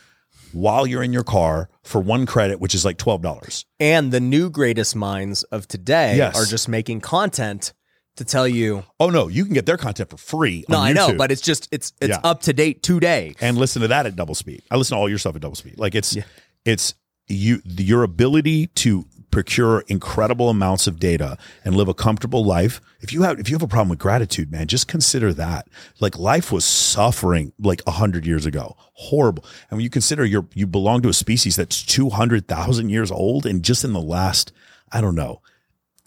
[0.52, 3.66] while you're in your car for one credit, which is like $12.
[3.78, 6.34] And the new greatest minds of today Yes.
[6.34, 7.74] are just making content
[8.18, 8.84] to tell you.
[9.00, 10.64] Oh, no, you can get their content for free.
[10.68, 12.20] No, I know, but it's just it's it's Yeah.
[12.22, 13.34] up to date today.
[13.40, 14.62] and listen to that at double speed.
[14.70, 15.78] I listen to all your stuff at double speed.
[15.78, 16.16] Like it's,
[16.64, 16.94] it's
[17.26, 22.80] you, your ability to procure incredible amounts of data and live a comfortable life.
[23.00, 25.68] If you have, if you have a problem with gratitude, man, just consider that.
[26.00, 29.44] Like life was suffering like a hundred years ago, horrible.
[29.70, 33.62] And when you consider you're, you belong to a species that's 200,000 years old and
[33.62, 34.50] just in the last,
[34.90, 35.42] I don't know,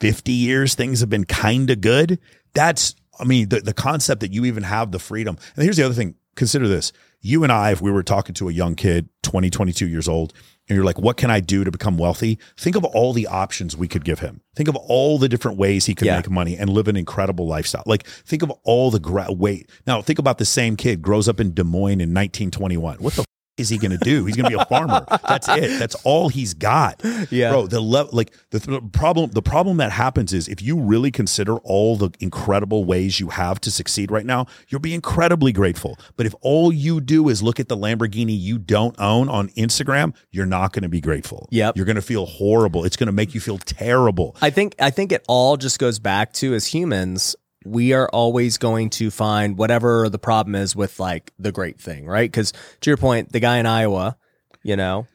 [0.02, 2.20] 50 years, things have been kind of good.
[2.54, 5.38] That's, I mean, the, the concept that you even have the freedom.
[5.56, 6.92] And here's the other thing consider this.
[7.22, 10.34] You and I, if we were talking to a young kid, 20, 22 years old,
[10.68, 12.40] and you're like, what can I do to become wealthy?
[12.58, 14.42] Think of all the options we could give him.
[14.56, 16.16] Think of all the different ways he could Yeah.
[16.16, 17.84] make money and live an incredible lifestyle.
[17.86, 19.70] Like, think of all the gra- wait.
[19.86, 22.98] Now, think about the same kid grows up in Des Moines in 1921.
[23.00, 23.26] What the
[23.58, 24.26] is he going to do?
[24.26, 25.06] He's going to be a farmer.
[25.28, 25.78] That's it.
[25.80, 27.02] That's all he's got.
[27.30, 27.52] Yeah.
[27.52, 31.12] Bro, the le- like the, the problem the problem that happens is if you really
[31.12, 35.98] consider all the incredible ways you have to succeed right now, you'll be incredibly grateful.
[36.16, 40.16] But if all you do is look at the Lamborghini you don't own on Instagram,
[40.32, 41.48] you're not going to be grateful.
[41.52, 41.76] Yep.
[41.76, 42.86] You're going to feel horrible.
[42.86, 44.36] It's going to make you feel terrible.
[44.42, 47.36] I think I think it all just goes back to as humans,
[47.66, 52.06] we are always going to find whatever the problem is with like the great thing,
[52.06, 52.30] right?
[52.30, 54.18] Because to your point, the guy in Iowa,
[54.64, 55.08] you know,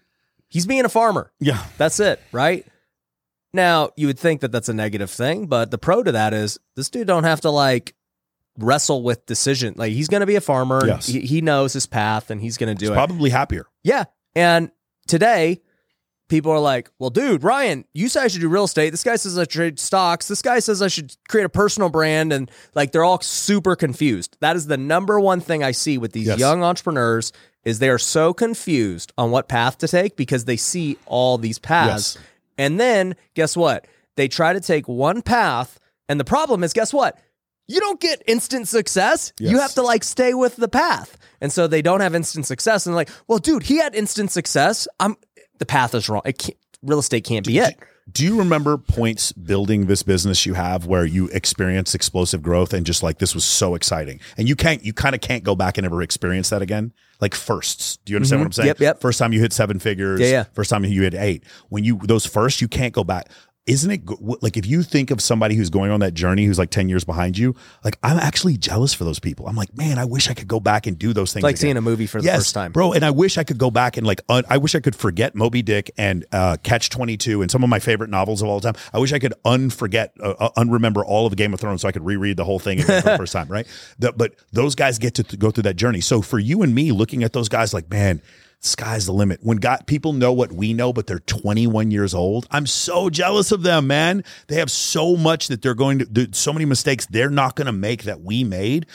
[0.48, 1.32] he's being a farmer.
[1.40, 1.64] Yeah.
[1.78, 2.64] That's it, right?
[3.52, 6.59] Now you would think that that's a negative thing, but the pro to that is
[6.77, 7.94] this dude don't have to like
[8.59, 9.74] wrestle with decision.
[9.77, 10.81] Like he's going to be a farmer.
[10.86, 11.06] Yes.
[11.06, 12.94] He, he knows his path, and he's going to do He's it.
[12.94, 13.66] probably happier.
[13.82, 14.05] Yeah.
[14.35, 14.70] And
[15.06, 15.62] today,
[16.28, 18.90] people are like, well, dude, Ryan, you said I should do real estate.
[18.90, 20.28] This guy says I should trade stocks.
[20.28, 22.32] This guy says I should create a personal brand.
[22.32, 24.36] And like, they're all super confused.
[24.40, 26.38] That is the number one thing I see with these Yes.
[26.38, 27.32] young entrepreneurs
[27.64, 31.58] is they are so confused on what path to take because they see all these
[31.58, 32.14] paths.
[32.16, 32.24] Yes.
[32.58, 33.86] And then guess what?
[34.16, 35.78] They try to take one path.
[36.08, 37.18] And the problem is, guess what?
[37.68, 39.32] You don't get instant success.
[39.40, 41.18] You have to like stay with the path.
[41.40, 42.86] And so they don't have instant success.
[42.86, 44.86] And they're like, well, dude, he had instant success.
[45.00, 45.16] I'm
[45.58, 46.22] the path is wrong.
[46.82, 47.76] Real estate can't be it.
[48.10, 52.86] Do you remember points building this business you have where you experienced explosive growth and
[52.86, 54.20] just like this was so exciting?
[54.36, 56.92] And you can't, you kind of can't go back and ever experience that again?
[57.20, 57.96] Like firsts.
[58.04, 58.44] Do you understand mm-hmm.
[58.44, 58.66] what I'm saying?
[58.68, 59.00] Yep, yep.
[59.00, 60.20] First time you hit seven figures.
[60.20, 60.44] Yeah, yeah.
[60.52, 61.42] First time you hit eight.
[61.68, 63.28] When you, those first, you can't go back.
[63.66, 64.02] Isn't it
[64.43, 67.02] like if you think of somebody who's going on that journey who's like 10 years
[67.05, 69.48] behind you, like I'm actually jealous for those people.
[69.48, 71.40] I'm like, man, I wish I could go back and do those things.
[71.40, 71.60] It's like again.
[71.60, 72.70] seeing a movie for the Yes, first time.
[72.70, 72.93] bro.
[72.93, 75.34] And I wish I could go back and like, un- I wish I could forget
[75.34, 78.60] Moby Dick and uh, Catch Twenty Two and some of my favorite novels of all
[78.60, 78.74] time.
[78.94, 81.93] I wish I could unforget, uh, uh, unremember all of Game of Thrones so I
[81.93, 83.48] could reread the whole thing for the first time.
[83.48, 83.66] Right?
[83.98, 86.01] The, but those guys get to th- go through that journey.
[86.02, 88.22] So for you and me, looking at those guys, like, man.
[88.66, 89.40] Sky's the limit.
[89.43, 92.47] When God, people know what we know, but they're 21 years old.
[92.51, 94.24] I'm so jealous of them, man.
[94.48, 97.66] They have so much that they're going to do, so many mistakes they're not going
[97.66, 98.86] to make that we made.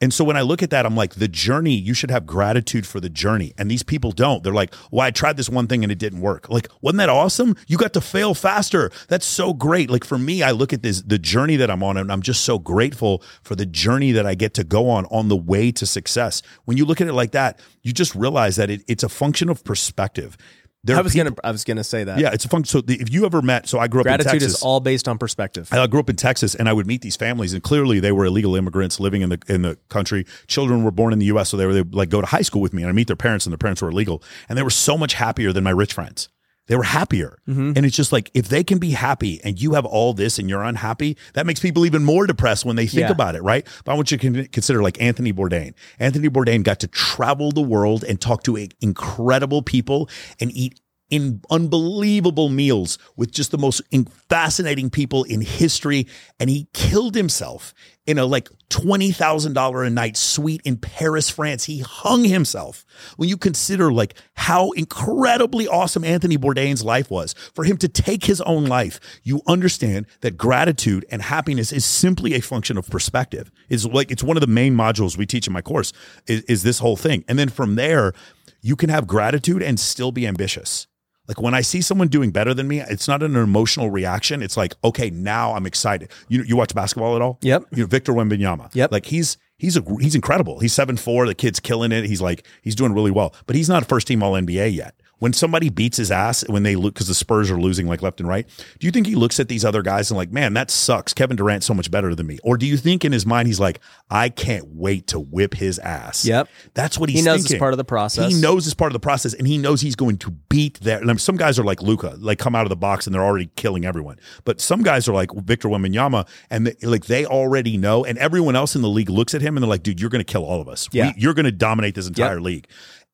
[0.00, 2.86] And so when I look at that, I'm like, the journey, you should have gratitude
[2.86, 3.52] for the journey.
[3.58, 4.44] And these people don't.
[4.44, 6.48] They're like, well, I tried this one thing and it didn't work.
[6.48, 7.56] Like, wasn't that awesome?
[7.66, 8.92] You got to fail faster.
[9.08, 9.90] That's so great.
[9.90, 12.44] Like for me, I look at this, the journey that I'm on, and I'm just
[12.44, 15.84] so grateful for the journey that I get to go on on the way to
[15.84, 16.42] success.
[16.64, 19.48] When you look at it like that, you just realize that it, it's a function
[19.48, 20.36] of perspective.
[20.84, 22.18] There I was people- gonna I was gonna say that.
[22.20, 22.70] yeah, it's a function.
[22.70, 24.24] So the, if you ever met, so I grew up in Texas.
[24.30, 25.68] Gratitude is all based on perspective.
[25.72, 28.24] I grew up in Texas, and I would meet these families, and clearly they were
[28.24, 30.24] illegal immigrants living in the in the country.
[30.46, 32.60] Children were born in the U.S., so they were they like go to high school
[32.62, 34.70] with me, and I meet their parents, and their parents were illegal, and they were
[34.70, 36.28] so much happier than my rich friends.
[36.68, 37.72] They were happier, mm-hmm.
[37.74, 40.48] and it's just like if they can be happy, and you have all this, and
[40.48, 43.10] you're unhappy, that makes people even more depressed when they think Yeah.
[43.10, 43.66] about it, right?
[43.84, 45.74] But I want you to consider like Anthony Bourdain.
[45.98, 50.08] Anthony Bourdain got to travel the world and talk to incredible people
[50.40, 50.80] and eat
[51.10, 53.82] in unbelievable meals with just the most
[54.28, 56.06] fascinating people in history.
[56.38, 57.72] And he killed himself
[58.06, 61.64] in a like $20,000 a night suite in Paris, France.
[61.64, 62.84] He hung himself.
[63.16, 68.24] When you consider like how incredibly awesome Anthony Bourdain's life was for him to take
[68.24, 73.50] his own life, you understand that gratitude and happiness is simply a function of perspective.
[73.68, 75.92] It's like, it's one of the main modules we teach in my course
[76.26, 77.24] is, is this whole thing.
[77.28, 78.12] And then from there,
[78.60, 80.87] you can have gratitude and still be ambitious.
[81.28, 84.42] Like when I see someone doing better than me, it's not an emotional reaction.
[84.42, 86.10] It's like, okay, now I'm excited.
[86.28, 87.38] You you watch basketball at all?
[87.42, 87.64] Yep.
[87.72, 88.74] You know Victor Wembanyama.
[88.74, 88.90] Yep.
[88.90, 90.58] Like he's he's a he's incredible.
[90.58, 91.26] He's seven four.
[91.26, 92.06] The kid's killing it.
[92.06, 94.94] He's like he's doing really well, but he's not a first team All NBA yet.
[95.18, 98.20] When somebody beats his ass when they look because the Spurs are losing like left
[98.20, 98.46] and right,
[98.78, 101.12] do you think he looks at these other guys and like, man, that sucks.
[101.12, 102.38] Kevin Durant's so much better than me.
[102.44, 103.80] Or do you think in his mind he's like,
[104.10, 106.24] I can't wait to whip his ass.
[106.24, 106.48] Yep.
[106.74, 108.32] That's what he's He knows it's part of the process.
[108.32, 110.98] He knows it's part of the process, and he knows he's going to beat their.
[111.02, 113.50] and Some guys are like Luka, like come out of the box and they're already
[113.56, 114.18] killing everyone.
[114.44, 118.56] But some guys are like Victor Wembanyama, and they, like they already know, and everyone
[118.56, 120.44] else in the league looks at him and they're like, "Dude, you're going to kill
[120.44, 120.88] all of us.
[120.92, 121.12] Yeah.
[121.14, 122.66] We, you're going to dominate this entire league."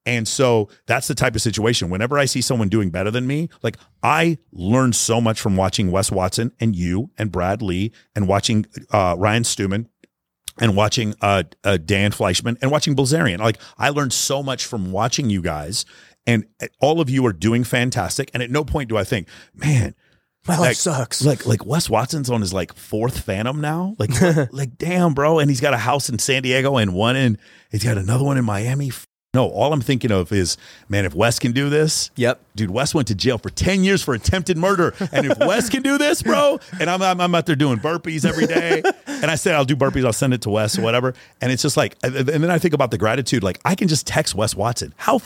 [0.07, 1.89] And so that's the type of situation.
[1.89, 5.91] Whenever I see someone doing better than me, like I learned so much from watching
[5.91, 9.89] Wes Watson and you and Brad Lee and watching uh, Ryan Stewman
[10.61, 13.39] and watching uh, uh, Dan Fleyshman and watching Bilzerian.
[13.39, 15.85] Like I learned so much from watching you guys,
[16.27, 16.45] and
[16.81, 18.31] all of you are doing fantastic.
[18.35, 19.95] And at no point do I think, man,
[20.47, 21.25] My life like, sucks.
[21.25, 23.97] Like like Wes Watson's on his like fourth Phantom now.
[23.99, 24.11] Like
[24.53, 25.39] like damn, bro.
[25.39, 27.39] And he's got a house in San Diego and one in
[27.71, 28.93] he's got another one in Miami.
[29.35, 30.57] No, all I'm thinking of is,
[30.89, 32.41] man, if Wes can do this, Yep.
[32.55, 34.95] dude, Wes went to jail for 10 years for attempted murder.
[35.13, 38.25] And if Wes can do this, bro, and I'm, I'm, I'm out there doing burpees
[38.25, 41.15] every day, and I said I'll do burpees, I'll send it to Wes or whatever.
[41.41, 43.43] And it's just like, and then I think about the gratitude.
[43.43, 44.95] Like, I can just text Wes Watson.
[44.97, 45.21] How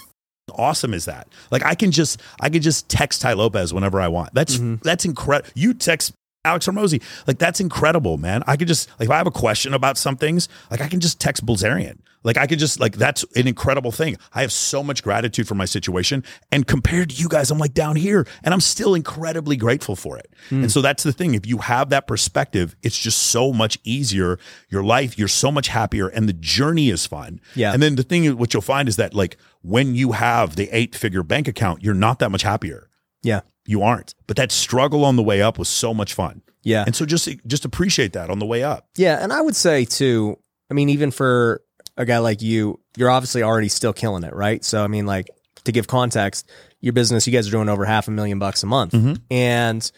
[0.55, 1.29] awesome is that?
[1.51, 4.33] Like I can just I can just text Tai Lopez whenever I want.
[4.35, 4.77] That's mm-hmm.
[4.83, 5.51] that's incredible.
[5.55, 6.13] You text
[6.45, 7.03] Alex Hormozi.
[7.27, 8.43] Like that's incredible, man.
[8.47, 11.01] I could just like if I have a question about some things, like I can
[11.01, 11.99] just text Bilzerian.
[12.29, 14.19] Like I could just like that's an incredible thing.
[14.35, 16.23] I have so much gratitude for my situation.
[16.53, 20.19] And compared to you guys, I'm like down here and I'm still incredibly grateful for
[20.19, 20.31] it.
[20.51, 20.65] Hmm.
[20.65, 21.35] And so that's the thing.
[21.35, 24.39] If you have that perspective, it's just so much easier.
[24.69, 27.41] Your life, you're so much happier and the journey is fun.
[27.55, 27.73] Yeah.
[27.73, 30.95] And then the thing what you'll find is that like when you have the eight
[30.95, 32.91] figure bank account, you're not that much happier.
[33.23, 33.41] Yeah.
[33.65, 34.15] You aren't.
[34.27, 36.43] But that struggle on the way up was so much fun.
[36.63, 36.85] Yeah.
[36.85, 38.87] And so just just appreciate that on the way up.
[38.99, 40.39] Yeah, and I would say too.
[40.71, 41.63] I mean, even for
[41.99, 44.65] a guy like you, you're obviously already still killing it, right?
[44.65, 45.29] So, I mean, like
[45.65, 46.49] to give context,
[46.81, 49.21] your business, you guys are doing over half a million bucks a month, Mhm.
[49.31, 49.91] and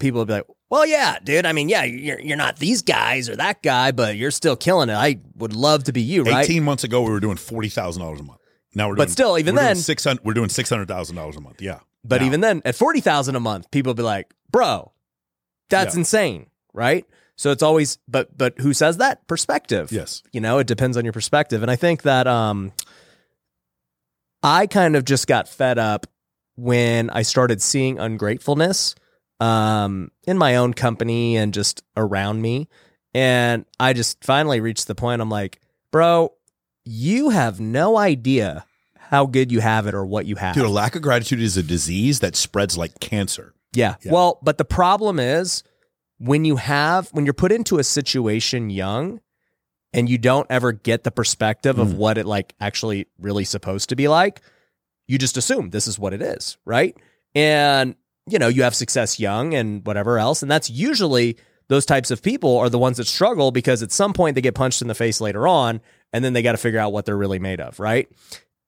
[0.00, 1.46] people will be like, "Well, yeah, dude.
[1.46, 4.88] I mean, yeah, you're you're not these guys or that guy, but you're still killing
[4.88, 4.94] it.
[4.94, 6.44] I would love to be you, right?
[6.44, 8.40] 18 months ago we were doing $40,000 a month.
[8.74, 11.60] Now we're But doing still, even we're then- 600 we're doing $600,000 a month.
[11.60, 11.80] Yeah.
[12.04, 12.26] But Now.
[12.26, 14.90] even then, at forty thousand a month, people be like, "Bro,
[15.70, 16.00] that's Yeah.
[16.00, 17.04] insane, right?"
[17.36, 19.26] So it's always, but but who says that?
[19.26, 19.90] Perspective.
[19.92, 20.22] Yes.
[20.32, 22.72] you know it depends on your perspective and i think that um
[24.42, 26.06] i kind of just got fed up
[26.56, 28.94] when i started seeing ungratefulness
[29.40, 32.68] um in my own company and just around me
[33.14, 35.60] and i just finally reached the point i'm like
[35.90, 36.32] bro
[36.84, 38.64] you have no idea
[38.96, 41.56] how good you have it or what you have Dude, a lack of gratitude is
[41.56, 43.54] a disease that spreads like cancer.
[43.74, 43.96] Yeah.
[44.02, 44.12] Yeah.
[44.12, 45.62] Well, but the problem is
[46.24, 49.20] when you have when you're put into a situation young
[49.92, 51.96] and you don't ever get the perspective of Mm.
[51.96, 54.40] what it like actually really supposed to be like,
[55.08, 56.96] you just assume this is what it is, right?
[57.34, 57.96] And
[58.28, 61.36] you know, you have success young and whatever else, and that's usually
[61.68, 64.54] those types of people are the ones that struggle because at some point they get
[64.54, 65.80] punched in the face later on
[66.12, 68.08] and then they got to figure out what they're really made of, right?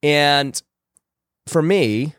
[0.03, 0.61] And
[1.47, 2.15] for me,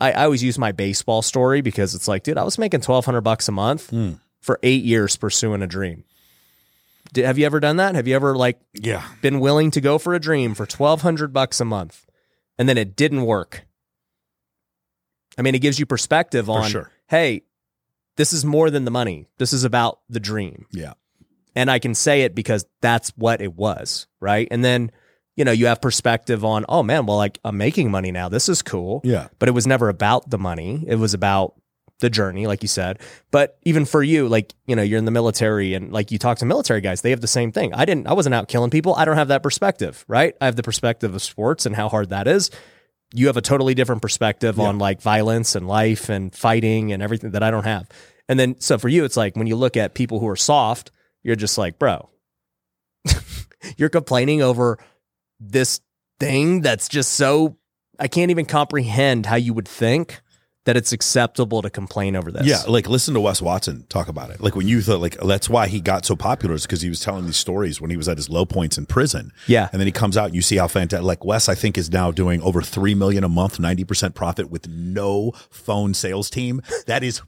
[0.00, 3.04] I, I always use my baseball story because it's like, dude, I was making twelve
[3.06, 4.18] hundred bucks a month Mm.
[4.44, 6.04] For eight years pursuing a dream.
[7.14, 7.94] Did, have you ever done that?
[7.94, 9.02] Have you ever like Yeah.
[9.22, 12.04] been willing to go for a dream for twelve hundred bucks a month,
[12.58, 13.64] and then it didn't work?
[15.38, 16.90] I mean, it gives you perspective on, sure.
[17.08, 17.42] hey,
[18.16, 19.26] this is more than the money.
[19.38, 20.92] This is about the dream Yeah.
[21.56, 24.46] and I can say it because that's what it was, right?
[24.50, 24.92] And then,
[25.36, 28.28] you know, you have perspective on, oh man, well, like I'm making money now.
[28.28, 29.00] This is cool.
[29.02, 29.28] Yeah.
[29.40, 30.84] But it was never about the money.
[30.86, 31.54] It was about
[32.00, 32.98] the journey, like you said.
[33.30, 36.38] But even for you, like, you know, you're in the military and like you talk
[36.38, 37.72] to military guys, they have the same thing.
[37.72, 38.94] I didn't, I wasn't out killing people.
[38.96, 40.34] I don't have that perspective, right?
[40.40, 42.50] I have the perspective of sports and how hard that is.
[43.12, 44.64] You have a totally different perspective Yeah.
[44.64, 47.88] on like violence and life and fighting and everything that I don't have.
[48.28, 50.90] And then, so for you, it's like when you look at people who are soft,
[51.22, 52.08] you're just like, bro,
[53.76, 54.78] you're complaining over
[55.40, 55.80] this
[56.20, 57.56] thing that's just so
[57.98, 60.20] I can't even comprehend how you would think
[60.64, 62.46] that it's acceptable to complain over this.
[62.46, 64.40] Yeah, like listen to Wes Watson talk about it.
[64.40, 67.00] Like when you thought, like that's why he got so popular is because he was
[67.00, 69.30] telling these stories when he was at his low points in prison.
[69.46, 69.68] Yeah.
[69.72, 71.04] and then he comes out and you see how fantastic.
[71.04, 74.50] Like Wes, I think is now doing over three million a month, ninety percent profit
[74.50, 76.60] with no phone sales team.
[76.86, 77.20] That is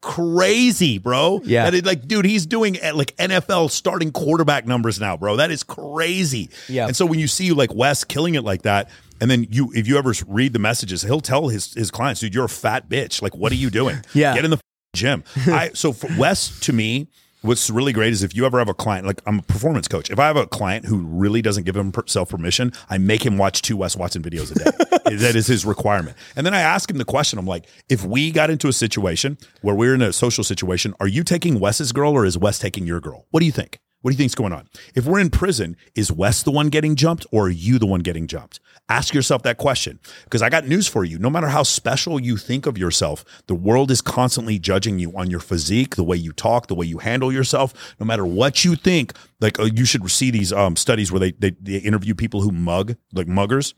[0.00, 1.40] crazy, bro.
[1.44, 1.64] Yeah.
[1.64, 5.36] that is like, dude, he's doing uh, like NFL starting quarterback numbers now, bro.
[5.36, 6.50] That is crazy.
[6.68, 6.86] Yeah.
[6.86, 8.90] and so when you see you like Wes killing it like that.
[9.20, 12.34] And then you, if you ever read the messages, he'll tell his his clients, "Dude,
[12.34, 13.22] you're a fat bitch.
[13.22, 13.98] Like, what are you doing?
[14.12, 14.34] Yeah.
[14.34, 14.58] get in the
[14.94, 17.06] gym." I so for Wes to me,
[17.44, 20.10] what's really great is if you ever have a client, like I'm a performance coach.
[20.10, 23.62] If I have a client who really doesn't give himself permission, I make him watch
[23.62, 25.16] two Wes Watson videos a day.
[25.16, 26.16] that is his requirement.
[26.36, 27.38] And then I ask him the question.
[27.38, 31.06] I'm like, if we got into a situation where we're in a social situation, are
[31.06, 33.26] you taking Wes's girl or is Wes taking your girl?
[33.30, 33.78] What do you think?
[34.00, 34.68] What do you think's going on?
[34.94, 38.00] If we're in prison, is Wes the one getting jumped or are you the one
[38.00, 38.60] getting jumped?
[38.88, 41.18] Ask yourself that question because I got news for you.
[41.18, 45.30] No matter how special you think of yourself, the world is constantly judging you on
[45.30, 47.72] your physique, the way you talk, the way you handle yourself.
[47.98, 51.32] No matter what you think, like uh, you should see these um, studies where they,
[51.32, 53.74] they they interview people who mug, like muggers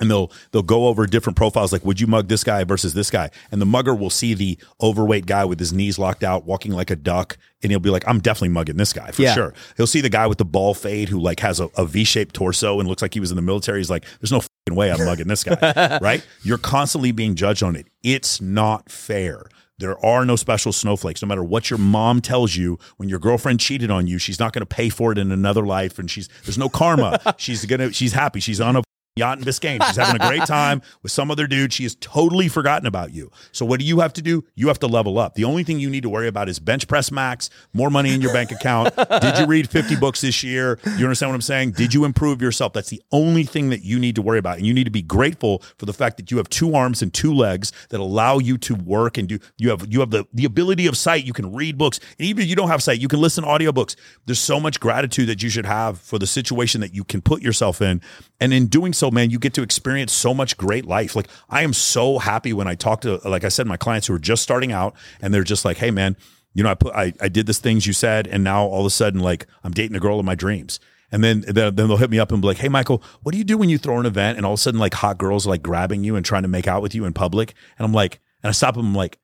[0.00, 3.10] and they'll they'll go over different profiles like would you mug this guy versus this
[3.10, 6.72] guy and the mugger will see the overweight guy with his knees locked out walking
[6.72, 9.34] like a duck and he'll be like i'm definitely mugging this guy for Yeah.
[9.34, 12.34] sure he'll see the guy with the ball fade who like has a, a v-shaped
[12.34, 14.90] torso and looks like he was in the military he's like there's no fing way
[14.90, 19.44] i'm mugging this guy right you're constantly being judged on it it's not fair
[19.78, 21.22] there are no special snowflakes.
[21.22, 24.52] No matter what your mom tells you, when your girlfriend cheated on you, she's not
[24.52, 27.18] going to pay for it in another life, and she's there's no karma.
[27.38, 28.40] she's gonna she's happy.
[28.40, 28.82] She's on a
[29.20, 29.84] yacht in Biscayne.
[29.86, 31.72] She's having a great time with some other dude.
[31.72, 33.30] She has totally forgotten about you.
[33.52, 34.44] So what do you have to do?
[34.54, 35.34] You have to level up.
[35.34, 38.20] The only thing you need to worry about is bench press max, more money in
[38.20, 38.96] your bank account.
[38.96, 40.78] Did you read 50 books this year?
[40.96, 41.72] You understand what I'm saying?
[41.72, 42.72] Did you improve yourself?
[42.72, 44.56] That's the only thing that you need to worry about.
[44.56, 47.12] And you need to be grateful for the fact that you have two arms and
[47.12, 50.44] two legs that allow you to work and do you have you have the, the
[50.44, 51.24] ability of sight.
[51.24, 52.00] You can read books.
[52.18, 53.96] And even if you don't have sight, you can listen to audiobooks.
[54.26, 57.42] There's so much gratitude that you should have for the situation that you can put
[57.42, 58.00] yourself in.
[58.40, 61.16] And in doing so, Oh, man, you get to experience so much great life.
[61.16, 64.14] Like I am so happy when I talk to, like I said, my clients who
[64.14, 66.16] are just starting out and they're just like, hey, man,
[66.54, 68.86] you know, I put, I, I did this things you said, and now all of
[68.86, 70.78] a sudden, like I'm dating a girl of my dreams.
[71.10, 73.38] And then, then then they'll hit me up and be like, "Hey, Michael, what do
[73.38, 75.44] you do when you throw an event and all of a sudden like hot girls
[75.44, 77.92] are, like grabbing you and trying to make out with you in public?" And I'm
[77.92, 79.18] like, and I stop them, I'm like,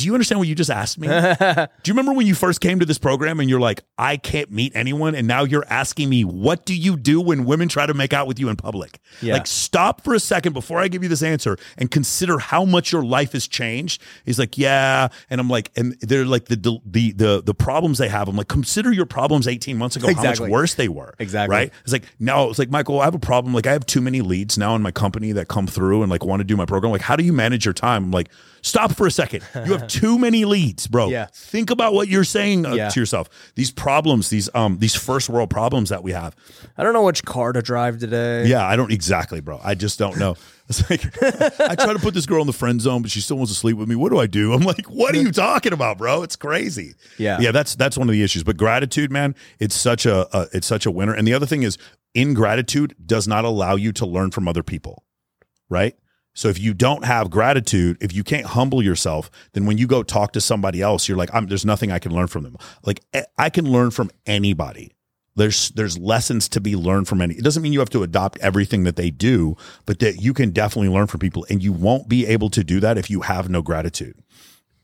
[0.00, 1.06] "Do you understand what you just asked me?
[1.08, 4.50] do you remember when you first came to this program and you're like, I can't
[4.50, 7.94] meet anyone, and now you're asking me, what do you do when women try to
[7.94, 9.00] make out with you in public?
[9.20, 9.34] Yeah.
[9.34, 12.92] Like, stop for a second before I give you this answer and consider how much
[12.92, 14.02] your life has changed.
[14.24, 18.08] He's like, yeah, and I'm like, and they're like the the the the problems they
[18.08, 18.28] have.
[18.28, 21.14] I'm like, consider your problems 18 months ago, how much worse they were.
[21.18, 21.54] Exactly.
[21.54, 21.72] right?
[21.82, 23.54] It's like no, it's like Michael, I have a problem.
[23.54, 26.24] Like I have too many leads now in my company that come through and like
[26.24, 26.92] want to do my program.
[26.92, 28.04] Like, how do you manage your time?
[28.04, 28.30] I'm like,
[28.62, 29.42] stop for a second.
[29.54, 31.08] You have too many leads, bro.
[31.08, 31.26] Yeah.
[31.32, 32.88] Think about what you're saying uh, Yeah.
[32.88, 33.28] to yourself.
[33.54, 36.34] These problems, these um, these first world problems that we have.
[36.76, 38.46] I don't know which car to drive today.
[38.46, 39.60] Yeah, I don't exactly, bro.
[39.62, 40.36] I just don't know.
[40.70, 41.02] It's like
[41.60, 43.58] I try to put this girl in the friend zone, but she still wants to
[43.58, 43.96] sleep with me.
[43.96, 44.52] What do I do?
[44.52, 46.22] I'm like, what are you talking about, bro?
[46.22, 46.94] It's crazy.
[47.18, 47.40] Yeah.
[47.40, 47.50] yeah.
[47.50, 48.44] That's that's one of the issues.
[48.44, 51.12] But gratitude, man, it's such a, a it's such a winner.
[51.12, 51.76] And the other thing is,
[52.14, 55.02] ingratitude does not allow you to learn from other people,
[55.68, 55.96] right?
[56.34, 60.02] So if you don't have gratitude, if you can't humble yourself, then when you go
[60.02, 62.56] talk to somebody else, you're like, I'm, there's nothing I can learn from them.
[62.84, 64.92] Like eh, I can learn from anybody.
[65.36, 67.34] There's there's lessons to be learned from any.
[67.34, 70.50] It doesn't mean you have to adopt everything that they do, but that you can
[70.50, 73.48] definitely learn from people, and you won't be able to do that if you have
[73.48, 74.20] no gratitude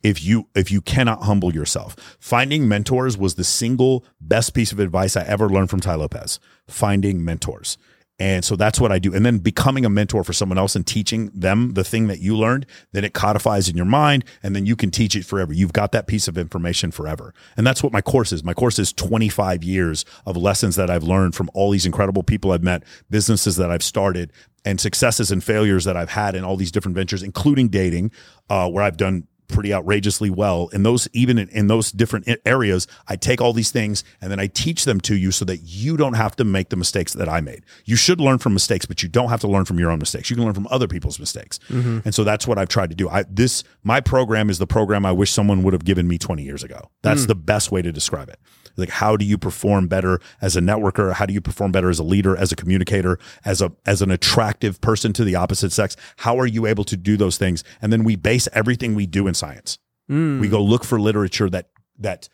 [0.06, 2.16] if you if you cannot humble yourself.
[2.20, 6.38] Finding mentors was the single best piece of advice I ever learned from Tai Lopez.
[6.68, 7.76] Finding mentors.
[8.18, 9.14] And so that's what I do.
[9.14, 12.36] And then becoming a mentor for someone else and teaching them the thing that you
[12.36, 15.52] learned, then it codifies in your mind and then you can teach it forever.
[15.52, 17.34] You've got that piece of information forever.
[17.58, 18.42] And that's what my course is.
[18.42, 22.52] My course is 25 years of lessons that I've learned from all these incredible people
[22.52, 24.32] I've met, businesses that I've started,
[24.64, 28.12] and successes and failures that I've had in all these different ventures, including dating,
[28.48, 30.68] uh, where I've done pretty outrageously well.
[30.72, 34.40] In those even in, in those different areas i take all these things and then
[34.40, 37.28] i teach them to you so that you don't have to make the mistakes that
[37.28, 37.64] i made.
[37.84, 40.30] You should learn from mistakes but you don't have to learn from your own mistakes.
[40.30, 41.58] You can learn from other people's mistakes.
[41.68, 42.00] Mm-hmm.
[42.04, 43.08] And so that's what i've tried to do.
[43.08, 46.42] I this my program is the program i wish someone would have given me 20
[46.42, 46.90] years ago.
[47.02, 47.28] That's mm.
[47.28, 48.38] the best way to describe it.
[48.76, 51.14] Like how do you perform better as a networker?
[51.14, 54.10] How do you perform better as a leader as a communicator as a as an
[54.10, 55.96] attractive person to the opposite sex?
[56.16, 57.64] How are you able to do those things?
[57.80, 61.68] And then we base everything we do in science we go look for literature that
[61.98, 62.28] that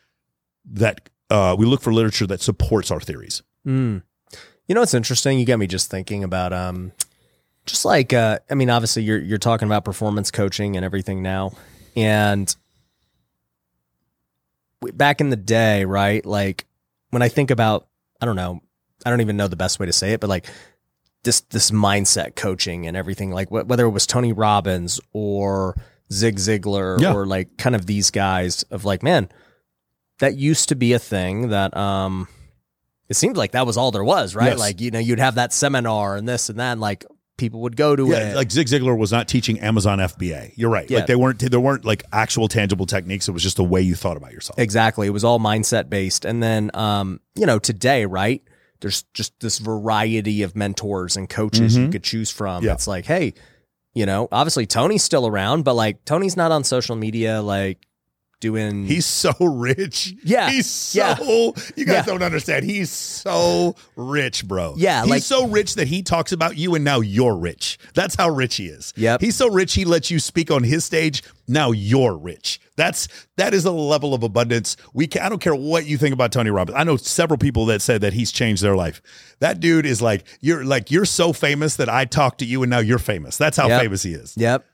[0.65, 4.03] that uh, we look for literature that supports our theories Mm.
[4.67, 5.39] You know what's interesting?
[5.39, 6.93] You got me just thinking about um
[7.67, 11.53] just like uh I mean obviously you're you're talking about performance coaching and everything now.
[11.95, 12.55] And
[14.95, 16.25] back in the day, right?
[16.25, 16.67] Like
[17.11, 17.87] when I think about
[18.21, 18.61] I don't know,
[19.05, 20.47] I don't even know the best way to say it, but like
[21.25, 25.77] this this mindset coaching and everything like wh- whether it was Tony Robbins or
[26.11, 27.13] Zig Ziglar Yeah.
[27.15, 29.29] or like kind of these guys of like man
[30.21, 32.29] that used to be a thing that um
[33.09, 34.53] it seemed like that was all there was, right?
[34.53, 34.59] Yes.
[34.59, 37.05] Like, you know, you'd have that seminar and this and that, and like
[37.37, 38.37] people would go to yeah it.
[38.37, 40.99] like zig ziglar was not teaching amazon fba you're right Yeah.
[40.99, 43.95] like they weren't there weren't like actual tangible techniques it was just the way you
[43.95, 45.07] thought about yourself exactly.
[45.07, 46.25] It was all mindset based.
[46.27, 48.43] And then um, you know, today, right?
[48.81, 51.93] There's just this variety of mentors and coaches you Mhm.
[51.93, 52.65] could choose from.
[52.65, 52.73] Yeah.
[52.75, 53.33] It's like, hey,
[53.95, 57.79] you know, obviously Tony's still around, but like Tony's not on social media like
[58.43, 60.51] doing he's so rich Yeah.
[60.51, 61.17] he's so Yeah.
[61.77, 62.03] you guys Yeah.
[62.05, 66.59] don't understand he's so rich bro Yeah, he's like- so rich that he talks about
[66.59, 69.21] you and now you're rich that's how rich he is Yep.
[69.23, 73.55] he's so rich he lets you speak on his stage now you're rich that's that
[73.55, 76.51] is a level of abundance we can, i don't care what you think about tony
[76.51, 79.01] robbins i know several people that said that he's changed their life
[79.41, 82.71] that dude is like you're like you're so famous that i talked to you and
[82.71, 83.81] now you're famous that's how Yep.
[83.83, 84.65] famous he is Yep.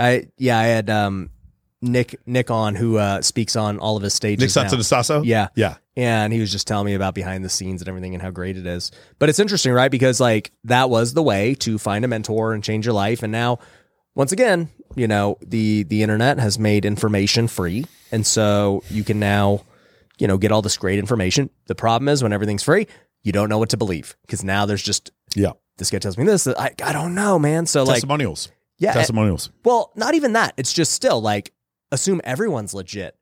[0.00, 1.30] I yeah, I had um
[1.80, 4.56] Nick Nick on who uh speaks on all of his stages.
[4.56, 4.66] nick.
[4.66, 5.24] Santonastasso?
[5.24, 5.48] Yeah.
[5.54, 8.30] yeah and he was just telling me about behind the scenes and everything and how
[8.30, 8.92] great it is.
[9.18, 9.90] But it's interesting, right?
[9.90, 13.24] Because like that was the way to find a mentor and change your life.
[13.24, 13.58] And now,
[14.14, 19.18] once again, you know the the internet has made information free, and so you can
[19.18, 19.64] now,
[20.20, 21.50] you know, get all this great information.
[21.66, 22.86] The problem is when everything's free,
[23.24, 26.24] you don't know what to believe because now there's just yeah this guy tells me
[26.24, 26.46] this.
[26.46, 27.66] I, I don't know, man.
[27.66, 28.52] So like, Testimonials.
[28.78, 29.50] yeah, Testimonials.
[29.64, 30.54] well, not even that.
[30.56, 31.52] It's just still like
[31.92, 33.16] assume everyone's legit.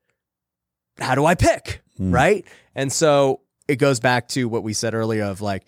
[0.99, 1.81] How do I pick?
[1.97, 2.11] Hmm.
[2.11, 2.45] Right.
[2.75, 5.63] And so it goes back to what we said earlier of like,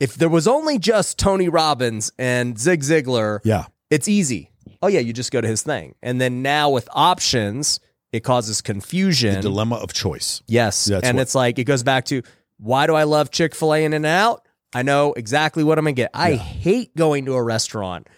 [0.00, 3.66] if there was only just Tony Robbins and Zig Ziglar, Yeah.
[3.90, 4.50] it's easy.
[4.82, 5.94] Oh, yeah, you just go to his thing.
[6.02, 7.80] And then now with options,
[8.12, 9.34] it causes confusion.
[9.36, 10.42] The dilemma of choice.
[10.46, 10.84] Yes.
[10.86, 12.22] That's and what- it's like, it goes back to
[12.58, 14.46] why do I love Chick fil A In-N-Out?
[14.72, 16.10] I know exactly what I'm going to get.
[16.14, 16.36] I Yeah.
[16.38, 18.08] hate going to a restaurant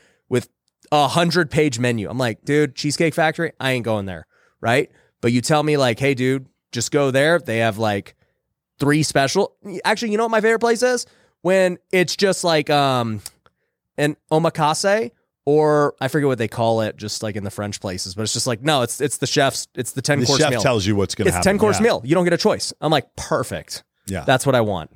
[0.93, 2.09] a hundred page menu.
[2.09, 4.27] I'm like, dude, Cheesecake Factory, I ain't going there.
[4.61, 4.91] Right.
[5.21, 7.39] But you tell me, like, hey, dude, just go there.
[7.39, 8.15] They have like
[8.79, 9.55] three special.
[9.85, 11.07] Actually, you know what my favorite place is?
[11.43, 13.21] When it's just like um
[13.99, 15.11] an omakase
[15.45, 18.33] or I forget what they call it, just like in the French places, but it's
[18.33, 20.61] just like, no, it's it's the chef's, it's the 10 The course chef meal.
[20.61, 21.53] tells you what's going to it's happen.
[21.53, 21.85] 10 course Yeah.
[21.85, 22.03] meal.
[22.05, 22.73] You don't get a choice.
[22.81, 23.85] I'm like, perfect.
[24.07, 24.25] Yeah.
[24.25, 24.91] That's what I want.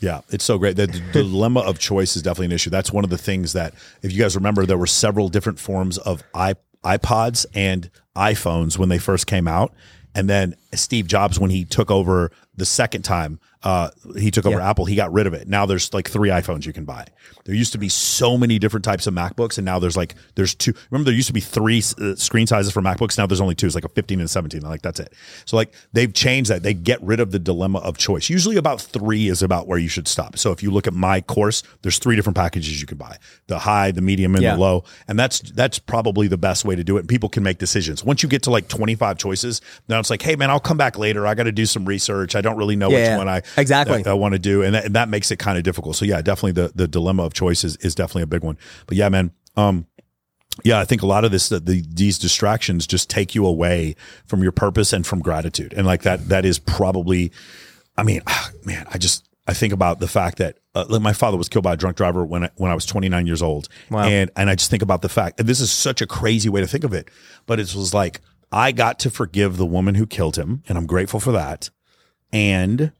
[0.00, 0.76] Yeah, it's so great.
[0.76, 2.70] The, the dilemma of choice is definitely an issue.
[2.70, 5.98] That's one of the things that, if you guys remember, there were several different forms
[5.98, 9.72] of iPods and iPhones when they first came out,
[10.14, 14.56] and then Steve Jobs, when he took over the second time, uh, he took over
[14.58, 14.70] Yeah.
[14.70, 14.84] Apple.
[14.86, 15.46] He got rid of it.
[15.48, 17.06] Now there's like three iPhones you can buy.
[17.44, 20.54] There used to be so many different types of MacBooks, and now there's like there's
[20.54, 20.72] two.
[20.90, 23.18] Remember, there used to be three uh, screen sizes for MacBooks.
[23.18, 23.66] Now there's only two.
[23.66, 24.62] It's like a 15 and a 17.
[24.62, 25.12] Like that's it.
[25.44, 26.62] So like they've changed that.
[26.62, 28.30] They get rid of the dilemma of choice.
[28.30, 30.38] Usually about three is about where you should stop.
[30.38, 33.58] So if you look at my course, there's three different packages you can buy: the
[33.58, 34.54] high, the medium, and Yeah.
[34.54, 34.84] the low.
[35.06, 37.00] And that's that's probably the best way to do it.
[37.00, 38.02] And people can make decisions.
[38.04, 40.98] Once you get to like 25 choices, now it's like, hey man, I'll come back
[40.98, 41.26] later.
[41.26, 42.34] I got to do some research.
[42.36, 44.04] I don't really know Yeah, which one I exactly.
[44.06, 45.96] I want to do, and that, and that makes it kind of difficult.
[45.96, 48.56] So yeah, definitely the the dilemma of choice is, is definitely a big one.
[48.86, 49.86] But yeah, man, um,
[50.64, 53.96] yeah, I think a lot of this the, these distractions just take you away
[54.26, 57.32] from your purpose and from gratitude, and like that that is probably,
[57.96, 61.12] I mean, ah, man, I just I think about the fact that uh, like my
[61.12, 63.68] father was killed by a drunk driver when I, when I was 29 years old,
[63.90, 64.04] Wow.
[64.04, 66.60] and and I just think about the fact, and this is such a crazy way
[66.60, 67.08] to think of it,
[67.46, 68.20] but it was like
[68.52, 71.70] I got to forgive the woman who killed him, and I'm grateful for that,
[72.32, 72.92] and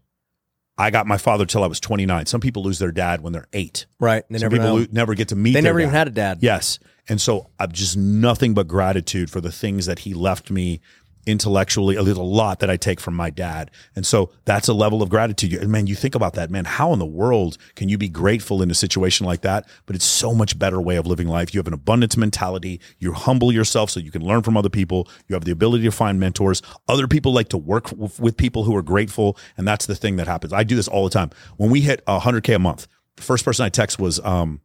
[0.79, 2.27] I got my father till I was 29.
[2.27, 3.87] Some people lose their dad when they're eight.
[3.99, 4.25] Right.
[4.31, 4.81] They Some never people know.
[4.83, 5.53] lo- never get to meet.
[5.53, 5.99] they their never even dad.
[5.99, 6.39] had a dad.
[6.41, 6.79] Yes.
[7.09, 10.81] And so I've just nothing but gratitude for the things that he left me
[11.27, 13.71] intellectually, a little lot that I take from my dad.
[13.95, 15.55] And so that's a level of gratitude.
[15.55, 18.63] And man, you think about that, man, how in the world can you be grateful
[18.63, 19.69] in a situation like that?
[19.87, 21.55] But it's so much better way of living life.
[21.55, 22.81] You have an abundance mentality.
[22.99, 25.09] You humble yourself so you can learn from other people.
[25.29, 26.63] You have the ability to find mentors.
[26.89, 29.37] Other people like to work with, with people who are grateful.
[29.57, 30.53] And that's the thing that happens.
[30.53, 31.31] I do this all the time.
[31.57, 32.87] When we hit 100K a month,
[33.17, 34.61] the first person I text was, um,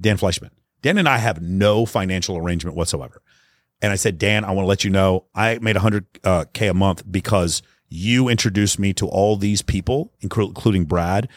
[0.00, 0.50] Dan Fleyshman.
[0.82, 3.22] Dan and I have no financial arrangement whatsoever.
[3.82, 6.74] And I said, Dan, I want to let you know I made 100K uh, a
[6.74, 11.28] month because you introduced me to all these people, including Brad,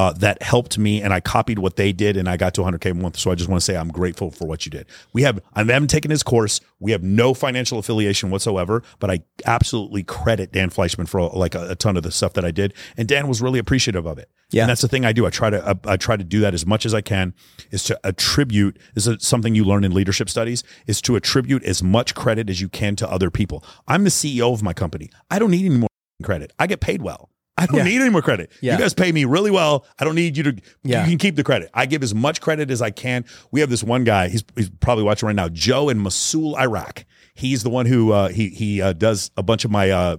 [0.00, 1.02] uh, that helped me.
[1.02, 3.18] And I copied what they did and I got to 100K a month.
[3.18, 4.86] So I just want to say I'm grateful for what you did.
[5.12, 6.58] We have, I haven't taken his course.
[6.78, 11.72] We have no financial affiliation whatsoever, but I absolutely credit Dan Fleyshman for like a,
[11.72, 12.72] a ton of the stuff that I did.
[12.96, 14.30] And Dan was really appreciative of it.
[14.50, 14.62] Yeah.
[14.62, 15.26] And that's the thing I do.
[15.26, 17.34] I try to I, I try to do that as much as I can.
[17.70, 20.64] Is to attribute this is something you learn in leadership studies.
[20.86, 23.62] Is to attribute as much credit as you can to other people.
[23.86, 25.10] I'm the CEO of my company.
[25.30, 25.88] I don't need any more
[26.22, 26.52] credit.
[26.58, 27.28] I get paid well.
[27.60, 27.82] I don't Yeah.
[27.84, 28.50] need any more credit.
[28.60, 28.72] Yeah.
[28.72, 29.84] You guys pay me really well.
[29.98, 30.56] I don't need you to.
[30.82, 31.02] Yeah.
[31.04, 31.70] You can keep the credit.
[31.74, 33.24] I give as much credit as I can.
[33.52, 34.28] We have this one guy.
[34.28, 35.48] He's, he's probably watching right now.
[35.48, 37.04] Joe in Mosul, Iraq.
[37.34, 40.16] He's the one who uh, he he uh, does a bunch of my uh,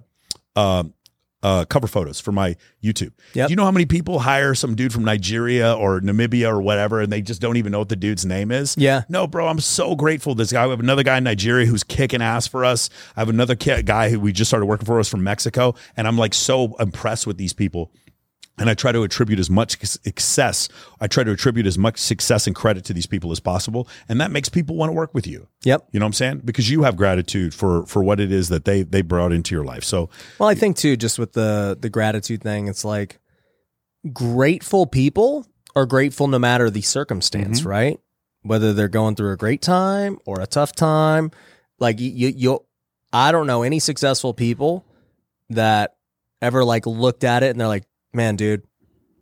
[1.43, 3.11] uh, cover photos for my YouTube.
[3.33, 3.47] Yep.
[3.47, 7.01] Do you know how many people hire some dude from Nigeria or Namibia or whatever,
[7.01, 8.75] and they just don't even know what the dude's name is?
[8.77, 9.03] Yeah.
[9.09, 10.35] No, bro, I'm so grateful.
[10.35, 10.65] This guy.
[10.65, 12.89] We have another guy in Nigeria who's kicking ass for us.
[13.15, 16.17] I have another guy who we just started working for us from Mexico, and I'm
[16.17, 17.91] like so impressed with these people.
[18.57, 20.69] And I try to attribute as much success.
[20.99, 24.21] I try to attribute as much success and credit to these people as possible, and
[24.21, 25.47] that makes people want to work with you.
[25.63, 25.87] Yep.
[25.91, 26.41] You know what I'm saying?
[26.45, 29.63] Because you have gratitude for for what it is that they they brought into your
[29.63, 29.83] life.
[29.83, 33.19] So Well, I think too, just with the the gratitude thing, it's like
[34.11, 37.69] grateful people are grateful no matter the circumstance, mm-hmm.
[37.69, 37.99] right?
[38.41, 41.31] Whether they're going through a great time or a tough time.
[41.79, 42.65] Like you, you, you
[43.13, 44.85] I don't know any successful people
[45.49, 45.95] that
[46.41, 48.63] ever like looked at it and they're like, man, dude,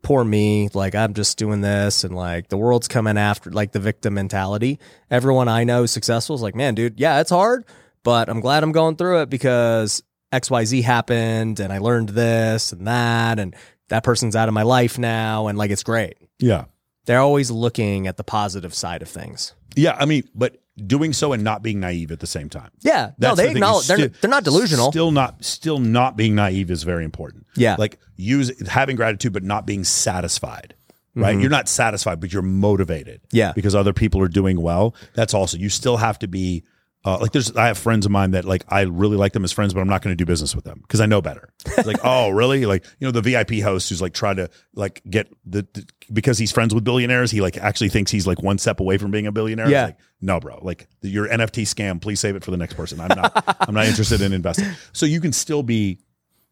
[0.02, 0.70] poor me.
[0.74, 4.80] Like I'm just doing this and like the world's coming after like the victim mentality.
[5.12, 7.66] Everyone I know is successful is like, man, dude, yeah, it's hard,
[8.04, 10.02] but I'm glad I'm going through it because
[10.34, 13.56] XYZ happened and I learned this and that and
[13.90, 16.16] that person's out of my life now and like it's great.
[16.40, 16.66] yeah,
[17.06, 19.54] They're always looking at the positive side of things.
[19.76, 19.98] yeah.
[20.00, 20.58] I mean, but
[20.88, 22.70] doing so and not being naive at the same time.
[22.82, 23.12] Yeah.
[23.20, 24.92] no, they the acknowledge they're, they're not delusional.
[24.92, 27.46] Still not, still not being naive is very important.
[27.56, 27.76] Yeah.
[27.80, 30.76] like use having gratitude, but not being satisfied.
[31.16, 31.36] right?
[31.36, 31.42] Mhm.
[31.42, 33.52] You're not satisfied, but you're motivated Yeah.
[33.54, 34.96] because other people are doing well.
[35.16, 36.64] That's also you still have to be
[37.06, 39.52] uh, like there's I have friends of mine that like I really like them as
[39.54, 41.50] friends, but I'm not going to do business with them because I know better.
[41.66, 42.66] It's like, oh, really?
[42.66, 46.38] Like you know the VIP host who's like trying to like get the, the because
[46.38, 49.28] he's friends with billionaires, he like actually thinks he's like one step away from being
[49.28, 49.70] a billionaire.
[49.70, 49.86] Yeah.
[49.86, 50.60] like, no, bro.
[50.62, 53.00] Like your NFT scam, please save it for the next person.
[53.00, 53.56] I'm not.
[53.62, 54.68] I'm not interested in investing.
[54.92, 56.00] So you can still be,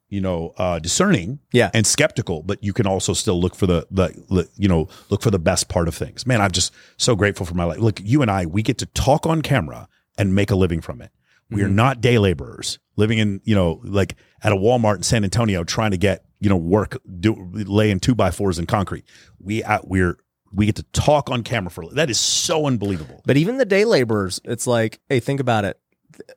[0.08, 1.72] you know, uh, discerning Yeah.
[1.74, 5.22] and skeptical, but you can also still look for the, the, the, you know, look
[5.22, 6.26] for the best part of things.
[6.26, 7.80] Man, I'm just so grateful for my life.
[7.80, 11.02] Look, you and I, we get to talk on camera and make a living from
[11.02, 11.12] it.
[11.50, 11.76] We are Mhm.
[11.76, 15.92] not day laborers living in, you know, like at a Walmart in San Antonio trying
[15.92, 19.06] to get, you know, work, do, laying two by fours in concrete.
[19.40, 20.18] We, uh, we're,
[20.52, 23.22] we get to talk on camera for that is so unbelievable.
[23.26, 25.80] But even the day laborers, it's like, hey, think about it.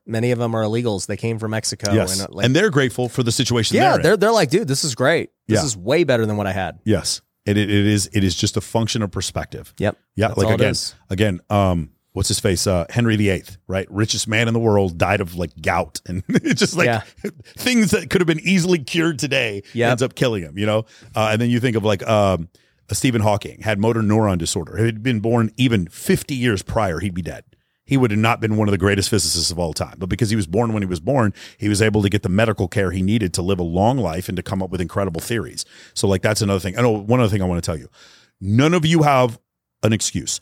[0.06, 1.06] Many of them are illegals.
[1.06, 1.92] They came from Mexico.
[1.92, 3.76] yes, And, uh, like, and they're grateful for the situation.
[3.76, 5.30] yeah, they're, they're they're like, dude, this is great.
[5.48, 5.64] This Yeah.
[5.64, 6.78] is way better than what I had.
[6.84, 7.20] Yes.
[7.46, 9.72] It, it, it is it is just a function of perspective.
[9.78, 9.96] Yep.
[10.16, 10.28] Yeah.
[10.28, 10.74] That's like again,
[11.08, 12.66] again, um, what's his face?
[12.66, 13.86] Uh, Henry VIII, right?
[13.90, 17.02] Richest man in the world, died of like gout, and it's just like Yeah.
[17.56, 19.90] things that could have been easily cured today Yep.
[19.90, 20.58] ends up killing him.
[20.58, 20.78] You know,
[21.14, 22.48] uh, and then you think of like um,
[22.92, 24.76] Stephen Hawking had motor neuron disorder.
[24.78, 27.44] If he'd been born even fifty years prior, he'd be dead.
[27.84, 29.96] He would have not been one of the greatest physicists of all time.
[29.98, 32.28] But because he was born when he was born, he was able to get the
[32.28, 35.20] medical care he needed to live a long life and to come up with incredible
[35.20, 35.64] theories.
[35.94, 36.78] So, like, that's another thing.
[36.78, 37.88] I know one other thing I want to tell you.
[38.40, 39.40] None of you have
[39.82, 40.38] an excuse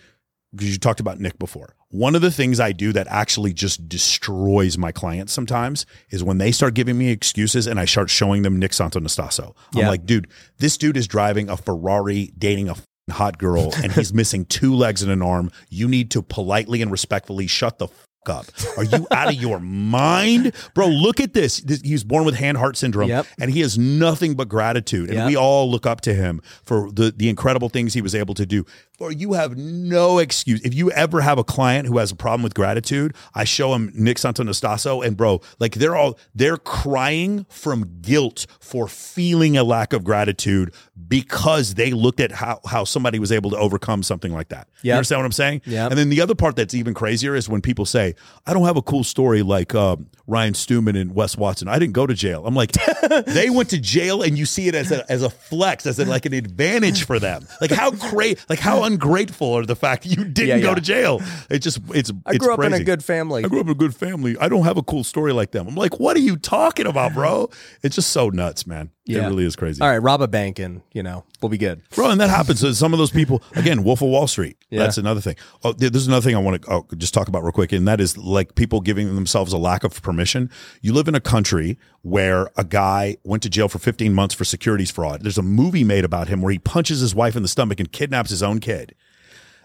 [0.54, 1.74] because you talked about Nick before.
[1.90, 6.38] One of the things I do that actually just destroys my clients sometimes is when
[6.38, 9.54] they start giving me excuses and I start showing them Nick Santonastasso.
[9.74, 9.88] I'm Yeah.
[9.88, 12.76] like, dude, this dude is driving a Ferrari, dating a
[13.10, 15.50] hot girl, and he's missing two legs and an arm.
[15.70, 18.44] You need to politely and respectfully shut the f- up.
[18.76, 20.52] Are you out of your mind?
[20.74, 21.60] Bro, look at this.
[21.62, 23.26] This- He was born with Hanhart syndrome Yep.
[23.40, 25.08] and he has nothing but gratitude.
[25.08, 25.26] And Yep.
[25.28, 28.44] we all look up to him for the, the incredible things he was able to
[28.44, 28.66] do.
[29.00, 30.60] Or you have no excuse.
[30.62, 33.92] If you ever have a client who has a problem with gratitude, I show him
[33.94, 39.92] Nick Santonastasso and bro, like they're all they're crying from guilt for feeling a lack
[39.92, 40.74] of gratitude
[41.06, 44.68] because they looked at how how somebody was able to overcome something like that.
[44.82, 44.96] You Yep.
[44.96, 45.62] understand what I'm saying?
[45.66, 45.90] Yep.
[45.90, 48.14] And then the other part that's even crazier is when people say,
[48.46, 51.68] I don't have a cool story like um, Ryan Stewman and Wes Watson.
[51.68, 52.44] I didn't go to jail.
[52.46, 52.72] I'm like,
[53.26, 56.04] they went to jail and you see it as a, as a flex, as a,
[56.04, 57.46] like an advantage for them.
[57.60, 61.20] Like how great, like how ungrateful are the fact you didn't Yeah, go to jail.
[61.50, 63.44] It just, it's, I it's grew up in a good family.
[63.44, 64.36] I grew up in a good family.
[64.40, 65.68] I don't have a cool story like them.
[65.68, 67.50] I'm like, what are you talking about, bro?
[67.82, 68.90] It's just so nuts, man.
[69.08, 69.24] Yeah.
[69.24, 69.80] It really is crazy.
[69.80, 71.80] All right, rob a bank and you know we'll be good.
[71.94, 73.42] Bro, and that happens to some of those people.
[73.56, 74.58] Again, Wolf of Wall Street.
[74.68, 74.80] Yeah.
[74.80, 75.36] That's another thing.
[75.64, 78.02] Oh, there's another thing I want to oh, just talk about real quick, and that
[78.02, 80.50] is like people giving themselves a lack of permission.
[80.82, 84.44] You live in a country where a guy went to jail for 15 months for
[84.44, 85.22] securities fraud.
[85.22, 87.90] There's a movie made about him where he punches his wife in the stomach and
[87.90, 88.94] kidnaps his own kid.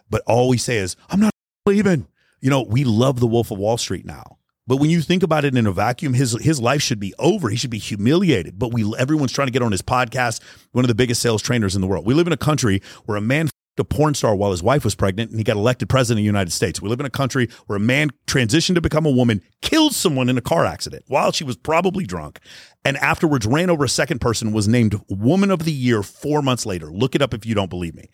[0.10, 1.34] But all we say is, I'm not
[1.65, 2.07] leaving.
[2.41, 4.38] You know, we love the Wolf of Wall Street now.
[4.65, 7.49] But when you think about it in a vacuum, his his life should be over.
[7.49, 8.57] He should be humiliated.
[8.57, 10.41] But we everyone's trying to get on his podcast.
[10.72, 12.05] One of the biggest sales trainers in the world.
[12.05, 13.49] We live in a country where a man
[13.80, 16.26] a porn star while his wife was pregnant, and he got elected president of the
[16.26, 16.82] United States.
[16.82, 20.30] We live in a country where a man transitioned to become a woman, killed someone
[20.30, 22.40] in a car accident while she was probably drunk,
[22.86, 24.52] and afterwards ran over a second person.
[24.52, 26.88] Was named Woman of the Year four months later.
[26.91, 28.10] Look it up if you don't believe me.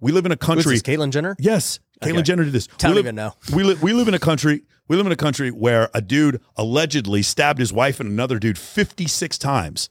[0.00, 0.72] We live in a country.
[0.72, 1.36] this, Caitlyn Jenner?
[1.38, 2.22] Yes, Caitlyn Okay.
[2.22, 2.66] Jenner did this.
[2.78, 3.34] Don't we live, even know.
[3.54, 3.82] We live.
[3.82, 4.62] We live in a country.
[4.88, 8.58] We live in a country where a dude allegedly stabbed his wife and another dude
[8.58, 9.88] fifty six times.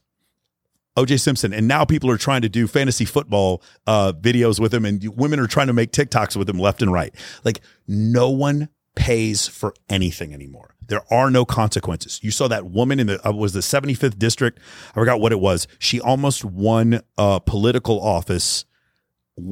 [0.97, 4.85] OJ Simpson, and now people are trying to do fantasy football uh, videos with him,
[4.85, 7.13] and women are trying to make TikToks with him left and right.
[7.43, 10.75] Like no one pays for anything anymore.
[10.87, 12.19] There are no consequences.
[12.21, 14.59] You saw that woman in the uh, was the 75th district.
[14.89, 15.67] I forgot what it was.
[15.79, 18.65] She almost won a political office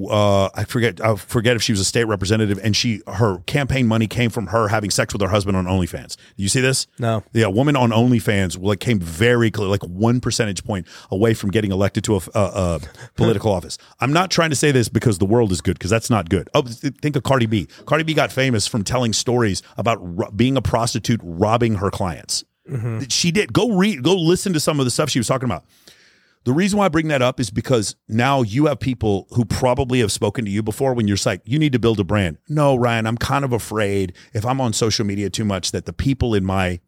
[0.10, 3.88] uh, I forget I forget if she was a state representative and she her campaign
[3.88, 6.18] money came from her having sex with her husband on OnlyFans.
[6.36, 6.88] You see this?
[6.98, 7.24] No.
[7.34, 11.52] Yeah, a woman on OnlyFans like came very clear, like one percentage point away from
[11.52, 12.80] getting elected to a, a, a
[13.16, 13.78] political office.
[14.00, 16.50] I'm not trying to say this because the world is good because that's not good.
[16.54, 17.68] Oh, think of Cardi B.
[17.86, 22.44] Cardi B got famous from telling stories about ro- being a prostitute robbing her clients.
[23.10, 23.52] She did.
[23.52, 24.04] Go read.
[24.04, 25.66] Go listen to some of the stuff she was talking about.
[26.46, 30.00] The reason why I bring that up is because now you have people who probably
[30.00, 32.38] have spoken to you before when you're like, you need to build a brand.
[32.48, 35.94] No, Ryan, I'm kind of afraid if I'm on social media too much that the
[35.94, 36.80] people in my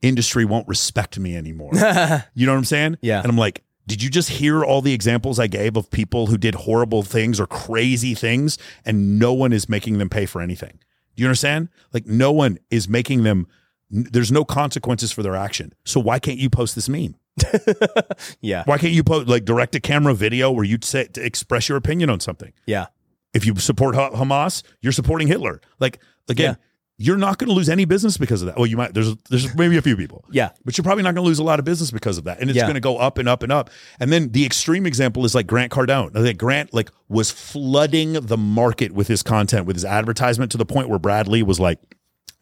[0.00, 1.70] industry won't respect me anymore.
[2.34, 2.98] you know what I'm saying?
[3.02, 3.20] Yeah.
[3.20, 6.38] And I'm like, did you just hear all the examples I gave of people who
[6.38, 10.78] did horrible things or crazy things and no one is making them pay for anything?
[11.16, 11.68] Do you understand?
[11.92, 13.48] Like, no one is making them,
[13.90, 15.74] there's no consequences for their action.
[15.84, 17.16] So why can't you post this meme?
[18.40, 18.62] yeah.
[18.66, 21.78] Why can't you put like direct to camera video where you say to express your
[21.78, 22.52] opinion on something?
[22.66, 22.86] Yeah.
[23.32, 25.60] If you support Ha- Hamas, you're supporting Hitler.
[25.78, 26.56] Like again,
[26.98, 28.56] you're not going to lose any business because of that.
[28.56, 28.92] Well, you might.
[28.92, 30.24] There's there's maybe a few people.
[30.30, 30.50] Yeah.
[30.64, 32.50] But you're probably not going to lose a lot of business because of that, and
[32.50, 32.64] it's Yeah.
[32.64, 33.70] going to go up and up and up.
[34.00, 36.14] And then the extreme example is like Grant Cardone.
[36.16, 40.58] I think Grant like was flooding the market with his content, with his advertisement, to
[40.58, 41.78] the point where Bradley was like.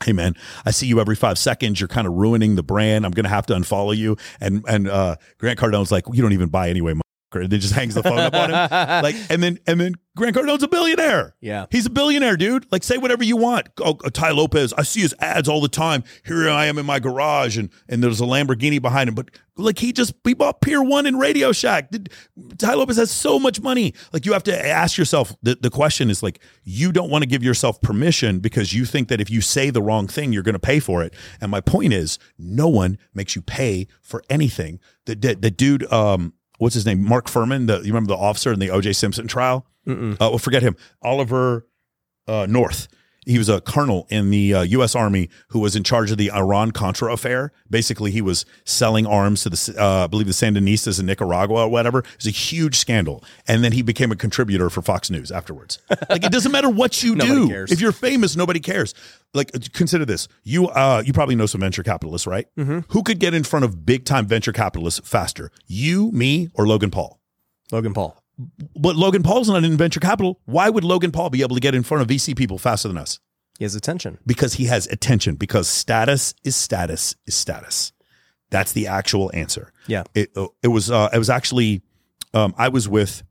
[0.05, 1.81] Hey man, I see you every five seconds.
[1.81, 3.05] You're kind of ruining the brand.
[3.05, 4.17] I'm gonna have to unfollow you.
[4.41, 7.01] And and uh, Grant Cardone's like, you don't even buy anyway, motherfucker,"
[7.35, 8.59] and then just hangs the phone up on him.
[9.03, 11.35] Like, and then and then Grant Cardone's a billionaire.
[11.41, 11.67] Yeah.
[11.71, 12.67] He's a billionaire, dude.
[12.73, 13.69] Like, say whatever you want.
[13.79, 16.03] Oh, uh, Tai Lopez, I see his ads all the time.
[16.25, 19.15] Here I am in my garage, and and there's a Lamborghini behind him.
[19.15, 21.91] But like, he just he bought Pier One and Radio Shack.
[21.91, 22.11] Did-
[22.59, 23.95] Tai Lopez has so much money.
[24.13, 25.35] Like, you have to ask yourself.
[25.43, 29.09] The, the question is like, you don't want to give yourself permission because you think
[29.09, 31.15] that if you say the wrong thing, you're going to pay for it.
[31.41, 34.81] And my point is, no one makes you pay for anything.
[35.07, 37.03] The the, the dude, um, what's his name?
[37.05, 37.67] Mark Fuhrman.
[37.67, 38.93] The you remember the officer in the O.J.
[38.93, 39.67] Simpson trial?
[40.13, 40.77] Uh, well, forget him.
[41.03, 41.67] Oliver
[42.27, 42.89] uh, North.
[43.29, 44.97] He was a colonel in the uh, U.S.
[44.97, 47.53] Army who was in charge of the Iran Contra affair.
[47.69, 51.69] Basically, he was selling arms to the, uh, I believe, the Sandinistas in Nicaragua or
[51.69, 51.99] whatever.
[51.99, 55.79] It was a huge scandal, and then he became a contributor for Fox News afterwards.
[56.09, 57.49] Like it doesn't matter what you do.
[57.49, 57.71] cares.
[57.71, 58.95] If you're famous, nobody cares.
[59.35, 62.47] Like consider this: you uh, you probably know some venture capitalists, right?
[62.57, 62.81] Mm-hmm.
[62.93, 65.51] Who could get in front of big time venture capitalists faster?
[65.67, 67.21] You, me, or Logan Paul?
[67.71, 68.18] Logan Paul.
[68.77, 70.41] But Logan Paul's not in venture capital.
[70.45, 72.97] Why would Logan Paul be able to get in front of VC people faster than
[72.97, 73.19] us?
[73.59, 74.19] He has attention.
[74.25, 75.35] Because he has attention.
[75.35, 77.93] Because status is status is status.
[78.51, 79.73] That's the actual answer.
[79.87, 80.05] Yeah.
[80.15, 80.31] It
[80.63, 81.83] it was uh, it was actually
[82.33, 83.23] um, I was with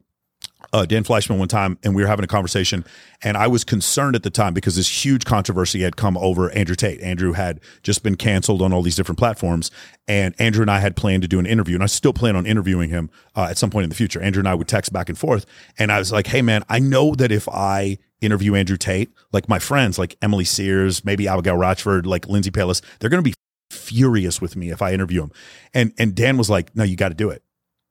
[0.73, 2.85] uh, Dan Fleyshman one time, and we were having a conversation,
[3.23, 6.76] and I was concerned at the time because this huge controversy had come over Andrew
[6.76, 7.02] Tate.
[7.02, 9.72] Andrew had just been canceled on all these different platforms,
[10.07, 12.45] and Andrew and I had planned to do an interview, and I still plan on
[12.45, 14.22] interviewing him uh, at some point in the future.
[14.22, 15.45] Andrew and I would text back and forth,
[15.77, 19.48] and I was like, "Hey, man, I know that if I interview Andrew Tate, like
[19.48, 23.35] my friends, like Emily Sears, maybe Abigail Ratchford, like Lindsey Pelas, they're going to be
[23.72, 25.31] furious with me if I interview him."
[25.73, 27.41] And and Dan was like, "No, you got to do it."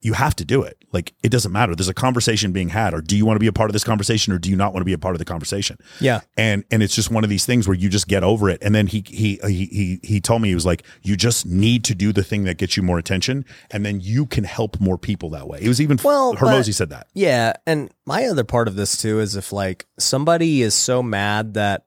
[0.06, 0.76] You have to do it.
[0.92, 1.74] Like it doesn't matter.
[1.74, 3.82] There's a conversation being had, or do you want to be a part of this
[3.82, 5.76] conversation, or do you not want to be a part of the conversation?
[6.00, 6.20] Yeah.
[6.36, 8.58] And and it's just one of these things where you just get over it.
[8.62, 11.82] And then he he he he he told me he was like, you just need
[11.84, 14.96] to do the thing that gets you more attention, and then you can help more
[14.96, 15.58] people that way.
[15.60, 17.08] It was even Well, Hormozi said that.
[17.12, 21.54] Yeah, and my other part of this too is if like somebody is so mad
[21.54, 21.84] that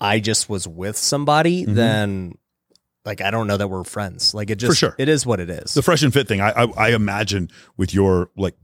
[0.00, 1.74] I just was with somebody, Mhm.
[1.74, 2.32] then
[3.06, 4.34] like I don't know that we're friends.
[4.34, 4.94] Like it just For sure.
[4.98, 5.72] it is what it is.
[5.74, 6.40] The fresh and fit thing.
[6.42, 8.54] I I, I imagine with your like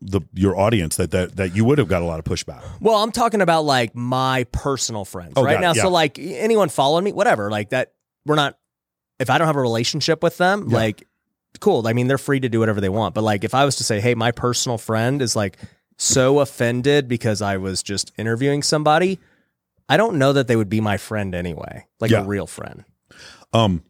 [0.00, 2.62] the your audience that that that you would have got a lot of pushback.
[2.80, 5.72] well, I'm talking about like my personal friends Oh, right got it, now.
[5.74, 5.82] yeah.
[5.82, 7.94] So like anyone following me, whatever, like that
[8.26, 8.58] we're not
[9.18, 10.76] if I don't have a relationship with them, Yeah.
[10.76, 11.06] like
[11.60, 11.86] cool.
[11.86, 13.14] I mean, they're free to do whatever they want.
[13.14, 15.56] But like if I was to say, "Hey, my personal friend is like
[15.96, 19.20] so offended because I was just interviewing somebody,"
[19.88, 21.86] I don't know that they would be my friend anyway.
[22.00, 22.22] Like Yeah.
[22.22, 22.84] a real friend.
[23.54, 23.82] Um,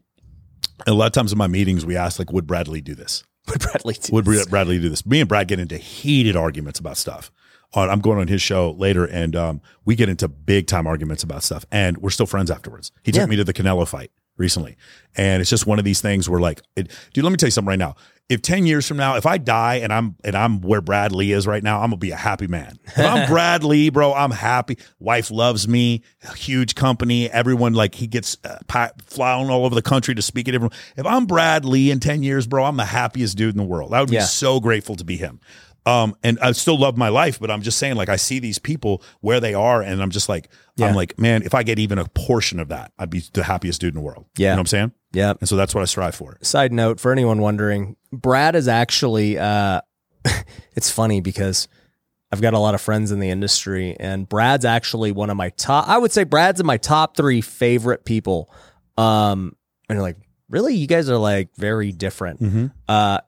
[0.87, 3.23] a lot of times in my meetings, we ask like, would Bradley do this?
[3.47, 4.45] Would Bradley do Would this?
[4.45, 5.05] Bra- Bradley do this?
[5.05, 7.31] Me and Brad get into heated arguments about stuff.
[7.73, 11.21] On, I'm going on his show later, and um, we get into big time arguments
[11.21, 12.91] about stuff, and we're still friends afterwards.
[13.03, 14.77] He took me to the Canelo fight recently,
[15.15, 17.51] and it's just one of these things where, like, it, dude, let me tell you
[17.51, 17.95] something right now.
[18.27, 21.31] If ten years from now, if I die and I'm and I'm where Brad Lee
[21.31, 22.79] is right now, I'm gonna be a happy man.
[22.85, 24.79] If I'm Brad Lee, bro, I'm happy.
[24.99, 26.01] Wife loves me.
[26.35, 27.29] Huge company.
[27.29, 30.75] Everyone like he gets uh, flown all over the country to speak at everyone.
[30.97, 33.93] If I'm Brad Lee in ten years, bro, I'm the happiest dude in the world.
[33.93, 34.23] I would be Yeah.
[34.23, 35.39] so grateful to be him.
[35.87, 38.57] Um, and I still love my life, but I'm just saying, like, I see these
[38.57, 40.87] people where they are, and I'm just like, Yeah.
[40.87, 43.81] I'm like, man, if I get even a portion of that, I'd be the happiest
[43.81, 44.25] dude in the world.
[44.35, 44.45] Yeah.
[44.45, 44.91] You know what I'm saying?
[45.15, 45.33] Yeah.
[45.39, 46.37] And so that's what I strive for.
[46.41, 49.81] Side note for anyone wondering, Brad is actually uh
[50.75, 51.67] it's funny because
[52.31, 55.49] I've got a lot of friends in the industry and Brad's actually one of my
[55.49, 58.53] top I would say Brad's in my top 3 favorite people.
[58.97, 59.55] Um
[59.87, 60.17] and you're like,
[60.49, 60.75] "Really?
[60.75, 62.67] You guys are like very different." Mm-hmm.
[62.87, 63.19] Uh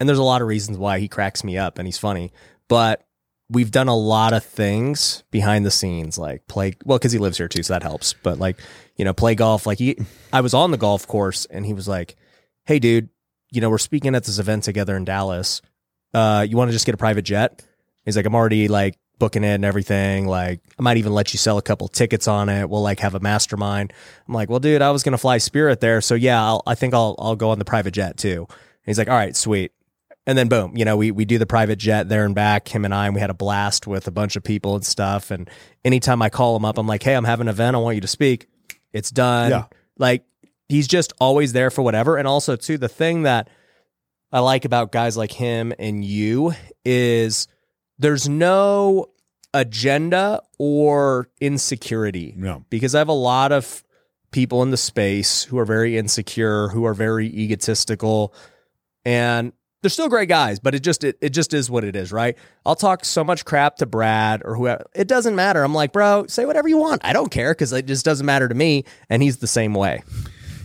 [0.00, 2.32] and there's a lot of reasons why he cracks me up and he's funny.
[2.68, 3.03] But
[3.50, 7.38] we've done a lot of things behind the scenes, like play well, because he lives
[7.38, 8.14] here too, so that helps.
[8.14, 8.58] But like,
[8.96, 9.66] you know, play golf.
[9.66, 9.98] Like he
[10.32, 12.16] I was on the golf course and he was like,
[12.64, 13.08] Hey dude,
[13.50, 15.62] you know, we're speaking at this event together in Dallas.
[16.12, 17.64] Uh, you want to just get a private jet?
[18.04, 20.26] He's like, I'm already like booking it and everything.
[20.26, 22.68] Like, I might even let you sell a couple tickets on it.
[22.68, 23.92] We'll like have a mastermind.
[24.26, 26.94] I'm like, well, dude, I was gonna fly Spirit there, so yeah, I'll, I think
[26.94, 28.46] I'll I'll go on the private jet too.
[28.48, 29.72] And he's like, all right, sweet.
[30.26, 32.84] And then boom, you know, we we do the private jet there and back, him
[32.84, 35.30] and I, and we had a blast with a bunch of people and stuff.
[35.30, 35.50] And
[35.84, 38.00] anytime I call him up, I'm like, hey, I'm having an event, I want you
[38.00, 38.46] to speak.
[38.92, 39.50] It's done.
[39.50, 39.64] Yeah.
[39.98, 40.24] Like
[40.68, 42.16] he's just always there for whatever.
[42.16, 43.50] And also, too, the thing that
[44.32, 47.46] I like about guys like him and you is
[47.98, 49.10] there's no
[49.52, 52.34] agenda or insecurity.
[52.36, 52.64] No.
[52.70, 53.84] Because I have a lot of
[54.30, 58.34] people in the space who are very insecure, who are very egotistical,
[59.04, 59.52] and
[59.84, 62.38] they're still great guys, but it just it, it just is what it is, right?
[62.64, 64.86] I'll talk so much crap to Brad or whoever.
[64.94, 65.62] It doesn't matter.
[65.62, 67.02] I'm like, bro, say whatever you want.
[67.04, 68.84] I don't care because it just doesn't matter to me.
[69.10, 70.02] And he's the same way.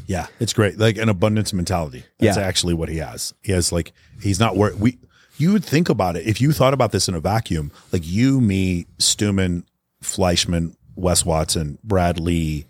[0.08, 0.80] Yeah, it's great.
[0.80, 2.06] Like an abundance mentality.
[2.18, 2.44] That's Yeah.
[2.44, 3.34] actually what he has.
[3.42, 3.92] He has like
[4.22, 4.98] he's not where we.
[5.38, 7.72] You would think about it if you thought about this in a vacuum.
[7.92, 9.66] Like you, me, Stewman,
[10.02, 12.66] Fleyshman, Wes Watson, Brad Lee,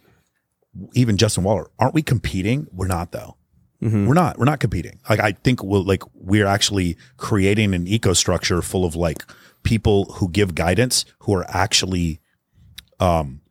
[0.94, 1.68] even Justin Waller.
[1.80, 2.68] Aren't we competing?
[2.72, 3.36] We're not though.
[3.82, 4.38] We're not.
[4.38, 5.00] We're not competing.
[5.10, 9.24] Like I think we'll like we're actually creating an eco structure full of like
[9.64, 12.20] people who give guidance who are actually
[13.00, 13.42] um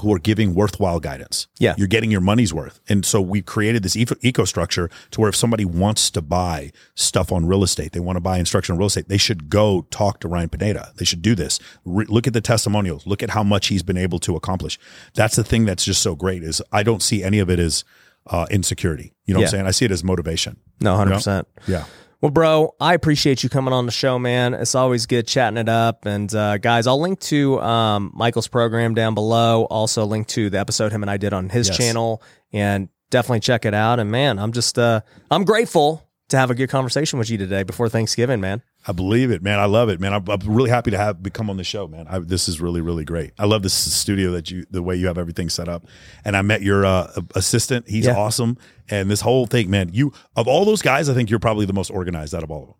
[0.00, 1.46] who are giving worthwhile guidance.
[1.58, 1.74] Yeah.
[1.76, 2.80] You're getting your money's worth.
[2.88, 7.32] And so we created this eco, structure to where if somebody wants to buy stuff
[7.32, 10.20] on real estate, they want to buy instruction on real estate, they should go talk
[10.20, 10.92] to Ryan Pineda.
[10.96, 11.58] They should do this.
[11.84, 13.06] Re- look at the testimonials.
[13.06, 14.78] Look at how much he's been able to accomplish.
[15.14, 17.84] That's the thing that's just so great is I don't see any of it as
[18.30, 19.14] uh, insecurity.
[19.24, 19.66] You know what I'm saying?
[19.66, 20.58] I see it as motivation.
[20.80, 21.44] No, 100%.
[21.66, 21.84] Yeah.
[22.20, 24.52] Well, bro, I appreciate you coming on the show, man.
[24.54, 26.04] It's always good chatting it up.
[26.04, 29.64] And uh, guys, I'll link to um, Michael's program down below.
[29.66, 31.76] Also, link to the episode him and I did on his Yes.
[31.76, 32.20] channel,
[32.52, 34.00] and definitely check it out.
[34.00, 37.62] And man, I'm just uh, I'm grateful to have a good conversation with you today
[37.62, 38.62] before Thanksgiving, man.
[38.88, 39.58] I believe it, man.
[39.58, 40.14] I love it, man.
[40.14, 42.06] I'm, I'm really happy to have become on the show, man.
[42.08, 43.32] I, this is really, really great.
[43.38, 45.86] I love this studio that you, the way you have everything set up.
[46.24, 47.86] And I met your uh, assistant.
[47.88, 48.16] He's Yeah.
[48.16, 48.56] awesome.
[48.88, 49.90] And this whole thing, man.
[49.92, 52.62] You of all those guys, I think you're probably the most organized out of all
[52.62, 52.74] of them.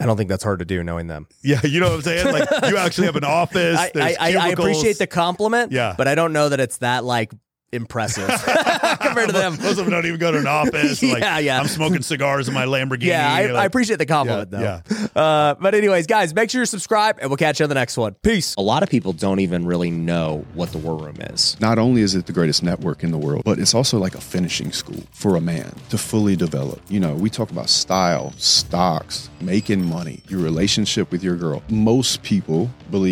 [0.00, 1.26] I don't think that's hard to do, knowing them.
[1.42, 2.32] Yeah, you know what I'm saying.
[2.32, 3.78] Like you actually have an office.
[3.78, 5.94] I, I, I, I appreciate the compliment, Yeah.
[5.96, 7.32] but I don't know that it's that like
[7.72, 8.28] impressive
[9.00, 9.52] compared to them.
[9.60, 11.02] Most of them don't even go to an office.
[11.02, 11.60] like, Yeah, yeah.
[11.60, 13.06] I'm smoking cigars in my Lamborghini.
[13.06, 15.20] Yeah, I, I appreciate the compliment Yeah, though.
[15.20, 17.96] Uh, but anyways, guys, make sure you subscribe, and we'll catch you on the next
[17.96, 18.14] one.
[18.22, 18.54] Peace.
[18.56, 21.58] A lot of people don't even really know what the War Room is.
[21.60, 24.20] Not only is it the greatest network in the world, but it's also like a
[24.20, 26.80] finishing school for a man to fully develop.
[26.88, 31.62] You know, we talk about style, stocks, making money, your relationship with your girl.
[31.68, 33.08] Most people believe